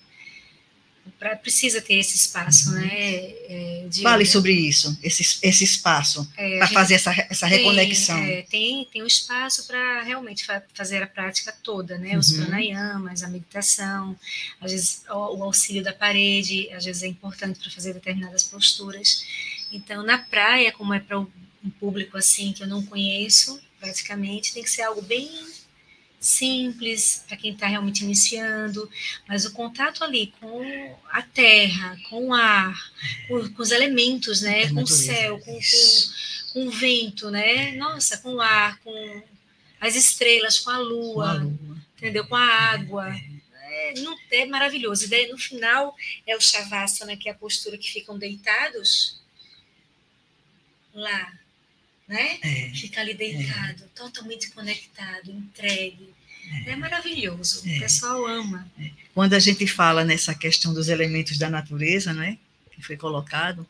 Pra, 1.19 1.35
precisa 1.35 1.81
ter 1.81 1.95
esse 1.95 2.17
espaço, 2.17 2.71
né? 2.73 2.89
é, 2.93 3.87
de 3.89 3.99
Uhum. 3.99 4.03
Fale 4.05 4.23
yoga. 4.23 4.31
sobre 4.33 4.53
isso, 4.53 4.97
esse, 5.03 5.39
esse 5.43 5.65
espaço, 5.65 6.31
É, 6.37 6.59
para 6.59 6.69
fazer 6.69 6.95
essa, 6.95 7.11
essa 7.31 7.49
tem, 7.49 7.59
reconexão. 7.59 8.19
é, 8.19 8.43
tem, 8.43 8.85
tem 8.93 9.03
um 9.03 9.07
espaço 9.07 9.67
para 9.67 10.03
realmente 10.03 10.45
fa- 10.45 10.63
fazer 10.75 11.03
a 11.03 11.07
prática 11.09 11.51
toda, 11.63 11.99
né? 11.99 12.17
Os 12.17 12.31
Uhum. 12.31 12.43
pranayamas, 12.47 13.23
a 13.25 13.29
meditação, 13.29 14.17
às 14.61 14.71
vezes 14.71 15.03
o, 15.11 15.39
o 15.39 15.43
auxílio 15.45 15.83
da 15.83 15.93
parede, 15.93 16.71
às 16.73 16.85
vezes 16.85 17.03
é 17.03 17.07
importante 17.09 17.59
para 17.59 17.71
fazer 17.71 17.95
determinadas 17.95 18.45
posturas. 18.45 19.25
Então, 19.73 20.03
na 20.03 20.19
praia, 20.19 20.73
como 20.73 20.95
é 20.95 21.01
para 21.01 21.19
um 21.19 21.71
público 21.79 22.17
assim 22.17 22.53
que 22.53 22.63
eu 22.63 22.67
não 22.67 22.85
conheço, 22.85 23.61
praticamente, 23.79 24.53
tem 24.53 24.63
que 24.63 24.71
ser 24.71 24.83
algo 24.83 25.03
bem 25.03 25.31
simples 26.21 27.25
para 27.29 27.37
quem 27.37 27.53
está 27.53 27.67
realmente 27.67 28.03
iniciando, 28.03 28.91
mas 29.27 29.45
o 29.45 29.53
contato 29.53 30.03
ali 30.03 30.33
com 30.41 30.97
a 31.11 31.23
terra, 31.23 31.97
com 32.09 32.29
o 32.29 32.35
ar, 32.35 32.77
com, 33.29 33.49
com 33.51 33.63
os 33.63 33.71
elementos, 33.71 34.41
né, 34.43 34.67
Da 34.67 34.75
com 34.75 34.83
o 34.83 34.87
céu, 34.87 35.39
com, 35.39 35.53
com, 35.53 35.61
com 36.53 36.67
o 36.67 36.71
vento, 36.71 37.31
né, 37.31 37.73
nossa, 37.77 38.19
com 38.19 38.35
o 38.35 38.41
ar, 38.41 38.79
com 38.81 39.23
as 39.81 39.95
estrelas, 39.95 40.59
com 40.59 40.71
a 40.71 40.75
Com 40.75 40.81
a 40.81 40.85
lua, 40.85 41.33
lua. 41.35 41.85
entendeu, 41.97 42.27
com 42.27 42.35
a 42.35 42.45
água, 42.45 43.15
é, 43.71 43.95
não, 44.01 44.17
é 44.31 44.47
maravilhoso. 44.47 45.05
E 45.05 45.09
daí, 45.09 45.31
no 45.31 45.39
final 45.39 45.95
é 46.27 46.37
o 46.37 46.41
shavasana, 46.41 47.17
que 47.17 47.29
é 47.29 47.33
a 47.33 47.35
postura 47.35 47.79
que 47.79 47.91
ficam 47.91 48.19
deitados 48.19 49.21
lá, 50.99 51.33
né? 52.07 52.39
É, 52.43 52.71
Fica 52.75 53.01
ali 53.01 53.15
deitado, 53.15 53.85
totalmente 53.95 54.51
conectado, 54.51 55.31
entregue. 55.31 56.15
É, 56.67 56.75
maravilhoso. 56.77 57.63
É. 57.69 57.77
O 57.77 57.81
pessoal 57.81 58.27
ama. 58.27 58.71
Quando 59.15 59.35
a 59.35 59.39
gente 59.39 59.67
fala 59.67 60.05
nessa 60.05 60.35
questão 60.35 60.73
dos 60.73 60.89
elementos 60.89 61.37
da 61.37 61.51
natureza, 61.51 62.13
né, 62.15 62.39
que 62.73 62.83
foi 62.83 62.97
colocado, 62.97 63.67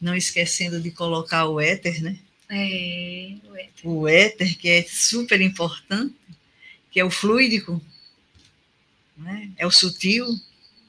não 0.00 0.14
esquecendo 0.14 0.80
de 0.80 0.90
colocar 0.90 1.46
o 1.46 1.60
éter, 1.60 2.02
né? 2.02 2.18
É, 2.48 3.34
ué, 3.50 3.68
O 3.82 4.06
éter, 4.06 4.56
que 4.58 4.68
é 4.68 4.82
super 4.82 5.40
importante, 5.40 6.14
que 6.90 7.00
é 7.00 7.04
o 7.04 7.10
fluídico, 7.10 7.80
né? 9.16 9.50
é 9.56 9.66
o 9.66 9.70
sutil, 9.70 10.26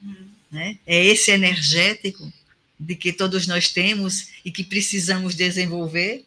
hum, 0.04 0.28
né? 0.52 0.78
é 0.86 1.06
esse 1.06 1.32
energético 1.32 2.32
de 2.80 2.96
que 2.96 3.14
todos 3.14 3.48
nós 3.48 3.70
temos 3.70 4.30
e 4.44 4.52
que 4.52 4.64
precisamos 4.64 5.36
desenvolver 5.36 6.26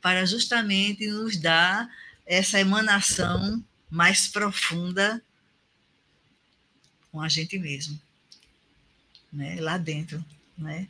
para 0.00 0.24
justamente 0.24 1.06
nos 1.08 1.36
dar 1.36 1.88
essa 2.24 2.60
emanação 2.60 3.64
mais 3.90 4.28
profunda 4.28 5.22
com 7.10 7.20
a 7.20 7.28
gente 7.28 7.58
mesmo, 7.58 8.00
né? 9.32 9.56
lá 9.60 9.78
dentro. 9.78 10.24
Né? 10.56 10.88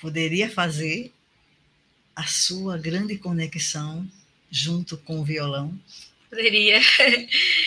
Poderia 0.00 0.50
fazer 0.50 1.12
a 2.14 2.24
sua 2.26 2.76
grande 2.76 3.16
conexão 3.16 4.08
junto 4.50 4.98
com 4.98 5.20
o 5.20 5.24
violão. 5.24 5.78
Poderia. 6.28 6.80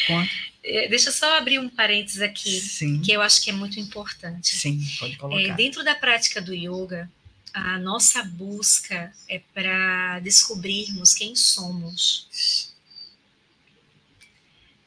Conta. 0.07 0.31
É, 0.67 0.87
deixa 0.87 1.09
eu 1.09 1.13
só 1.13 1.37
abrir 1.37 1.59
um 1.59 1.69
parênteses 1.69 2.21
aqui, 2.21 2.59
Sim. 2.59 2.99
que 2.99 3.11
eu 3.11 3.21
acho 3.21 3.39
que 3.41 3.51
é 3.51 3.53
muito 3.53 3.79
importante. 3.79 4.55
Sim, 4.55 4.83
pode 4.99 5.15
colocar. 5.17 5.39
É, 5.39 5.53
dentro 5.53 5.83
da 5.83 5.93
prática 5.93 6.41
do 6.41 6.53
yoga, 6.55 7.09
a 7.53 7.77
nossa 7.77 8.23
busca 8.23 9.13
é 9.29 9.39
para 9.53 10.19
descobrirmos 10.21 11.13
quem 11.13 11.35
somos. 11.35 12.73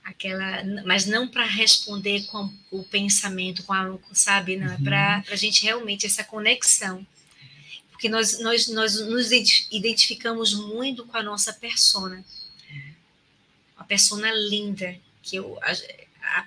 Aquela, 0.02 0.64
mas 0.84 1.06
não 1.06 1.28
para 1.28 1.44
responder 1.44 2.24
com 2.26 2.52
o 2.72 2.82
pensamento, 2.82 3.62
com 3.62 3.72
a, 3.72 3.96
sabe, 4.12 4.56
não, 4.56 4.66
é 4.72 4.76
Uhum. 4.76 4.82
para 4.84 5.22
a 5.30 5.36
gente 5.36 5.62
realmente 5.62 6.06
essa 6.06 6.24
conexão. 6.24 7.06
Porque 7.90 8.08
nós, 8.08 8.40
nós, 8.40 8.66
nós 8.68 9.00
nos 9.00 9.30
identificamos 9.70 10.54
muito 10.54 11.04
com 11.06 11.16
a 11.16 11.22
nossa 11.22 11.52
persona. 11.52 12.24
Uma 13.76 13.84
persona 13.84 14.32
linda, 14.32 14.98
que 15.28 15.36
eu, 15.36 15.58
a, 15.62 15.72
a, 15.72 16.46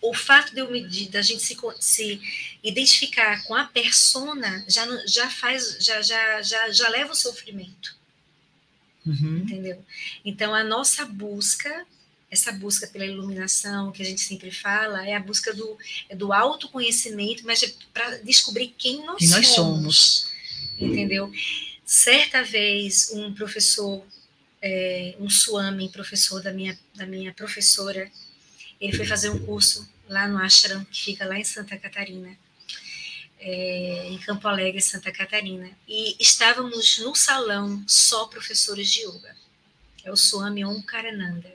o 0.00 0.14
fato 0.14 0.54
de, 0.54 0.60
eu 0.60 0.70
me, 0.70 0.86
de 0.86 1.08
da 1.08 1.22
gente 1.22 1.42
se, 1.42 1.56
se 1.80 2.20
identificar 2.62 3.42
com 3.44 3.54
a 3.54 3.64
persona 3.64 4.64
já, 4.68 4.86
já 5.06 5.30
faz, 5.30 5.78
já, 5.80 6.00
já, 6.02 6.42
já, 6.42 6.70
já 6.70 6.88
leva 6.88 7.12
o 7.12 7.16
sofrimento. 7.16 7.96
Uhum. 9.04 9.38
Entendeu? 9.38 9.84
Então, 10.24 10.54
a 10.54 10.62
nossa 10.62 11.04
busca, 11.04 11.86
essa 12.30 12.52
busca 12.52 12.86
pela 12.86 13.04
iluminação 13.04 13.92
que 13.92 14.02
a 14.02 14.04
gente 14.04 14.20
sempre 14.20 14.50
fala, 14.50 15.06
é 15.06 15.14
a 15.14 15.20
busca 15.20 15.52
do, 15.52 15.76
é 16.08 16.16
do 16.16 16.32
autoconhecimento, 16.32 17.44
mas 17.44 17.62
é 17.62 17.72
para 17.92 18.18
descobrir 18.18 18.74
quem 18.78 19.04
nós 19.04 19.18
Quem 19.18 19.28
nós 19.28 19.48
somos. 19.48 19.96
somos. 19.96 20.34
Entendeu? 20.78 21.30
Certa 21.84 22.42
vez, 22.42 23.10
um 23.12 23.34
professor, 23.34 24.02
é, 24.66 25.14
um 25.20 25.28
Swami, 25.28 25.90
professor 25.90 26.42
da 26.42 26.50
minha, 26.50 26.78
da 26.94 27.04
minha 27.04 27.34
professora, 27.34 28.10
ele 28.80 28.96
foi 28.96 29.04
fazer 29.04 29.28
um 29.28 29.44
curso 29.44 29.86
lá 30.08 30.26
no 30.26 30.38
ashram, 30.38 30.82
que 30.86 31.04
fica 31.04 31.26
lá 31.26 31.38
em 31.38 31.44
Santa 31.44 31.76
Catarina, 31.76 32.34
é, 33.38 34.08
em 34.08 34.16
Campo 34.16 34.48
Alegre, 34.48 34.80
Santa 34.80 35.12
Catarina. 35.12 35.70
E 35.86 36.16
estávamos 36.18 36.98
no 37.00 37.14
salão 37.14 37.84
só 37.86 38.26
professores 38.26 38.90
de 38.90 39.00
yoga. 39.00 39.36
É 40.02 40.10
o 40.10 40.16
Swami 40.16 40.64
Omkarananda. 40.64 41.52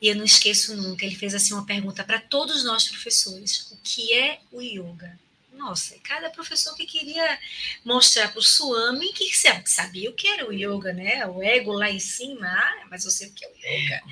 E 0.00 0.08
eu 0.08 0.16
não 0.16 0.24
esqueço 0.24 0.74
nunca, 0.74 1.04
ele 1.04 1.16
fez 1.16 1.34
assim 1.34 1.52
uma 1.52 1.66
pergunta 1.66 2.02
para 2.02 2.18
todos 2.18 2.64
nós 2.64 2.88
professores: 2.88 3.70
o 3.72 3.76
que 3.82 4.14
é 4.14 4.40
o 4.50 4.62
yoga? 4.62 5.18
Nossa, 5.58 5.98
cada 6.04 6.30
professor 6.30 6.72
que 6.76 6.86
queria 6.86 7.36
mostrar 7.84 8.28
para 8.28 8.38
o 8.38 8.42
Swami 8.42 9.12
que 9.12 9.28
sabia 9.66 10.08
o 10.08 10.14
que 10.14 10.28
era 10.28 10.48
o 10.48 10.52
yoga, 10.52 10.92
né? 10.92 11.26
O 11.26 11.42
ego 11.42 11.72
lá 11.72 11.90
em 11.90 11.98
cima, 11.98 12.46
ah, 12.46 12.86
mas 12.88 13.04
eu 13.04 13.10
sei 13.10 13.26
o 13.26 13.34
que 13.34 13.44
é 13.44 13.48
o 13.48 13.56
yoga. 13.56 14.02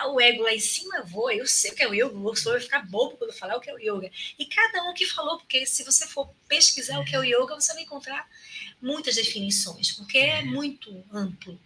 Ah, 0.00 0.08
o 0.08 0.20
ego 0.20 0.42
lá 0.42 0.52
em 0.52 0.58
cima, 0.58 1.04
vou, 1.04 1.30
eu 1.30 1.46
sei 1.46 1.70
o 1.70 1.74
que 1.76 1.84
é 1.84 1.88
o 1.88 1.94
yoga, 1.94 2.18
o 2.18 2.34
senhor 2.34 2.54
vai 2.54 2.60
ficar 2.60 2.84
bobo 2.84 3.16
quando 3.16 3.32
falar 3.32 3.56
o 3.56 3.60
que 3.60 3.70
é 3.70 3.74
o 3.74 3.78
yoga. 3.78 4.10
E 4.36 4.44
cada 4.44 4.82
um 4.82 4.92
que 4.92 5.06
falou, 5.06 5.38
porque 5.38 5.64
se 5.66 5.84
você 5.84 6.04
for 6.08 6.28
pesquisar 6.48 6.98
o 6.98 7.04
que 7.04 7.14
é 7.14 7.18
o 7.20 7.24
yoga, 7.24 7.54
você 7.54 7.72
vai 7.72 7.84
encontrar 7.84 8.28
muitas 8.80 9.14
definições, 9.14 9.92
porque 9.92 10.18
é 10.18 10.42
muito 10.42 11.04
amplo. 11.12 11.60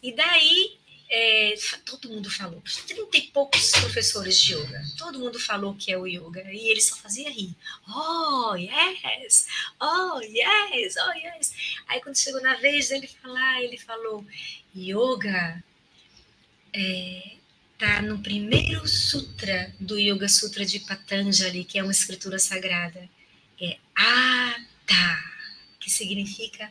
E 0.00 0.12
daí 0.12 0.78
é, 1.08 1.54
todo 1.84 2.08
mundo 2.08 2.30
falou, 2.30 2.62
trinta 2.86 3.16
e 3.16 3.22
poucos 3.28 3.70
professores 3.72 4.38
de 4.40 4.54
yoga, 4.54 4.82
todo 4.96 5.18
mundo 5.18 5.38
falou 5.38 5.74
que 5.74 5.92
é 5.92 5.98
o 5.98 6.06
yoga, 6.06 6.42
e 6.52 6.68
ele 6.68 6.80
só 6.80 6.96
fazia 6.96 7.30
rir. 7.30 7.54
Oh, 7.88 8.54
yes! 8.56 9.46
Oh, 9.80 10.20
yes! 10.20 10.94
Oh, 10.96 11.12
yes! 11.12 11.54
Aí 11.86 12.00
quando 12.00 12.16
chegou 12.16 12.40
na 12.42 12.56
vez 12.56 12.88
dele 12.88 13.06
falar, 13.06 13.62
ele 13.62 13.78
falou, 13.78 14.26
yoga 14.74 15.62
é, 16.74 17.36
tá 17.78 18.02
no 18.02 18.18
primeiro 18.18 18.86
sutra 18.86 19.72
do 19.78 19.98
Yoga 19.98 20.28
Sutra 20.28 20.64
de 20.64 20.80
Patanjali, 20.80 21.64
que 21.64 21.78
é 21.78 21.82
uma 21.82 21.92
escritura 21.92 22.38
sagrada. 22.38 23.08
É 23.60 23.78
Ata, 23.94 25.24
que 25.80 25.90
significa 25.90 26.70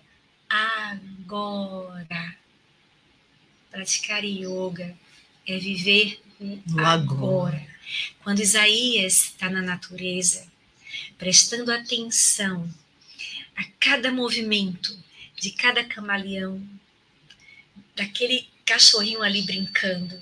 agora 0.49 2.37
praticar 3.75 4.23
yoga 4.23 4.97
é 5.45 5.57
viver 5.57 6.21
No 6.39 6.79
agora. 6.79 6.93
agora. 6.93 7.67
Quando 8.23 8.39
Isaías 8.39 9.25
está 9.25 9.49
na 9.49 9.61
natureza, 9.61 10.47
prestando 11.17 11.71
atenção 11.71 12.73
a 13.53 13.65
cada 13.77 14.13
movimento 14.13 14.97
de 15.35 15.51
cada 15.51 15.83
camaleão, 15.83 16.65
daquele 17.95 18.47
cachorrinho 18.65 19.21
ali 19.21 19.41
brincando, 19.41 20.19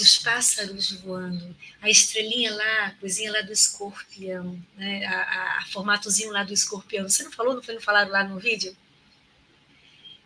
os 0.00 0.18
pássaros 0.18 0.92
voando, 0.92 1.54
a 1.82 1.90
estrelinha 1.90 2.52
lá, 2.54 2.86
a 2.86 2.90
coisinha 2.92 3.30
lá 3.30 3.42
do 3.42 3.52
escorpião, 3.52 4.58
né? 4.74 5.04
a, 5.04 5.20
a, 5.20 5.58
a 5.58 5.66
formatozinho 5.66 6.32
lá 6.32 6.42
do 6.42 6.52
escorpião. 6.52 7.08
Você 7.08 7.22
não 7.22 7.30
falou, 7.30 7.54
não 7.54 7.62
foi 7.62 7.74
não 7.74 7.80
falaram 7.80 8.10
lá 8.10 8.24
no 8.24 8.38
vídeo? 8.38 8.74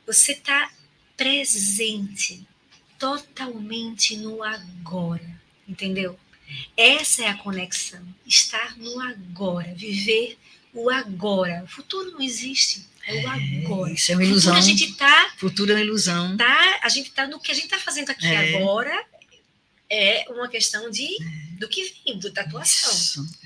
Você 0.07 0.33
está 0.33 0.73
presente 1.17 2.49
totalmente 3.01 4.17
no 4.17 4.43
agora, 4.45 5.29
entendeu? 5.67 6.17
Essa 6.77 7.25
é 7.25 7.29
a 7.29 7.37
conexão, 7.37 8.07
estar 8.27 8.77
no 8.77 9.01
agora, 9.01 9.73
viver 9.75 10.39
o 10.75 10.91
agora. 10.91 11.65
O 11.65 11.67
futuro 11.67 12.11
não 12.13 12.21
existe, 12.21 12.87
é 13.07 13.15
o 13.25 13.29
agora. 13.29 13.91
É, 13.91 13.95
isso 13.95 14.13
é 14.13 14.15
uma 14.15 14.25
ilusão. 14.25 14.55
Futuro 14.55 14.59
a 14.59 14.61
gente 14.77 14.93
tá, 14.95 15.33
futuro 15.39 15.73
é 15.73 15.75
uma 15.77 15.81
ilusão. 15.81 16.37
tá, 16.37 16.81
a 16.83 16.89
gente 16.89 17.11
tá 17.11 17.27
no 17.27 17.41
que 17.41 17.51
a 17.51 17.55
gente 17.55 17.65
está 17.65 17.79
fazendo 17.79 18.11
aqui 18.11 18.27
É. 18.27 18.59
agora 18.59 19.05
é 19.89 20.27
uma 20.29 20.49
questão 20.49 20.91
de 20.91 21.09
do 21.59 21.69
que 21.69 21.93
vem, 22.05 22.19
do, 22.19 22.31
da 22.31 22.43
atuação, 22.43 22.93
Isso. 22.93 23.39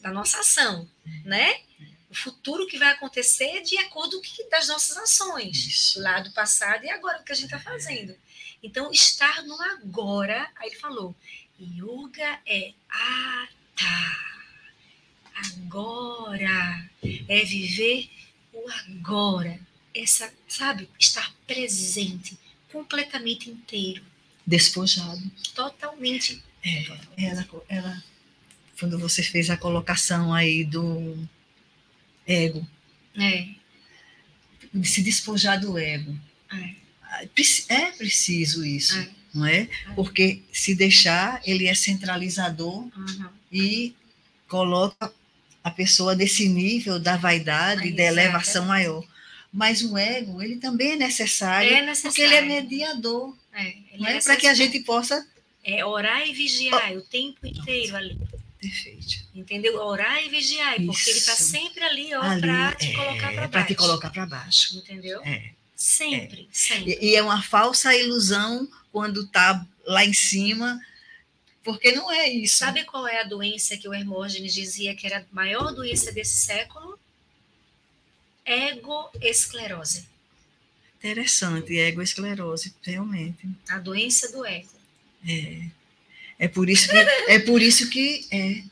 da 0.00 0.10
nossa 0.10 0.38
ação, 0.40 0.88
né? 1.24 1.60
O 2.10 2.14
futuro 2.14 2.66
que 2.68 2.78
vai 2.78 2.92
acontecer 2.92 3.44
é 3.56 3.60
de 3.60 3.76
acordo 3.78 4.20
que, 4.20 4.48
das 4.48 4.68
nossas 4.68 4.96
ações 4.96 5.56
Isso. 5.66 6.00
lá 6.00 6.20
do 6.20 6.30
passado 6.30 6.84
e 6.84 6.90
agora 6.90 7.20
o 7.20 7.24
que 7.24 7.32
a 7.32 7.34
gente 7.34 7.46
está 7.46 7.58
fazendo. 7.58 8.14
Então, 8.64 8.90
estar 8.90 9.42
no 9.42 9.60
agora, 9.60 10.50
aí 10.56 10.68
ele 10.70 10.76
falou, 10.76 11.14
yoga 11.60 12.40
é 12.46 12.72
ata, 12.88 14.16
agora, 15.34 16.90
é 17.28 17.44
viver 17.44 18.08
o 18.54 18.64
agora, 18.88 19.60
essa, 19.94 20.32
sabe, 20.48 20.88
estar 20.98 21.30
presente, 21.46 22.38
completamente 22.72 23.50
inteiro, 23.50 24.02
Despojado. 24.46 25.20
totalmente. 25.54 26.42
É, 26.64 26.86
ela, 27.18 27.46
ela, 27.68 28.04
quando 28.80 28.98
você 28.98 29.22
fez 29.22 29.50
a 29.50 29.58
colocação 29.58 30.32
aí 30.32 30.64
do 30.64 31.18
ego, 32.26 32.66
É, 33.14 33.48
se 34.82 35.02
despojar 35.02 35.60
do 35.60 35.76
ego. 35.78 36.18
é, 36.50 36.83
É 37.68 37.90
preciso 37.92 38.64
isso, 38.64 38.96
É. 38.96 39.08
não 39.34 39.46
é? 39.46 39.68
Porque 39.94 40.42
se 40.52 40.74
deixar, 40.74 41.40
ele 41.44 41.66
é 41.66 41.74
centralizador 41.74 42.84
uhum. 42.96 43.28
e 43.52 43.94
coloca 44.48 45.12
a 45.62 45.70
pessoa 45.70 46.14
nesse 46.14 46.48
nível 46.48 46.98
da 46.98 47.16
vaidade, 47.16 47.90
da 47.92 48.02
elevação 48.02 48.66
maior. 48.66 49.04
Mas 49.52 49.82
o 49.82 49.96
ego, 49.96 50.42
ele 50.42 50.56
também 50.56 50.92
é 50.92 50.96
necessário, 50.96 51.70
É 51.70 51.80
necessário. 51.80 52.10
porque 52.10 52.22
ele 52.22 52.34
é 52.34 52.42
mediador, 52.42 53.36
É, 53.52 53.68
é 53.68 54.16
é? 54.16 54.20
para 54.20 54.36
que 54.36 54.46
a 54.46 54.54
gente 54.54 54.80
possa... 54.80 55.26
É 55.62 55.84
orar 55.84 56.28
e 56.28 56.32
vigiar 56.34 56.92
o 56.92 57.00
tempo 57.00 57.46
inteiro 57.46 57.96
ali. 57.96 58.18
Perfeito. 58.60 59.24
Entendeu? 59.34 59.76
Orar 59.76 60.22
e 60.24 60.28
vigiar, 60.28 60.74
porque 60.76 61.10
ele 61.10 61.18
está 61.18 61.36
sempre 61.36 61.82
ali, 61.84 62.14
ó, 62.14 62.20
para 62.40 62.74
te 62.74 62.92
colocar 62.94 63.18
para 63.18 63.32
é, 63.32 63.36
baixo. 63.36 63.50
para 63.50 63.64
te 63.64 63.74
colocar 63.74 64.10
para 64.10 64.26
baixo. 64.26 64.78
Entendeu? 64.78 65.22
É. 65.24 65.53
Sempre, 65.76 66.48
sempre. 66.52 66.98
E, 67.00 67.10
e 67.10 67.16
é 67.16 67.22
uma 67.22 67.42
falsa 67.42 67.94
ilusão 67.96 68.68
quando 68.92 69.22
está 69.22 69.66
lá 69.84 70.04
em 70.04 70.12
cima, 70.12 70.80
porque 71.62 71.92
não 71.92 72.10
é 72.10 72.28
isso. 72.28 72.56
Sabe 72.58 72.84
qual 72.84 73.06
é 73.08 73.20
a 73.20 73.24
doença 73.24 73.76
que 73.76 73.88
o 73.88 73.94
Hermógenes 73.94 74.54
dizia 74.54 74.94
que 74.94 75.06
era 75.06 75.18
a 75.18 75.24
maior 75.34 75.72
doença 75.74 76.12
desse 76.12 76.36
século? 76.46 76.98
Egoesclerose. 78.44 80.06
Interessante, 80.98 81.76
egoesclerose, 81.76 82.74
realmente. 82.82 83.46
A 83.68 83.78
doença 83.78 84.30
do 84.32 84.44
ego. 84.44 84.68
É, 85.26 85.66
é 86.38 86.48
por 86.48 86.68
isso 86.68 86.88
que 86.88 86.96
é 86.96 87.38
por 87.40 87.62
isso 87.62 87.90
que 87.90 88.26
é 88.30 88.62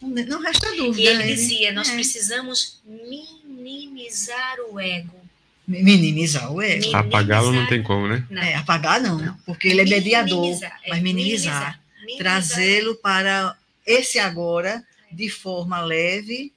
Não 0.00 0.40
resta 0.40 0.74
dúvida. 0.76 1.02
E 1.02 1.06
ele 1.06 1.18
né? 1.18 1.26
dizia: 1.26 1.72
nós 1.72 1.88
É. 1.88 1.94
precisamos 1.94 2.80
minimizar 2.84 4.58
o 4.68 4.78
ego. 4.78 5.25
Minimizar 5.66 6.52
o. 6.52 6.56
Minimizar. 6.58 7.00
Apagá-lo 7.00 7.52
não 7.52 7.66
tem 7.66 7.82
como, 7.82 8.06
né? 8.06 8.24
Não. 8.30 8.42
É, 8.42 8.54
apagar 8.54 9.00
não, 9.00 9.18
Não. 9.18 9.36
porque 9.44 9.68
ele 9.68 9.80
é 9.82 9.84
mediador, 9.84 10.40
Minimizar, 10.42 10.80
é, 10.84 10.88
mas 10.90 11.02
minimizar. 11.02 11.80
minimizar. 12.00 12.18
trazê-lo 12.18 12.94
para 12.96 13.56
esse 13.86 14.18
agora 14.18 14.82
de 15.10 15.28
forma 15.28 15.80
leve, 15.80 16.52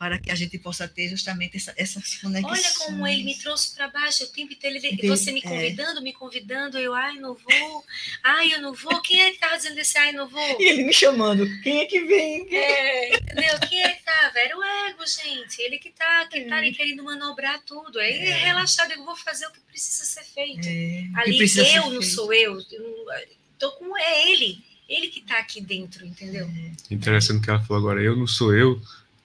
para 0.00 0.18
que 0.18 0.30
a 0.30 0.34
gente 0.34 0.58
possa 0.58 0.88
ter 0.88 1.10
justamente 1.10 1.58
essa, 1.58 1.74
essas 1.76 2.14
conexões. 2.14 2.58
Olha 2.58 2.74
como 2.78 3.06
ele 3.06 3.22
me 3.22 3.36
trouxe 3.38 3.74
para 3.74 3.86
baixo, 3.86 4.24
o 4.24 4.28
tempo 4.28 4.50
inteiro, 4.50 4.76
ele, 4.76 4.86
Entendi, 4.94 5.06
você 5.06 5.30
me 5.30 5.40
é. 5.40 5.42
convidando, 5.42 6.00
me 6.00 6.14
convidando, 6.14 6.78
eu, 6.78 6.94
ai, 6.94 7.16
não 7.16 7.34
vou, 7.34 7.84
ai, 8.24 8.54
eu 8.54 8.62
não 8.62 8.72
vou. 8.72 8.98
Quem 9.02 9.20
é 9.20 9.30
que 9.30 9.38
tava 9.38 9.58
dizendo 9.58 9.78
esse 9.78 9.98
ai, 9.98 10.12
não 10.12 10.26
vou? 10.26 10.56
E 10.58 10.64
ele 10.70 10.84
me 10.84 10.92
chamando, 10.94 11.46
quem 11.60 11.80
é 11.80 11.84
que 11.84 12.00
vem? 12.00 12.48
É, 12.50 13.14
entendeu? 13.14 13.60
Quem 13.68 13.82
é 13.82 13.92
que 13.92 14.02
tava? 14.02 14.38
Era 14.38 14.56
o 14.56 14.64
ego, 14.64 15.06
gente. 15.06 15.60
Ele 15.60 15.76
que 15.78 15.90
tá, 15.90 16.26
que 16.30 16.40
tá 16.46 16.56
É. 16.56 16.58
ali 16.60 16.72
querendo 16.72 17.04
manobrar 17.04 17.60
tudo. 17.66 17.98
Aí 18.00 18.10
É. 18.20 18.32
relaxado, 18.46 18.92
eu 18.92 19.04
vou 19.04 19.14
fazer 19.14 19.48
o 19.48 19.52
que 19.52 19.60
precisa 19.60 20.06
ser 20.06 20.24
feito. 20.24 20.66
É, 20.66 21.20
Ali 21.20 21.38
eu 21.74 21.90
não 21.90 22.00
feito. 22.00 22.04
sou 22.06 22.32
eu, 22.32 22.56
tô 23.58 23.70
com 23.72 23.94
é 23.98 24.30
ele, 24.32 24.64
ele 24.88 25.08
que 25.08 25.20
tá 25.20 25.36
aqui 25.38 25.60
dentro, 25.60 26.06
entendeu? 26.06 26.48
Interessante 26.90 27.44
que 27.44 27.50
ela 27.50 27.60
falou 27.60 27.76
agora, 27.82 28.02
eu 28.02 28.16
não 28.16 28.26
sou 28.26 28.56
eu, 28.56 28.80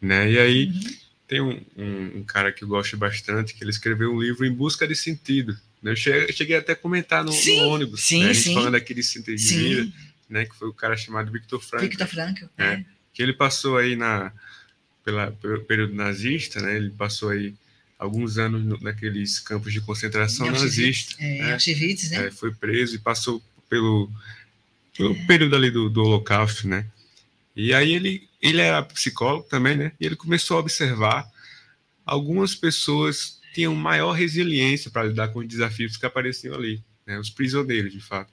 né? 0.06 0.32
E 0.32 0.40
aí 0.40 0.66
Uhum. 0.68 0.90
tem 1.28 1.42
um, 1.42 1.62
um, 1.78 2.18
um 2.20 2.24
cara 2.24 2.52
que 2.52 2.64
eu 2.64 2.68
gosto 2.68 2.96
bastante, 2.98 3.54
que 3.54 3.64
ele 3.64 3.72
escreveu 3.72 4.14
um 4.14 4.22
livro 4.22 4.46
em 4.46 4.52
busca 4.54 4.88
de 4.88 4.96
sentido. 4.96 5.58
né? 5.82 5.92
Eu 5.92 5.96
cheguei, 5.96 6.24
eu 6.30 6.34
cheguei 6.34 6.56
até 6.58 6.74
a 6.74 6.76
comentar 6.76 7.24
no, 7.24 7.32
no 7.32 7.36
Sim, 7.38 7.60
ônibus, 7.62 8.04
sim, 8.04 8.24
né? 8.24 8.30
a 8.30 8.34
gente 8.34 8.44
sim. 8.44 8.54
falando 8.54 8.76
aqui 8.76 8.94
de 8.94 9.04
sentido 9.04 9.36
de 9.36 9.56
vida, 9.58 9.92
né? 10.30 10.46
Que 10.46 10.56
foi 10.56 10.68
o 10.70 10.74
cara 10.74 10.96
chamado 10.96 11.32
Victor 11.32 11.62
Frankl, 11.62 11.88
Victor 11.88 12.08
Frankl. 12.08 12.46
É. 12.58 12.64
É. 12.66 12.86
que 13.14 13.22
ele 13.24 13.34
passou 13.34 13.78
aí 13.78 13.96
na 13.96 14.32
pela, 15.04 15.32
pelo 15.32 15.62
período 15.66 15.94
nazista, 15.94 16.60
né? 16.62 16.76
Ele 16.78 16.90
passou 16.90 17.30
aí 17.30 17.54
alguns 17.98 18.38
anos 18.38 18.64
no- 18.66 18.80
naqueles 18.82 19.40
campos 19.40 19.72
de 19.72 19.80
concentração 19.82 20.50
nazista. 20.52 21.16
É, 21.20 21.38
né? 21.44 21.54
Auschwitz, 21.54 22.10
né? 22.10 22.28
É, 22.28 22.32
foi 22.32 22.52
preso 22.54 22.96
e 22.96 23.00
passou 23.00 23.42
pelo, 23.70 24.12
pelo 24.98 25.16
período 25.28 25.56
ali 25.56 25.70
do, 25.72 25.90
do 25.90 26.02
Holocausto, 26.04 26.68
né? 26.68 26.86
E 27.56 27.74
aí 27.74 27.94
ele, 27.94 28.28
ele 28.42 28.62
era 28.62 28.84
psicólogo 28.84 29.48
também, 29.50 29.78
né? 29.78 29.92
E 30.00 30.06
ele 30.06 30.16
começou 30.16 30.58
a 30.58 30.60
observar 30.60 31.26
algumas 32.06 32.54
pessoas 32.54 33.40
tinham 33.54 33.74
maior 33.74 34.12
resiliência 34.12 34.92
para 34.92 35.06
lidar 35.06 35.30
com 35.30 35.40
os 35.40 35.48
desafios 35.48 35.96
que 35.96 36.06
apareciam 36.06 36.56
ali, 36.56 36.84
né? 37.06 37.18
Os 37.18 37.30
prisioneiros, 37.30 37.94
de 37.94 38.02
fato. 38.02 38.32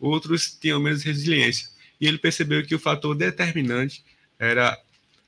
Outros 0.00 0.50
tinham 0.60 0.80
menos 0.80 1.02
resiliência. 1.04 1.68
E 2.00 2.08
ele 2.08 2.18
percebeu 2.18 2.66
que 2.66 2.74
o 2.74 2.78
fator 2.78 3.14
determinante 3.14 4.04
era 4.38 4.76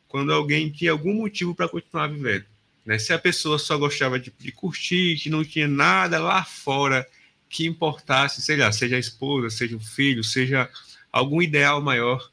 quando 0.08 0.32
alguém 0.32 0.70
tinha 0.70 0.90
algum 0.90 1.14
motivo 1.14 1.54
para 1.54 1.68
continuar 1.68 2.08
vivendo. 2.08 2.44
Né? 2.84 2.98
Se 2.98 3.12
a 3.12 3.18
pessoa 3.18 3.58
só 3.58 3.78
gostava 3.78 4.18
de, 4.18 4.32
de 4.36 4.52
curtir, 4.52 5.16
que 5.16 5.30
não 5.30 5.44
tinha 5.44 5.68
nada 5.68 6.18
lá 6.18 6.44
fora 6.44 7.06
que 7.48 7.66
importasse, 7.66 8.42
sei 8.42 8.56
lá, 8.56 8.70
seja 8.72 8.96
a 8.96 8.98
esposa, 8.98 9.50
seja 9.50 9.76
o 9.76 9.80
filho, 9.80 10.24
seja 10.24 10.68
algum 11.12 11.40
ideal 11.40 11.80
maior, 11.80 12.30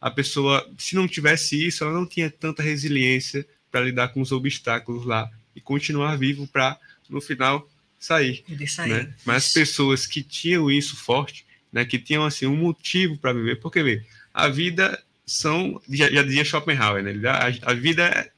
a 0.00 0.10
pessoa, 0.10 0.68
se 0.78 0.94
não 0.94 1.08
tivesse 1.08 1.66
isso, 1.66 1.82
ela 1.82 1.92
não 1.92 2.06
tinha 2.06 2.30
tanta 2.30 2.62
resiliência 2.62 3.46
para 3.70 3.80
lidar 3.80 4.08
com 4.08 4.20
os 4.20 4.32
obstáculos 4.32 5.04
lá 5.04 5.30
e 5.54 5.60
continuar 5.60 6.16
vivo 6.16 6.46
para, 6.46 6.78
no 7.08 7.20
final, 7.20 7.68
sair. 7.98 8.44
Sair. 8.66 8.88
Né? 8.88 9.14
Mas 9.24 9.46
as 9.46 9.52
pessoas 9.52 10.06
que 10.06 10.22
tinham 10.22 10.70
isso 10.70 10.96
forte, 10.96 11.44
né, 11.72 11.84
que 11.84 11.98
tinham 11.98 12.24
assim 12.24 12.46
um 12.46 12.56
motivo 12.56 13.18
para 13.18 13.32
viver, 13.32 13.56
porque 13.56 13.82
vê, 13.82 14.04
a 14.32 14.48
vida 14.48 15.02
são, 15.26 15.80
já, 15.90 16.10
já 16.10 16.22
dizia 16.22 16.44
Schopenhauer, 16.44 17.02
né? 17.02 17.12
A, 17.28 17.70
a 17.70 17.74
vida 17.74 18.04
é, 18.04 18.30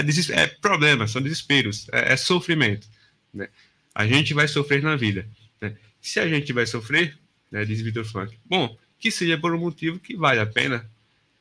é, 0.00 0.42
é 0.42 0.46
problemas, 0.46 1.10
são 1.10 1.20
desesperos, 1.20 1.88
é, 1.92 2.12
é 2.12 2.16
sofrimento. 2.16 2.88
Né? 3.34 3.48
A 3.94 4.06
gente 4.06 4.32
vai 4.32 4.48
sofrer 4.48 4.82
na 4.82 4.96
vida. 4.96 5.26
Né? 5.60 5.76
Se 6.00 6.20
a 6.20 6.28
gente 6.28 6.52
vai 6.52 6.64
sofrer, 6.64 7.18
né, 7.50 7.64
diz 7.64 7.80
Victor 7.82 8.04
Frank, 8.04 8.38
bom, 8.46 8.76
que 8.98 9.10
seja 9.10 9.36
por 9.36 9.52
um 9.54 9.58
motivo 9.58 9.98
que 9.98 10.16
vale 10.16 10.40
a 10.40 10.46
pena. 10.46 10.88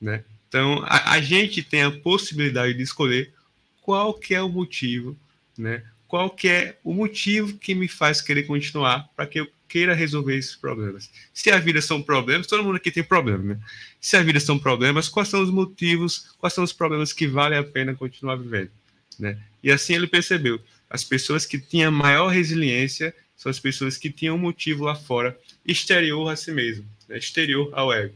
Né? 0.02 0.24
Então, 0.48 0.84
a, 0.86 1.14
a 1.14 1.22
gente 1.22 1.62
tem 1.62 1.84
a 1.84 1.92
possibilidade 1.92 2.74
de 2.74 2.84
escolher 2.84 3.34
qual 3.82 4.14
que 4.14 4.34
é 4.34 4.42
o 4.42 4.50
motivo, 4.50 5.18
né? 5.58 5.84
qual 6.08 6.30
que 6.30 6.50
é 6.50 6.78
o 6.84 6.94
motivo 6.94 7.58
que 7.58 7.74
me 7.74 7.88
faz 7.88 8.22
querer 8.22 8.44
continuar 8.44 9.08
para 9.16 9.26
que 9.26 9.40
eu 9.40 9.48
queira 9.72 9.94
resolver 9.94 10.36
esses 10.36 10.54
problemas. 10.54 11.10
Se 11.34 11.50
a 11.50 11.58
vida 11.58 11.82
são 11.82 12.04
problemas, 12.04 12.46
todo 12.46 12.62
mundo 12.62 12.76
aqui 12.76 12.92
tem 12.92 13.02
problema, 13.02 13.42
né? 13.42 13.60
Se 14.02 14.18
a 14.18 14.22
vida 14.22 14.38
são 14.38 14.60
problemas, 14.60 15.08
quais 15.08 15.30
são 15.30 15.42
os 15.42 15.50
motivos, 15.50 16.36
quais 16.38 16.54
são 16.54 16.66
os 16.66 16.74
problemas 16.74 17.14
que 17.14 17.26
vale 17.26 17.56
a 17.56 17.64
pena 17.64 17.96
continuar 17.96 18.36
vivendo, 18.36 18.70
né? 19.18 19.38
E 19.64 19.72
assim 19.72 19.94
ele 19.94 20.08
percebeu, 20.08 20.60
as 20.90 21.06
pessoas 21.06 21.46
que 21.46 21.58
tinham 21.58 21.90
maior 21.90 22.28
resiliência 22.28 23.16
são 23.38 23.50
as 23.50 23.60
pessoas 23.60 23.98
que 23.98 24.12
tinham 24.12 24.36
um 24.36 24.40
motivo 24.40 24.84
lá 24.84 24.94
fora, 24.94 25.40
exterior 25.66 26.30
a 26.30 26.36
si 26.36 26.52
mesmo, 26.52 26.86
né? 27.08 27.18
exterior 27.18 27.70
ao 27.72 27.94
ego? 27.94 28.14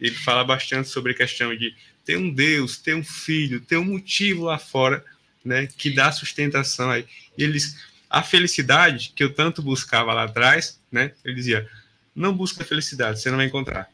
Ele 0.00 0.14
fala 0.14 0.42
bastante 0.44 0.88
sobre 0.88 1.12
a 1.12 1.14
questão 1.14 1.54
de 1.54 1.74
ter 2.04 2.16
um 2.16 2.32
Deus, 2.32 2.78
ter 2.78 2.94
um 2.94 3.04
filho, 3.04 3.60
ter 3.60 3.76
um 3.76 3.84
motivo 3.84 4.44
lá 4.44 4.58
fora, 4.58 5.04
né, 5.44 5.66
que 5.66 5.90
dá 5.90 6.10
sustentação 6.10 6.90
aí. 6.90 7.06
E 7.36 7.44
eles 7.44 7.76
a 8.08 8.22
felicidade 8.22 9.12
que 9.14 9.22
eu 9.22 9.32
tanto 9.32 9.62
buscava 9.62 10.12
lá 10.12 10.24
atrás, 10.24 10.80
né? 10.90 11.12
Ele 11.24 11.34
dizia: 11.36 11.68
"Não 12.14 12.34
busca 12.34 12.62
a 12.64 12.66
felicidade, 12.66 13.20
você 13.20 13.30
não 13.30 13.36
vai 13.36 13.46
encontrar. 13.46 13.88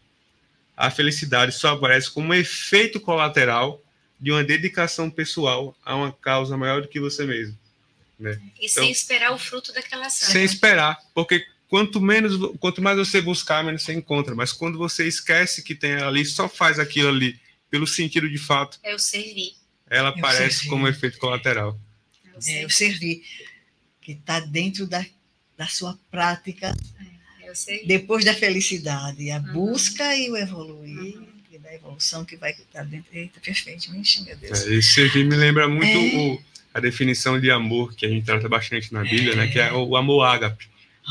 A 0.76 0.90
felicidade 0.90 1.52
só 1.52 1.74
aparece 1.74 2.10
como 2.10 2.28
um 2.28 2.34
efeito 2.34 2.98
colateral 2.98 3.82
de 4.18 4.30
uma 4.32 4.42
dedicação 4.42 5.10
pessoal 5.10 5.76
a 5.84 5.94
uma 5.94 6.12
causa 6.12 6.56
maior 6.56 6.80
do 6.80 6.88
que 6.88 6.98
você 6.98 7.24
mesmo, 7.26 7.58
E 8.58 8.68
sem 8.68 8.90
esperar 8.90 9.32
o 9.32 9.38
fruto 9.38 9.72
daquela 9.72 10.06
ação. 10.06 10.30
sem 10.30 10.42
esperar, 10.42 10.98
porque 11.14 11.46
quanto 11.68 12.00
menos, 12.00 12.36
quanto 12.60 12.80
mais 12.82 12.96
você 12.98 13.20
buscar, 13.20 13.64
menos 13.64 13.82
você 13.82 13.92
encontra. 13.94 14.34
Mas 14.34 14.52
quando 14.52 14.78
você 14.78 15.06
esquece 15.06 15.62
que 15.62 15.74
tem 15.74 15.94
ali, 15.94 16.24
só 16.24 16.48
faz 16.48 16.78
aquilo 16.78 17.08
ali 17.08 17.38
pelo 17.70 17.86
sentido 17.86 18.28
de 18.30 18.38
fato, 18.38 18.78
É 18.82 18.94
o 18.94 18.98
servir. 18.98 19.52
ela 19.90 20.10
Eu 20.10 20.14
aparece 20.18 20.60
sei. 20.60 20.68
como 20.70 20.86
efeito 20.88 21.18
colateral. 21.18 21.78
É 22.24 22.62
o 22.62 22.66
É, 22.66 22.68
servir. 22.68 23.22
que 24.00 24.12
está 24.12 24.38
dentro 24.40 24.86
da, 24.86 25.04
da 25.58 25.66
sua 25.66 25.98
prática, 26.10 26.72
É 27.42 27.50
o 27.50 27.56
servir. 27.56 27.86
depois 27.86 28.24
da 28.24 28.32
felicidade, 28.32 29.30
a 29.32 29.38
Uhum. 29.38 29.52
busca 29.52 30.14
e 30.16 30.30
o 30.30 30.36
evoluir, 30.36 31.16
Uhum. 31.18 31.26
e 31.50 31.58
da 31.58 31.74
evolução 31.74 32.24
que 32.24 32.36
vai 32.36 32.52
estar 32.52 32.84
dentro. 32.84 33.08
Eita, 33.12 33.40
perfeito, 33.40 33.92
Ixi, 33.96 34.22
meu 34.24 34.36
Deus. 34.36 34.62
É, 34.64 34.74
esse 34.74 34.92
servir 34.94 35.24
me 35.24 35.34
lembra 35.34 35.66
muito 35.68 35.86
É. 35.86 36.16
o- 36.18 36.40
a 36.72 36.78
definição 36.78 37.40
de 37.40 37.50
amor 37.50 37.94
que 37.94 38.06
a 38.06 38.08
gente 38.08 38.24
trata 38.24 38.48
bastante 38.48 38.92
na 38.92 39.02
Bíblia, 39.02 39.34
né? 39.34 39.48
Que 39.48 39.58
é 39.58 39.72
o 39.72 39.96
amor 39.96 40.22
ágape. 40.24 40.68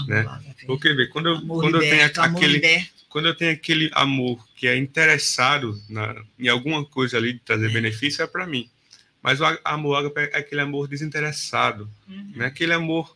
Né? 0.07 0.25
Porque 0.67 0.93
vê, 0.93 1.07
quando 1.07 1.29
eu, 1.29 1.35
Amor 1.37 1.61
quando 1.63 1.75
eu 1.81 1.89
tenho 1.89 2.05
aquele 2.21 2.53
liberto. 2.53 2.89
quando 3.09 3.27
eu 3.27 3.35
tenho 3.35 3.51
aquele 3.53 3.89
amor 3.93 4.45
que 4.55 4.67
é 4.67 4.75
interessado 4.77 5.81
na, 5.89 6.15
em 6.37 6.47
alguma 6.49 6.83
coisa 6.83 7.17
ali 7.17 7.33
de 7.33 7.39
trazer 7.39 7.71
benefício 7.71 8.21
é 8.23 8.27
para 8.27 8.45
mim. 8.45 8.69
Mas 9.21 9.39
o 9.41 9.45
amor 9.63 10.11
é 10.17 10.37
aquele 10.37 10.61
amor 10.61 10.87
desinteressado, 10.87 11.89
Uhum. 12.07 12.33
né? 12.35 12.45
Aquele 12.47 12.73
amor 12.73 13.15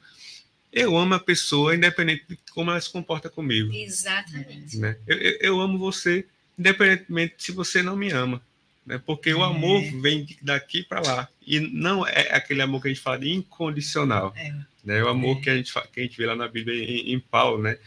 eu 0.72 0.96
amo 0.98 1.16
a 1.16 1.20
pessoa 1.20 1.76
independente 1.76 2.24
de 2.30 2.38
como 2.54 2.70
ela 2.72 2.80
se 2.80 2.90
comporta 2.92 3.28
comigo, 3.30 3.74
Exatamente. 3.74 4.78
né? 4.78 4.96
Eu, 5.08 5.18
eu, 5.18 5.38
eu 5.42 5.60
amo 5.62 5.78
você 5.78 6.26
independentemente 6.58 7.36
se 7.40 7.52
você 7.52 7.82
não 7.84 7.96
me 7.96 8.12
ama, 8.12 8.42
né? 8.86 9.02
Porque 9.06 9.34
o 9.34 9.42
É. 9.42 9.46
amor 9.46 9.82
vem 10.02 10.26
de- 10.26 10.38
daqui 10.42 10.84
para 10.84 11.02
lá 11.02 11.28
e 11.46 11.60
não 11.60 12.06
é 12.08 12.34
aquele 12.36 12.62
amor 12.62 12.82
que 12.82 12.88
a 12.88 12.92
gente 12.94 13.02
fala 13.02 13.20
de 13.20 13.30
incondicional, 13.32 14.34
É. 14.38 14.54
né? 14.84 15.04
O 15.04 15.08
amor 15.10 15.38
É. 15.38 15.42
que 15.42 15.50
a 15.50 15.56
gente 15.56 15.72
que 15.94 16.00
a 16.00 16.04
gente 16.04 16.18
vê 16.18 16.26
lá 16.26 16.36
na 16.36 16.48
Bíblia 16.48 16.84
em, 16.84 17.14
em 17.14 17.20
Paulo, 17.20 17.62
né? 17.62 17.78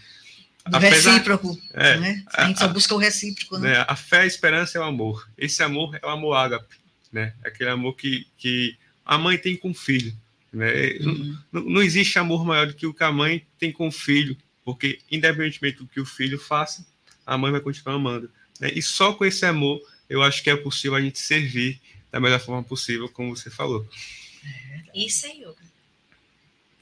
Do 0.68 0.76
Apesar- 0.76 1.12
recíproco, 1.12 1.58
É, 1.74 1.96
né? 1.98 2.24
A 2.32 2.46
gente 2.46 2.60
só 2.60 2.68
busca 2.68 2.94
o 2.94 2.98
recíproco, 2.98 3.58
né? 3.58 3.72
né? 3.78 3.84
A 3.88 3.96
fé, 3.96 4.20
a 4.20 4.26
esperança 4.26 4.78
é 4.78 4.80
o 4.80 4.84
amor. 4.84 5.28
Esse 5.36 5.62
amor 5.62 5.98
é 6.00 6.06
o 6.06 6.08
amor 6.08 6.34
ágape, 6.34 6.76
né? 7.12 7.34
Aquele 7.44 7.70
amor 7.70 7.94
que, 7.96 8.26
que 8.38 8.76
a 9.04 9.18
mãe 9.18 9.36
tem 9.36 9.56
com 9.56 9.70
o 9.70 9.74
filho, 9.74 10.16
né? 10.52 10.70
Uhum. 11.00 11.38
Não, 11.50 11.62
não 11.64 11.82
existe 11.82 12.16
amor 12.18 12.44
maior 12.44 12.68
do 12.68 12.74
que 12.74 12.86
o 12.86 12.94
que 12.94 13.02
a 13.02 13.10
mãe 13.10 13.44
tem 13.58 13.72
com 13.72 13.88
o 13.88 13.92
filho, 13.92 14.36
porque 14.64 15.00
independentemente 15.10 15.78
do 15.78 15.86
que 15.88 16.00
o 16.00 16.06
filho 16.06 16.38
faça, 16.38 16.86
a 17.26 17.36
mãe 17.36 17.50
vai 17.50 17.60
continuar 17.60 17.96
amando. 17.96 18.30
Né? 18.60 18.70
E 18.72 18.80
só 18.80 19.12
com 19.14 19.24
esse 19.24 19.44
amor, 19.44 19.80
eu 20.08 20.22
acho 20.22 20.42
que 20.44 20.50
é 20.50 20.54
possível 20.56 20.96
a 20.96 21.00
gente 21.00 21.18
servir 21.18 21.80
da 22.12 22.20
melhor 22.20 22.38
forma 22.38 22.62
possível, 22.62 23.08
como 23.08 23.34
você 23.34 23.50
falou. 23.50 23.84
Isso 24.94 25.26
é 25.26 25.30
yoga. 25.30 25.71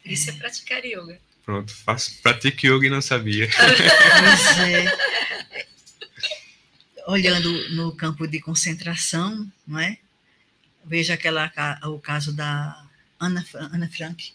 Isso 0.05 0.31
é 0.31 0.33
praticar 0.33 0.85
yoga. 0.85 1.21
Pronto, 1.45 1.75
faço, 1.75 2.21
pratique 2.23 2.69
yoga 2.69 2.87
e 2.87 2.91
não 2.91 3.01
sabia. 3.01 3.49
Pois 3.57 4.59
é. 4.69 5.11
Olhando 7.07 7.71
no 7.71 7.93
campo 7.97 8.27
de 8.27 8.41
concentração, 8.41 9.51
não 9.67 9.81
é? 9.81 9.99
Veja 10.85 11.15
aquela, 11.15 11.51
o 11.85 11.99
caso 11.99 12.33
da 12.33 12.87
Ana, 13.19 13.45
Ana 13.55 13.89
Frank, 13.89 14.33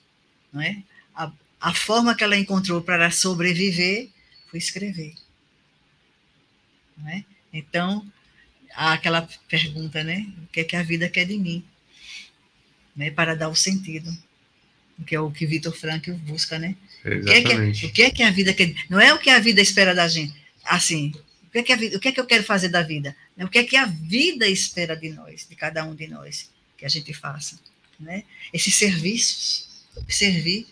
não 0.52 0.62
é? 0.62 0.84
A, 1.16 1.32
a 1.60 1.74
forma 1.74 2.16
que 2.16 2.24
ela 2.24 2.38
encontrou 2.38 2.82
para 2.82 3.10
sobreviver 3.12 4.10
foi 4.50 4.60
escrever. 4.60 5.16
Não 6.98 7.10
é? 7.10 7.26
Então, 7.52 8.06
há 8.74 8.94
aquela 8.94 9.28
pergunta, 9.48 10.04
né? 10.04 10.28
O 10.44 10.48
que 10.48 10.60
é 10.60 10.64
que 10.64 10.76
a 10.76 10.84
vida 10.84 11.10
quer 11.10 11.26
de 11.26 11.38
mim? 11.38 11.66
Né? 12.96 13.10
Para 13.10 13.36
dar 13.36 13.50
o 13.50 13.56
sentido. 13.56 14.16
Que 15.06 15.16
é 15.16 15.20
o 15.20 15.32
que 15.32 15.46
Vitor 15.46 15.76
Frankl 15.76 16.14
busca, 16.14 16.58
né? 16.58 16.76
O 17.06 17.26
que, 17.26 17.32
é 17.32 17.42
que, 17.42 17.86
o 17.86 17.92
que 17.92 18.04
é 18.04 18.10
que 18.10 18.24
a 18.24 18.32
vida 18.32 18.54
quer? 18.54 18.74
Não 18.90 19.00
é 19.00 19.14
o 19.14 19.20
que 19.20 19.30
a 19.30 19.40
vida 19.40 19.62
espera 19.62 19.94
da 19.94 20.08
gente. 20.08 20.34
Assim, 20.64 21.14
o 21.48 21.52
que 21.52 21.60
é 21.60 21.64
que, 21.64 21.74
a 21.74 21.76
vida, 21.76 21.98
o 21.98 22.00
que, 22.00 22.08
é 22.08 22.12
que 22.12 22.20
eu 22.20 22.26
quero 22.26 22.44
fazer 22.44 22.70
da 22.70 22.82
vida? 22.82 23.16
O 23.38 23.48
que 23.48 23.60
é 23.60 23.64
que 23.64 23.76
a 23.76 23.86
vida 23.86 24.48
espera 24.48 24.96
de 24.96 25.10
nós, 25.10 25.46
de 25.48 25.56
cada 25.56 25.84
um 25.84 25.94
de 25.94 26.08
nós, 26.08 26.50
que 26.78 26.86
a 26.86 26.90
gente 26.90 27.14
faça? 27.14 27.60
Né? 28.00 28.24
Esses 28.52 28.76
serviços, 28.76 29.68
servir, 30.08 30.68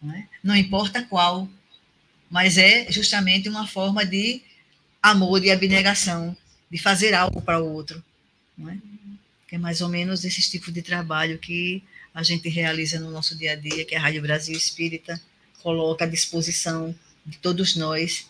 não, 0.00 0.14
é? 0.14 0.26
não 0.42 0.56
importa 0.56 1.02
qual, 1.02 1.48
mas 2.30 2.56
é 2.56 2.90
justamente 2.90 3.48
uma 3.48 3.66
forma 3.66 4.04
de 4.04 4.42
amor 5.02 5.44
e 5.44 5.50
abnegação, 5.50 6.36
de 6.70 6.78
fazer 6.78 7.14
algo 7.14 7.42
para 7.42 7.60
o 7.60 7.72
outro. 7.72 8.02
É? 8.68 8.76
Que 9.48 9.56
é 9.56 9.58
mais 9.58 9.80
ou 9.80 9.88
menos 9.88 10.24
esse 10.24 10.50
tipo 10.50 10.70
de 10.70 10.80
trabalho 10.80 11.38
que 11.38 11.82
a 12.14 12.22
gente 12.22 12.48
realiza 12.48 13.00
no 13.00 13.10
nosso 13.10 13.36
dia 13.36 13.52
a 13.52 13.56
dia, 13.56 13.84
que 13.84 13.94
a 13.94 14.00
Rádio 14.00 14.22
Brasil 14.22 14.56
Espírita 14.56 15.20
coloca 15.62 16.04
à 16.04 16.08
disposição 16.08 16.94
de 17.24 17.38
todos 17.38 17.76
nós 17.76 18.26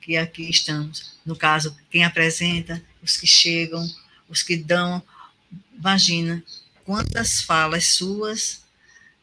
que 0.00 0.16
aqui 0.16 0.50
estamos. 0.50 1.14
No 1.24 1.36
caso, 1.36 1.76
quem 1.90 2.04
apresenta, 2.04 2.82
os 3.02 3.16
que 3.16 3.26
chegam, 3.26 3.88
os 4.28 4.42
que 4.42 4.56
dão. 4.56 5.02
Imagina 5.74 6.42
quantas 6.84 7.40
falas 7.42 7.86
suas 7.86 8.62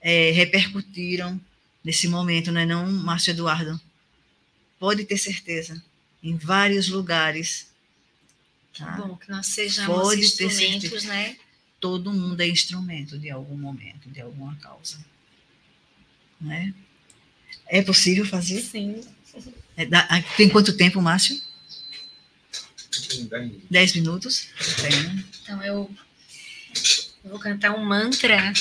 é, 0.01 0.31
repercutiram 0.31 1.39
nesse 1.83 2.07
momento, 2.07 2.51
não 2.51 2.61
é 2.61 2.65
não, 2.65 2.89
Márcio 2.89 3.31
Eduardo? 3.31 3.79
Pode 4.79 5.03
ter 5.03 5.17
certeza, 5.17 5.83
em 6.23 6.37
vários 6.37 6.87
lugares. 6.87 7.67
Tá? 8.77 8.91
Bom, 8.91 9.17
que 9.17 9.29
nós 9.29 9.47
sejamos 9.47 10.01
Pode 10.01 10.21
instrumentos, 10.21 11.03
né? 11.03 11.37
Todo 11.79 12.13
mundo 12.13 12.41
é 12.41 12.47
instrumento 12.47 13.17
de 13.17 13.29
algum 13.29 13.57
momento, 13.57 14.09
de 14.09 14.21
alguma 14.21 14.55
causa. 14.55 14.97
Não 16.39 16.51
é? 16.51 17.81
Possível 17.81 18.25
fazer? 18.25 18.61
Sim. 18.61 19.01
É, 19.77 19.85
tem 20.35 20.49
quanto 20.49 20.75
tempo, 20.75 21.01
Márcio? 21.01 21.39
Dez 23.69 23.93
minutos. 23.95 24.49
Então 25.43 25.63
eu, 25.63 25.89
eu 27.23 27.29
vou 27.29 27.39
cantar 27.39 27.75
um 27.75 27.85
mantra 27.85 28.51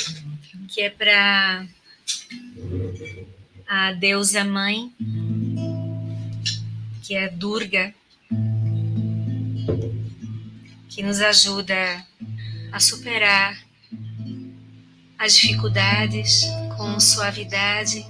que 0.69 0.83
é 0.83 0.91
para 0.91 1.67
a 3.67 3.93
deusa 3.93 4.45
mãe, 4.45 4.93
que 7.03 7.15
é 7.15 7.29
Durga, 7.29 7.95
que 10.89 11.03
nos 11.03 11.21
ajuda 11.21 12.07
a 12.73 12.81
superar 12.81 13.59
as 15.19 15.35
dificuldades 15.35 16.43
com 16.77 16.99
suavidade 17.01 18.07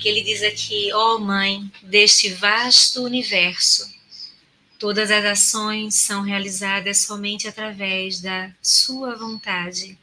que 0.00 0.08
ele 0.08 0.22
diz 0.22 0.42
aqui: 0.42 0.90
Ó 0.92 1.16
oh 1.16 1.18
Mãe 1.20 1.70
deste 1.82 2.30
vasto 2.30 3.04
universo, 3.04 3.88
todas 4.78 5.10
as 5.10 5.24
ações 5.24 5.94
são 5.96 6.22
realizadas 6.22 7.02
somente 7.02 7.46
através 7.46 8.20
da 8.20 8.50
Sua 8.62 9.14
vontade. 9.14 9.98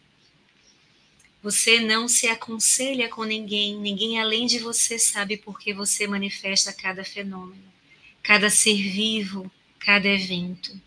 Você 1.41 1.79
não 1.79 2.07
se 2.07 2.27
aconselha 2.27 3.09
com 3.09 3.23
ninguém, 3.23 3.77
ninguém 3.79 4.19
além 4.19 4.45
de 4.45 4.59
você 4.59 4.99
sabe 4.99 5.37
por 5.37 5.59
que 5.59 5.73
você 5.73 6.07
manifesta 6.07 6.73
cada 6.73 7.03
fenômeno, 7.03 7.63
cada 8.27 8.49
ser 8.49 8.75
vivo, 8.75 9.49
cada 9.79 10.05
evento. 10.05 10.77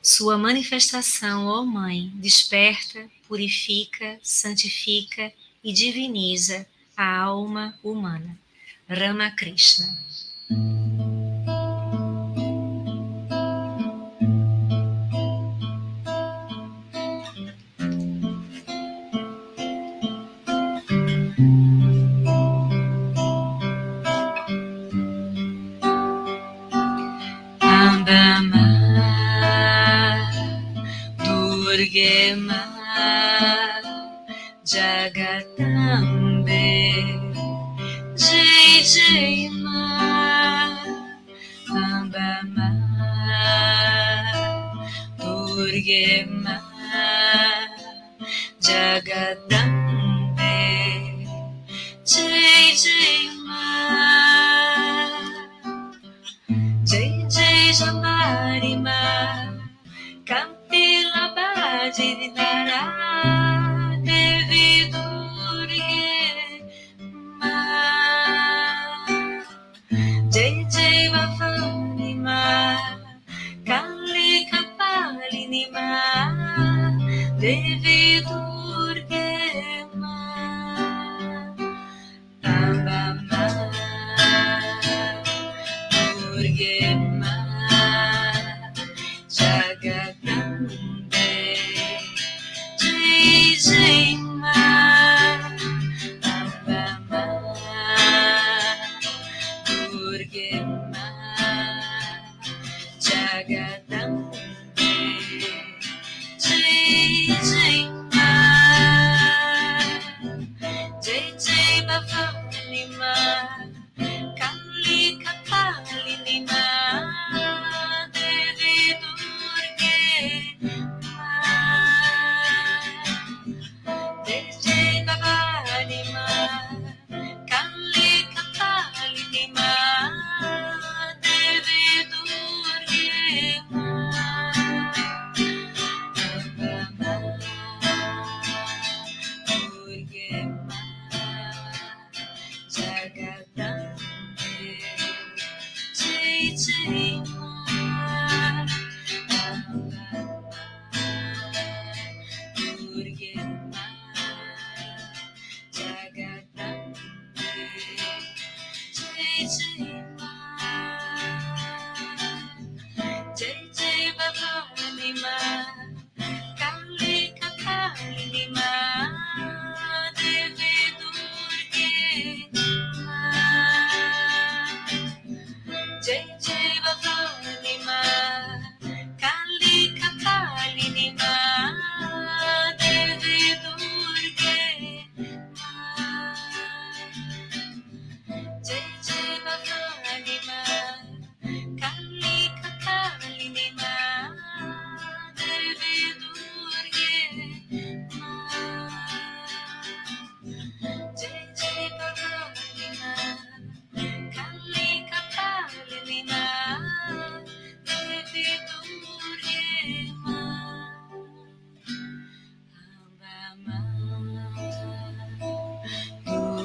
Sua 0.00 0.38
manifestação, 0.38 1.46
ó 1.46 1.64
Mãe, 1.64 2.12
desperta, 2.14 3.10
purifica, 3.26 4.16
santifica 4.22 5.32
e 5.64 5.72
diviniza 5.72 6.64
a 6.96 7.18
alma 7.18 7.76
humana. 7.82 8.38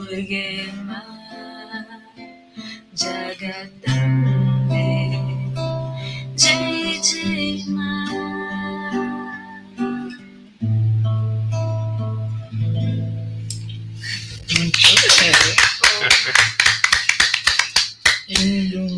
Ramakrishna. 0.07 0.09
Durgema 0.09 1.03
Jagadambe 2.95 4.85
Jai 6.35 7.01
Jai 7.03 7.63
Ma 7.67 7.87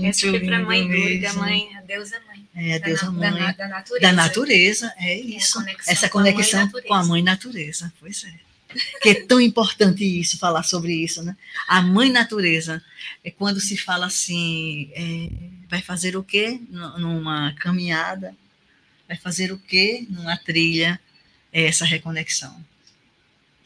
Essa 0.03 0.27
foi 0.29 0.39
para 0.39 0.57
a 0.57 0.61
mãe 0.63 0.87
Durga, 0.87 1.33
mãe, 1.33 1.69
a 1.77 1.81
deusa 1.81 2.19
mãe. 2.27 2.47
É, 2.55 2.75
a 2.75 2.79
da 2.79 2.85
deusa 2.85 3.05
da 3.05 3.11
mãe. 3.11 3.31
na- 3.41 3.51
da 3.51 3.67
natureza. 3.67 4.01
Da 4.01 4.11
natureza, 4.11 4.93
é 4.97 5.09
É 5.11 5.13
a 5.13 5.17
isso. 5.17 5.53
conexão 5.59 5.93
Essa 5.93 6.09
com 6.09 6.19
a 6.19 6.21
mãe 6.23 6.31
conexão 6.33 6.59
natureza. 6.65 6.87
com 6.87 6.93
a 6.95 7.03
mãe 7.05 7.21
natureza, 7.23 7.93
pois 7.99 8.23
é. 8.23 8.48
Que 9.01 9.09
é 9.09 9.25
tão 9.25 9.41
importante 9.41 10.03
isso, 10.03 10.37
falar 10.37 10.63
sobre 10.63 10.93
isso, 10.93 11.23
né? 11.23 11.35
A 11.67 11.81
mãe 11.81 12.11
natureza 12.11 12.83
é 13.23 13.31
quando 13.31 13.59
se 13.59 13.75
fala 13.75 14.05
assim, 14.05 14.91
é, 14.93 15.29
vai 15.67 15.81
fazer 15.81 16.15
o 16.15 16.23
quê 16.23 16.59
numa 16.69 17.53
caminhada, 17.53 18.35
vai 19.07 19.17
fazer 19.17 19.51
o 19.51 19.57
quê 19.57 20.05
numa 20.09 20.37
trilha, 20.37 20.99
é 21.51 21.63
essa 21.65 21.83
reconexão, 21.83 22.63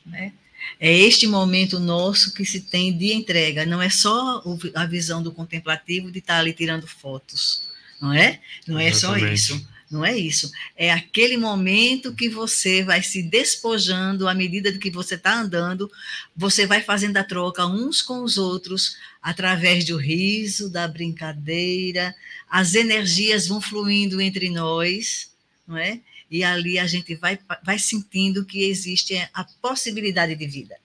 né? 0.06 0.32
É 0.80 0.92
este 0.92 1.28
momento 1.28 1.80
nosso 1.80 2.34
que 2.34 2.46
se 2.46 2.62
tem 2.62 2.98
de 2.98 3.14
entrega, 3.14 3.66
não 3.66 3.82
é 3.82 3.90
só 3.90 4.42
a 4.74 4.86
visão 4.86 5.22
do 5.22 5.34
contemplativo 5.34 6.10
de 6.10 6.20
estar 6.20 6.40
ali 6.40 6.54
tirando 6.54 6.88
fotos, 6.88 7.68
não 8.02 8.14
é? 8.14 8.40
Não 8.66 8.80
é 8.80 8.92
só 8.94 9.16
Exatamente. 9.18 9.34
isso. 9.34 9.73
Não 9.94 10.04
é 10.04 10.18
isso. 10.18 10.52
É 10.76 10.92
aquele 10.92 11.38
momento 11.38 12.16
que 12.16 12.28
você 12.28 12.82
vai 12.82 13.04
se 13.04 13.22
despojando 13.22 14.28
à 14.28 14.34
medida 14.34 14.76
que 14.76 14.90
você 14.90 15.14
está 15.14 15.40
andando, 15.40 15.90
você 16.36 16.66
vai 16.66 16.82
fazendo 16.82 17.18
a 17.18 17.24
troca 17.24 17.68
uns 17.68 18.02
com 18.02 18.24
os 18.24 18.40
outros 18.40 18.98
através 19.22 19.86
do 19.86 19.96
riso, 19.96 20.68
da 20.68 20.88
brincadeira, 20.88 22.16
as 22.50 22.74
energias 22.74 23.48
vão 23.48 23.62
fluindo 23.62 24.20
entre 24.20 24.50
nós, 24.50 25.32
não 25.68 25.78
é? 25.78 26.02
E 26.30 26.44
ali 26.44 26.80
a 26.80 26.88
gente 26.88 27.14
vai, 27.14 27.38
vai 27.64 27.78
sentindo 27.78 28.44
que 28.44 28.64
existe 28.64 29.16
a 29.32 29.44
possibilidade 29.44 30.34
de 30.36 30.48
vida. 30.48 30.76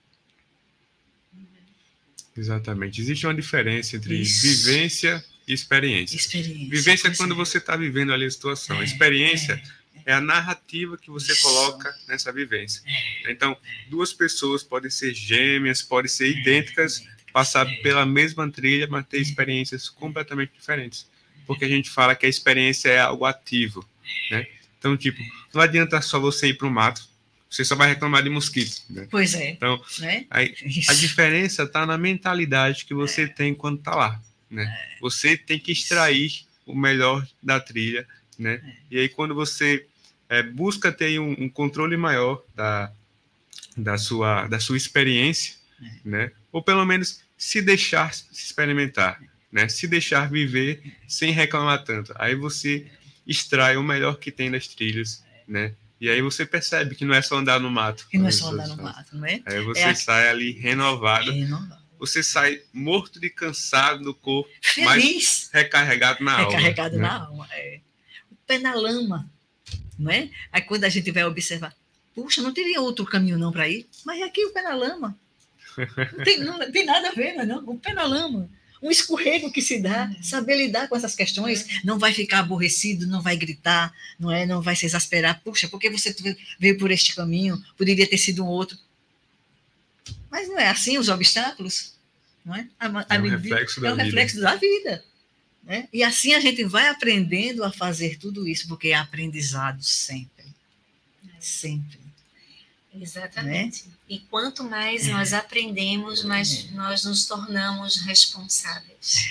Exatamente. 2.37 3.01
Existe 3.01 3.25
uma 3.25 3.33
diferença 3.33 3.95
entre 3.97 4.21
Isso. 4.21 4.41
vivência 4.43 5.25
e 5.49 5.53
experiência. 5.53 6.15
Experiência. 6.15 6.69
Vivência 6.69 7.07
é 7.07 7.15
quando 7.15 7.33
é. 7.33 7.35
você 7.35 7.57
está 7.57 7.75
vivendo 7.75 8.13
ali 8.13 8.25
a 8.25 8.31
situação. 8.31 8.79
É, 8.79 8.83
experiência 8.83 9.61
é. 10.05 10.11
é 10.11 10.13
a 10.13 10.21
narrativa 10.21 10.95
que 10.95 11.09
você 11.09 11.31
Isso. 11.31 11.41
coloca 11.41 11.93
nessa 12.07 12.31
vivência. 12.31 12.83
Então, 13.27 13.57
duas 13.89 14.13
pessoas 14.13 14.61
podem 14.61 14.91
ser 14.91 15.13
gêmeas, 15.13 15.81
podem 15.81 16.07
ser 16.07 16.29
idênticas, 16.29 17.03
passar 17.33 17.65
pela 17.81 18.05
mesma 18.05 18.49
trilha, 18.49 18.87
mas 18.87 19.07
ter 19.07 19.19
experiências 19.19 19.89
completamente 19.89 20.51
diferentes. 20.53 21.07
Porque 21.47 21.65
a 21.65 21.69
gente 21.69 21.89
fala 21.89 22.15
que 22.15 22.27
a 22.27 22.29
experiência 22.29 22.89
é 22.89 22.99
algo 22.99 23.25
ativo, 23.25 23.83
né? 24.29 24.45
Então, 24.77 24.95
tipo, 24.95 25.19
não 25.51 25.61
adianta 25.61 25.99
só 25.99 26.19
você 26.19 26.49
ir 26.49 26.53
para 26.53 26.67
o 26.67 26.71
mato, 26.71 27.09
você 27.49 27.65
só 27.65 27.75
vai 27.75 27.89
reclamar 27.89 28.21
de 28.21 28.29
mosquito, 28.29 28.83
né? 28.87 29.07
Pois 29.09 29.33
é. 29.33 29.49
Então, 29.49 29.81
né? 29.97 30.27
Isso. 30.63 30.91
a 30.91 30.93
diferença 30.93 31.63
está 31.63 31.87
na 31.87 31.97
mentalidade 31.97 32.85
que 32.85 32.93
você 32.93 33.27
tem 33.27 33.55
quando 33.55 33.79
está 33.79 33.95
lá, 33.95 34.21
né? 34.49 34.65
Você 35.01 35.37
tem 35.37 35.59
que 35.59 35.71
extrair 35.71 36.45
o 36.65 36.75
melhor 36.75 37.27
da 37.41 37.59
trilha, 37.59 38.07
né? 38.37 38.61
E 38.89 38.99
aí 38.99 39.09
quando 39.09 39.33
você 39.35 39.85
é, 40.27 40.41
busca 40.43 40.91
ter 40.91 41.19
um, 41.19 41.31
um 41.43 41.49
controle 41.49 41.97
maior 41.97 42.43
da, 42.55 42.91
da 43.77 43.97
sua 43.97 44.47
da 44.47 44.59
sua 44.59 44.77
experiência, 44.77 45.55
né? 46.03 46.31
Ou 46.51 46.61
pelo 46.63 46.85
menos 46.85 47.21
se 47.37 47.61
deixar 47.61 48.13
se 48.13 48.25
experimentar, 48.33 49.19
né? 49.51 49.67
Se 49.69 49.87
deixar 49.87 50.29
viver 50.29 50.81
sem 51.07 51.31
reclamar 51.31 51.83
tanto. 51.83 52.13
Aí 52.15 52.35
você 52.35 52.85
extrai 53.25 53.77
o 53.77 53.83
melhor 53.83 54.17
que 54.19 54.31
tem 54.31 54.49
das 54.51 54.67
trilhas, 54.67 55.23
né? 55.47 55.73
E 56.01 56.09
aí 56.09 56.21
você 56.21 56.45
percebe 56.45 56.95
que 56.95 57.03
não 57.03 57.13
é 57.13 57.21
só 57.21 57.37
andar 57.37 57.59
no 57.59 57.69
mato. 57.69 58.07
Que 58.09 58.17
não 58.17 58.27
é 58.27 58.31
só 58.31 58.51
andar 58.51 58.67
no 58.69 58.77
mato, 58.81 59.15
não 59.17 59.25
é? 59.27 59.41
Aí 59.45 59.61
você 59.61 59.81
É 59.81 59.85
a- 59.89 59.95
sai 59.95 60.29
ali 60.29 60.51
renovado, 60.51 61.29
É, 61.31 61.45
dá. 61.45 61.78
Você 61.99 62.23
sai 62.23 62.61
morto 62.71 63.19
de 63.19 63.29
cansado 63.29 64.03
do 64.03 64.15
corpo, 64.15 64.49
mas 64.77 65.03
Feliz, 65.03 65.49
recarregado 65.51 66.23
na 66.23 66.39
alma. 66.39 66.45
recarregado 66.45 66.95
né? 66.95 67.01
na 67.01 67.25
alma. 67.25 67.47
É. 67.51 67.81
O 68.31 68.35
pé 68.47 68.57
na 68.57 68.73
lama, 68.73 69.29
não 69.97 70.09
é? 70.09 70.29
Aí 70.51 70.61
quando 70.61 70.85
a 70.85 70.89
gente 70.89 71.11
vai 71.11 71.25
observar, 71.25 71.75
puxa, 72.15 72.41
não 72.41 72.53
teria 72.53 72.81
outro 72.81 73.05
caminho 73.05 73.37
não 73.37 73.51
para 73.51 73.67
ir, 73.67 73.87
mas 74.05 74.21
aqui 74.21 74.45
o 74.45 74.51
pé 74.51 74.61
na 74.61 74.73
lama. 74.75 75.19
Não 75.77 76.23
tem, 76.23 76.39
não 76.39 76.71
tem 76.71 76.85
nada 76.85 77.09
a 77.09 77.11
ver, 77.11 77.33
não, 77.33 77.43
é 77.43 77.45
não. 77.45 77.69
O 77.69 77.77
pé 77.77 77.93
na 77.93 78.03
lama. 78.03 78.49
Um 78.81 78.89
escorrego 78.89 79.51
que 79.51 79.61
se 79.61 79.79
dá, 79.81 80.09
saber 80.21 80.55
lidar 80.55 80.87
com 80.87 80.95
essas 80.95 81.13
questões, 81.13 81.83
não 81.83 81.99
vai 81.99 82.13
ficar 82.13 82.39
aborrecido, 82.39 83.05
não 83.07 83.21
vai 83.21 83.35
gritar, 83.35 83.93
não 84.17 84.31
é, 84.31 84.45
não 84.45 84.61
vai 84.61 84.75
se 84.75 84.85
exasperar. 84.85 85.41
Puxa, 85.43 85.67
por 85.67 85.79
que 85.79 85.89
você 85.89 86.15
veio 86.57 86.77
por 86.77 86.89
este 86.89 87.13
caminho? 87.13 87.61
Poderia 87.77 88.07
ter 88.07 88.17
sido 88.17 88.43
um 88.43 88.47
outro. 88.47 88.77
Mas 90.31 90.47
não 90.47 90.57
é 90.59 90.67
assim 90.67 90.97
os 90.97 91.09
obstáculos, 91.09 91.93
não 92.45 92.55
é? 92.55 92.67
A, 92.79 92.85
a 92.87 93.15
É 93.15 93.19
um 93.19 93.21
medida- 93.23 93.37
reflexo 93.41 93.79
é 93.79 93.83
da 93.83 93.89
um 93.89 93.91
vida. 93.95 94.03
reflexo 94.05 94.41
da 94.41 94.55
vida. 94.55 95.03
Né? 95.63 95.87
E 95.93 96.03
assim 96.03 96.33
a 96.33 96.39
gente 96.39 96.63
vai 96.63 96.87
aprendendo 96.87 97.63
a 97.63 97.71
fazer 97.71 98.17
tudo 98.17 98.47
isso, 98.47 98.67
porque 98.67 98.89
é 98.89 98.95
aprendizado 98.95 99.83
sempre. 99.83 100.45
Sempre. 101.39 101.99
Exatamente. 102.93 103.85
E 104.07 104.19
quanto 104.19 104.63
mais 104.63 105.07
nós 105.07 105.31
aprendemos, 105.33 106.23
mais 106.23 106.69
nós 106.71 107.03
nos 107.05 107.25
tornamos 107.25 107.97
responsáveis. 108.01 109.29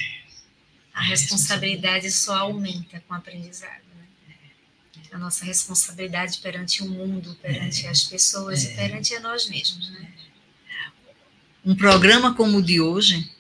A 0.95 1.03
responsabilidade 1.03 2.11
só 2.11 2.39
aumenta 2.39 3.01
com 3.01 3.15
o 3.15 3.17
aprendizado. 3.17 3.83
Né? 3.97 4.35
A 5.13 5.19
nossa 5.19 5.45
responsabilidade 5.45 6.39
perante 6.39 6.83
o 6.83 6.89
mundo, 6.89 7.37
perante 7.43 7.87
as 7.87 8.05
pessoas 8.05 8.65
e 8.65 8.75
perante 8.75 9.15
a 9.15 9.21
nós 9.21 9.49
mesmos. 9.49 9.91
Né? 9.91 10.13
Um 11.65 11.75
programa 11.75 12.35
como 12.35 12.59
o 12.59 12.63
de 12.63 12.81
hoje, 12.81 13.31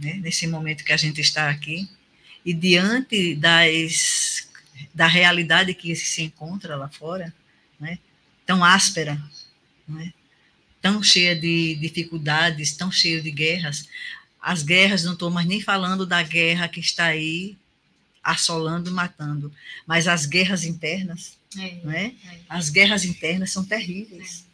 né, 0.00 0.14
nesse 0.14 0.46
momento 0.46 0.84
que 0.84 0.92
a 0.92 0.96
gente 0.96 1.20
está 1.20 1.48
aqui, 1.48 1.88
e 2.44 2.52
diante 2.52 3.34
das, 3.34 4.48
da 4.94 5.06
realidade 5.06 5.72
que 5.74 5.94
se 5.96 6.22
encontra 6.22 6.76
lá 6.76 6.88
fora, 6.88 7.32
né, 7.80 7.98
tão 8.44 8.62
áspera, 8.62 9.20
né, 9.88 10.12
tão 10.82 11.02
cheia 11.02 11.34
de 11.34 11.76
dificuldades, 11.76 12.72
tão 12.76 12.92
cheia 12.92 13.22
de 13.22 13.30
guerras. 13.30 13.88
As 14.40 14.62
guerras, 14.62 15.04
não 15.04 15.14
estou 15.14 15.30
mais 15.30 15.46
nem 15.46 15.60
falando 15.60 16.04
da 16.04 16.22
guerra 16.22 16.68
que 16.68 16.80
está 16.80 17.06
aí 17.06 17.56
assolando, 18.22 18.90
matando, 18.92 19.52
mas 19.86 20.06
as 20.08 20.26
guerras 20.26 20.64
internas, 20.64 21.38
É, 21.58 21.80
não 21.84 21.92
é? 21.92 22.06
é. 22.06 22.40
As 22.48 22.68
guerras 22.68 23.04
internas 23.04 23.50
são 23.52 23.64
terríveis. 23.64 24.44
né? 24.44 24.53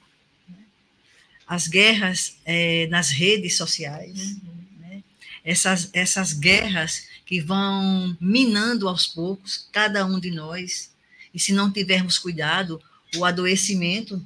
As 1.50 1.66
guerras 1.66 2.36
eh, 2.44 2.86
nas 2.90 3.10
redes 3.10 3.56
sociais, 3.56 4.36
né? 4.78 5.02
essas, 5.44 5.90
essas 5.92 6.32
guerras 6.32 7.08
que 7.26 7.40
vão 7.40 8.16
minando 8.20 8.88
aos 8.88 9.04
poucos 9.08 9.68
cada 9.72 10.06
um 10.06 10.20
de 10.20 10.30
nós, 10.30 10.92
e 11.34 11.40
se 11.40 11.52
não 11.52 11.72
tivermos 11.72 12.20
cuidado, 12.20 12.80
o 13.16 13.24
adoecimento 13.24 14.24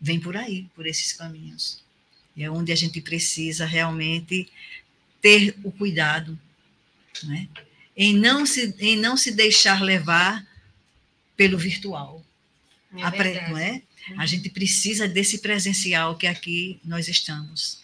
vem 0.00 0.18
por 0.18 0.38
aí, 0.38 0.66
por 0.74 0.86
esses 0.86 1.12
caminhos. 1.12 1.82
E 2.34 2.42
é 2.42 2.50
onde 2.50 2.72
a 2.72 2.76
gente 2.76 2.98
precisa 3.02 3.66
realmente 3.66 4.48
ter 5.20 5.54
o 5.62 5.70
cuidado, 5.70 6.38
né? 7.24 7.46
em, 7.94 8.14
não 8.16 8.46
se, 8.46 8.74
em 8.78 8.96
não 8.96 9.18
se 9.18 9.32
deixar 9.32 9.82
levar 9.82 10.46
pelo 11.36 11.58
virtual. 11.58 12.24
É 12.96 13.02
Apre- 13.02 13.36
é? 13.36 13.82
A 14.16 14.26
gente 14.26 14.48
precisa 14.48 15.06
desse 15.06 15.38
presencial 15.38 16.16
que 16.16 16.26
aqui 16.26 16.80
nós 16.84 17.08
estamos. 17.08 17.82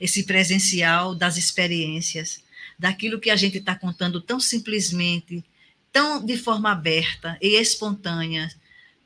Esse 0.00 0.24
presencial 0.24 1.14
das 1.14 1.36
experiências, 1.36 2.42
daquilo 2.78 3.20
que 3.20 3.30
a 3.30 3.36
gente 3.36 3.58
está 3.58 3.74
contando 3.74 4.20
tão 4.20 4.40
simplesmente, 4.40 5.44
tão 5.92 6.24
de 6.24 6.36
forma 6.36 6.70
aberta 6.70 7.38
e 7.40 7.56
espontânea, 7.60 8.52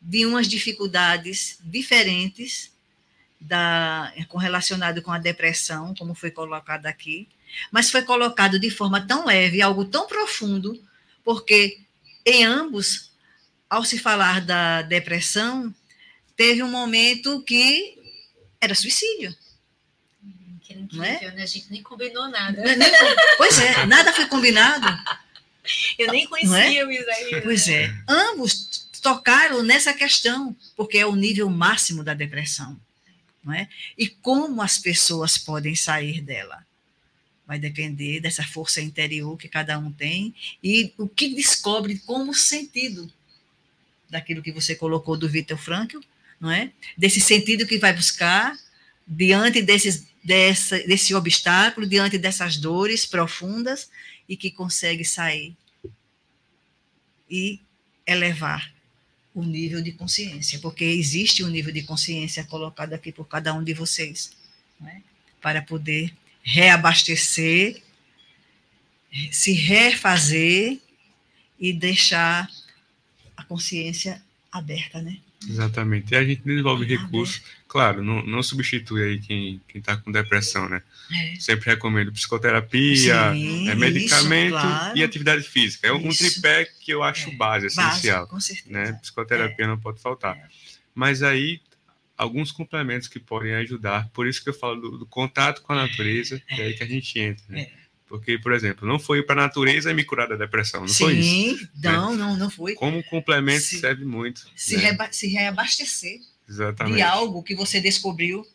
de 0.01 0.25
umas 0.25 0.49
dificuldades 0.49 1.59
diferentes 1.65 2.73
da, 3.41 4.13
relacionado 4.39 5.03
com 5.03 5.11
a 5.11 5.19
depressão, 5.19 5.95
como 5.95 6.15
foi 6.15 6.31
colocado 6.31 6.87
aqui, 6.87 7.29
mas 7.71 7.91
foi 7.91 8.03
colocado 8.03 8.59
de 8.59 8.71
forma 8.71 9.01
tão 9.01 9.27
leve, 9.27 9.63
algo 9.63 9.85
tão 9.85 10.07
profundo, 10.07 10.81
porque 11.25 11.81
em 12.25 12.45
ambos, 12.45 13.11
ao 13.69 13.85
se 13.85 13.99
falar 13.99 14.41
da 14.41 14.83
depressão, 14.83 15.75
teve 16.37 16.63
um 16.63 16.71
momento 16.71 17.43
que 17.43 17.97
era 18.61 18.75
suicídio. 18.75 19.35
Que 20.63 20.75
incrível, 20.75 20.99
Não 20.99 21.05
é? 21.05 21.35
né? 21.35 21.43
A 21.43 21.47
gente 21.47 21.71
nem 21.71 21.83
combinou 21.83 22.29
nada. 22.29 22.63
Nem- 22.77 22.91
Pois 23.37 23.59
é, 23.59 23.87
nada 23.87 24.13
foi 24.13 24.27
combinado. 24.27 24.87
Eu 25.99 26.11
nem 26.13 26.25
é? 26.25 26.27
conhecia 26.27 26.87
o 26.87 26.91
Isaías. 26.93 27.43
Pois 27.45 27.69
é, 27.69 27.93
ambos 28.09 28.89
tocaram 29.03 29.63
nessa 29.63 29.93
questão, 29.95 30.57
porque 30.77 30.99
é 30.99 31.07
o 31.07 31.15
nível 31.15 31.49
máximo 31.49 32.03
da 32.05 32.15
depressão. 32.15 32.79
não 33.45 33.53
é? 33.55 33.69
E 33.97 34.09
como 34.09 34.61
as 34.61 34.79
pessoas 34.79 35.39
podem 35.39 35.75
sair 35.77 36.21
dela? 36.21 36.65
Vai 37.47 37.61
depender 37.61 38.19
dessa 38.19 38.43
força 38.43 38.81
interior 38.81 39.37
que 39.39 39.49
cada 39.49 39.79
um 39.79 39.93
tem 39.93 40.35
e 40.63 40.93
o 40.99 41.09
que 41.09 41.29
descobre 41.33 41.97
como 42.01 42.35
sentido 42.35 43.09
daquilo 44.11 44.43
que 44.43 44.51
você 44.51 44.75
colocou 44.75 45.17
do 45.17 45.29
Viktor 45.29 45.57
Frankl, 45.57 45.99
não 46.41 46.51
é? 46.51 46.71
Desse 46.97 47.21
sentido 47.21 47.67
que 47.67 47.79
vai 47.79 47.93
buscar 47.93 48.57
diante 49.07 49.63
desses, 49.63 50.07
dessa, 50.23 50.79
desse 50.81 51.15
obstáculo, 51.15 51.87
diante 51.87 52.19
dessas 52.19 52.57
dores 52.57 53.07
profundas 53.07 53.91
e 54.29 54.37
que 54.37 54.51
consegue 54.51 55.05
sair 55.05 55.57
e 57.31 57.61
elevar 58.07 58.73
o 59.35 59.43
nível 59.43 59.83
de 59.83 59.93
consciência, 59.93 60.59
porque 60.61 60.85
existe 60.85 61.45
um 61.45 61.49
nível 61.49 61.73
de 61.73 61.83
consciência 61.83 62.43
colocado 62.45 62.95
aqui 62.95 63.13
por 63.13 63.27
cada 63.27 63.53
um 63.53 63.63
de 63.63 63.75
vocês, 63.75 64.33
é? 64.85 65.01
para 65.43 65.61
poder 65.61 66.13
reabastecer, 66.43 67.83
se 69.31 69.53
refazer 69.53 70.79
e 71.59 71.73
deixar 71.73 72.51
a 73.37 73.45
consciência 73.45 74.23
aberta, 74.51 75.03
né? 75.03 75.19
Exatamente. 75.49 76.13
E 76.13 76.17
a 76.17 76.25
gente 76.25 76.43
desenvolve 76.43 76.85
recursos, 76.85 77.43
claro, 77.69 78.03
não, 78.03 78.25
não 78.25 78.43
substitui 78.43 79.03
aí 79.03 79.19
quem 79.19 79.61
está 79.75 79.97
com 79.97 80.11
depressão, 80.11 80.69
né? 80.69 80.83
É. 81.13 81.37
Sempre 81.37 81.71
recomendo 81.71 82.13
psicoterapia, 82.13 83.33
Sim, 83.33 83.69
é, 83.69 83.75
medicamento 83.75 84.57
isso, 84.57 84.61
claro. 84.61 84.99
e 84.99 85.05
atividade 85.05 85.43
física. 85.43 85.87
É 85.87 85.93
um 85.93 86.09
isso. 86.09 86.19
tripé 86.19 86.65
que 86.81 86.91
eu 86.91 87.03
acho 87.03 87.31
é. 87.31 87.35
base, 87.35 87.67
essencial. 87.67 88.27
com 88.27 88.41
certeza. 88.41 88.71
Né? 88.71 88.93
Psicoterapia 89.01 89.65
é. 89.65 89.69
não 89.69 89.79
pode 89.79 90.01
faltar. 90.01 90.37
É. 90.37 90.49
Mas 90.95 91.23
aí, 91.23 91.61
alguns 92.17 92.51
complementos 92.51 93.09
que 93.09 93.21
podem 93.21 93.55
ajudar, 93.55 94.09
por 94.11 94.27
isso 94.27 94.43
que 94.43 94.49
eu 94.49 94.55
falo 94.55 94.81
do, 94.81 94.99
do 94.99 95.07
contato 95.07 95.63
com 95.63 95.73
a 95.73 95.77
natureza, 95.77 96.43
é 96.49 96.63
aí 96.63 96.75
que 96.75 96.83
a 96.83 96.89
gente 96.89 97.19
entra, 97.19 97.45
né? 97.49 97.69
É. 98.07 98.09
Porque, 98.09 98.39
por 98.39 98.53
exemplo, 98.53 98.87
não 98.87 98.99
foi 98.99 99.23
para 99.23 99.43
a 99.43 99.47
natureza 99.47 99.93
me 99.93 100.05
curar 100.05 100.29
da 100.29 100.37
depressão, 100.37 100.83
não 100.83 100.89
Sim, 100.89 101.05
foi 101.05 101.15
isso? 101.15 101.59
Sim, 101.59 101.69
não, 101.83 102.13
né? 102.13 102.17
não, 102.17 102.37
não 102.37 102.51
foi. 102.51 102.75
Como 102.75 103.03
complemento 103.05 103.63
se, 103.63 103.81
serve 103.81 104.05
muito. 104.05 104.47
Se, 104.55 104.77
né? 104.77 104.85
reba 104.85 105.09
se 105.11 105.27
reabastecer 105.27 106.21
Exatamente. 106.49 106.97
de 106.97 107.03
algo 107.03 107.43
que 107.43 107.55
você 107.55 107.81
descobriu, 107.81 108.47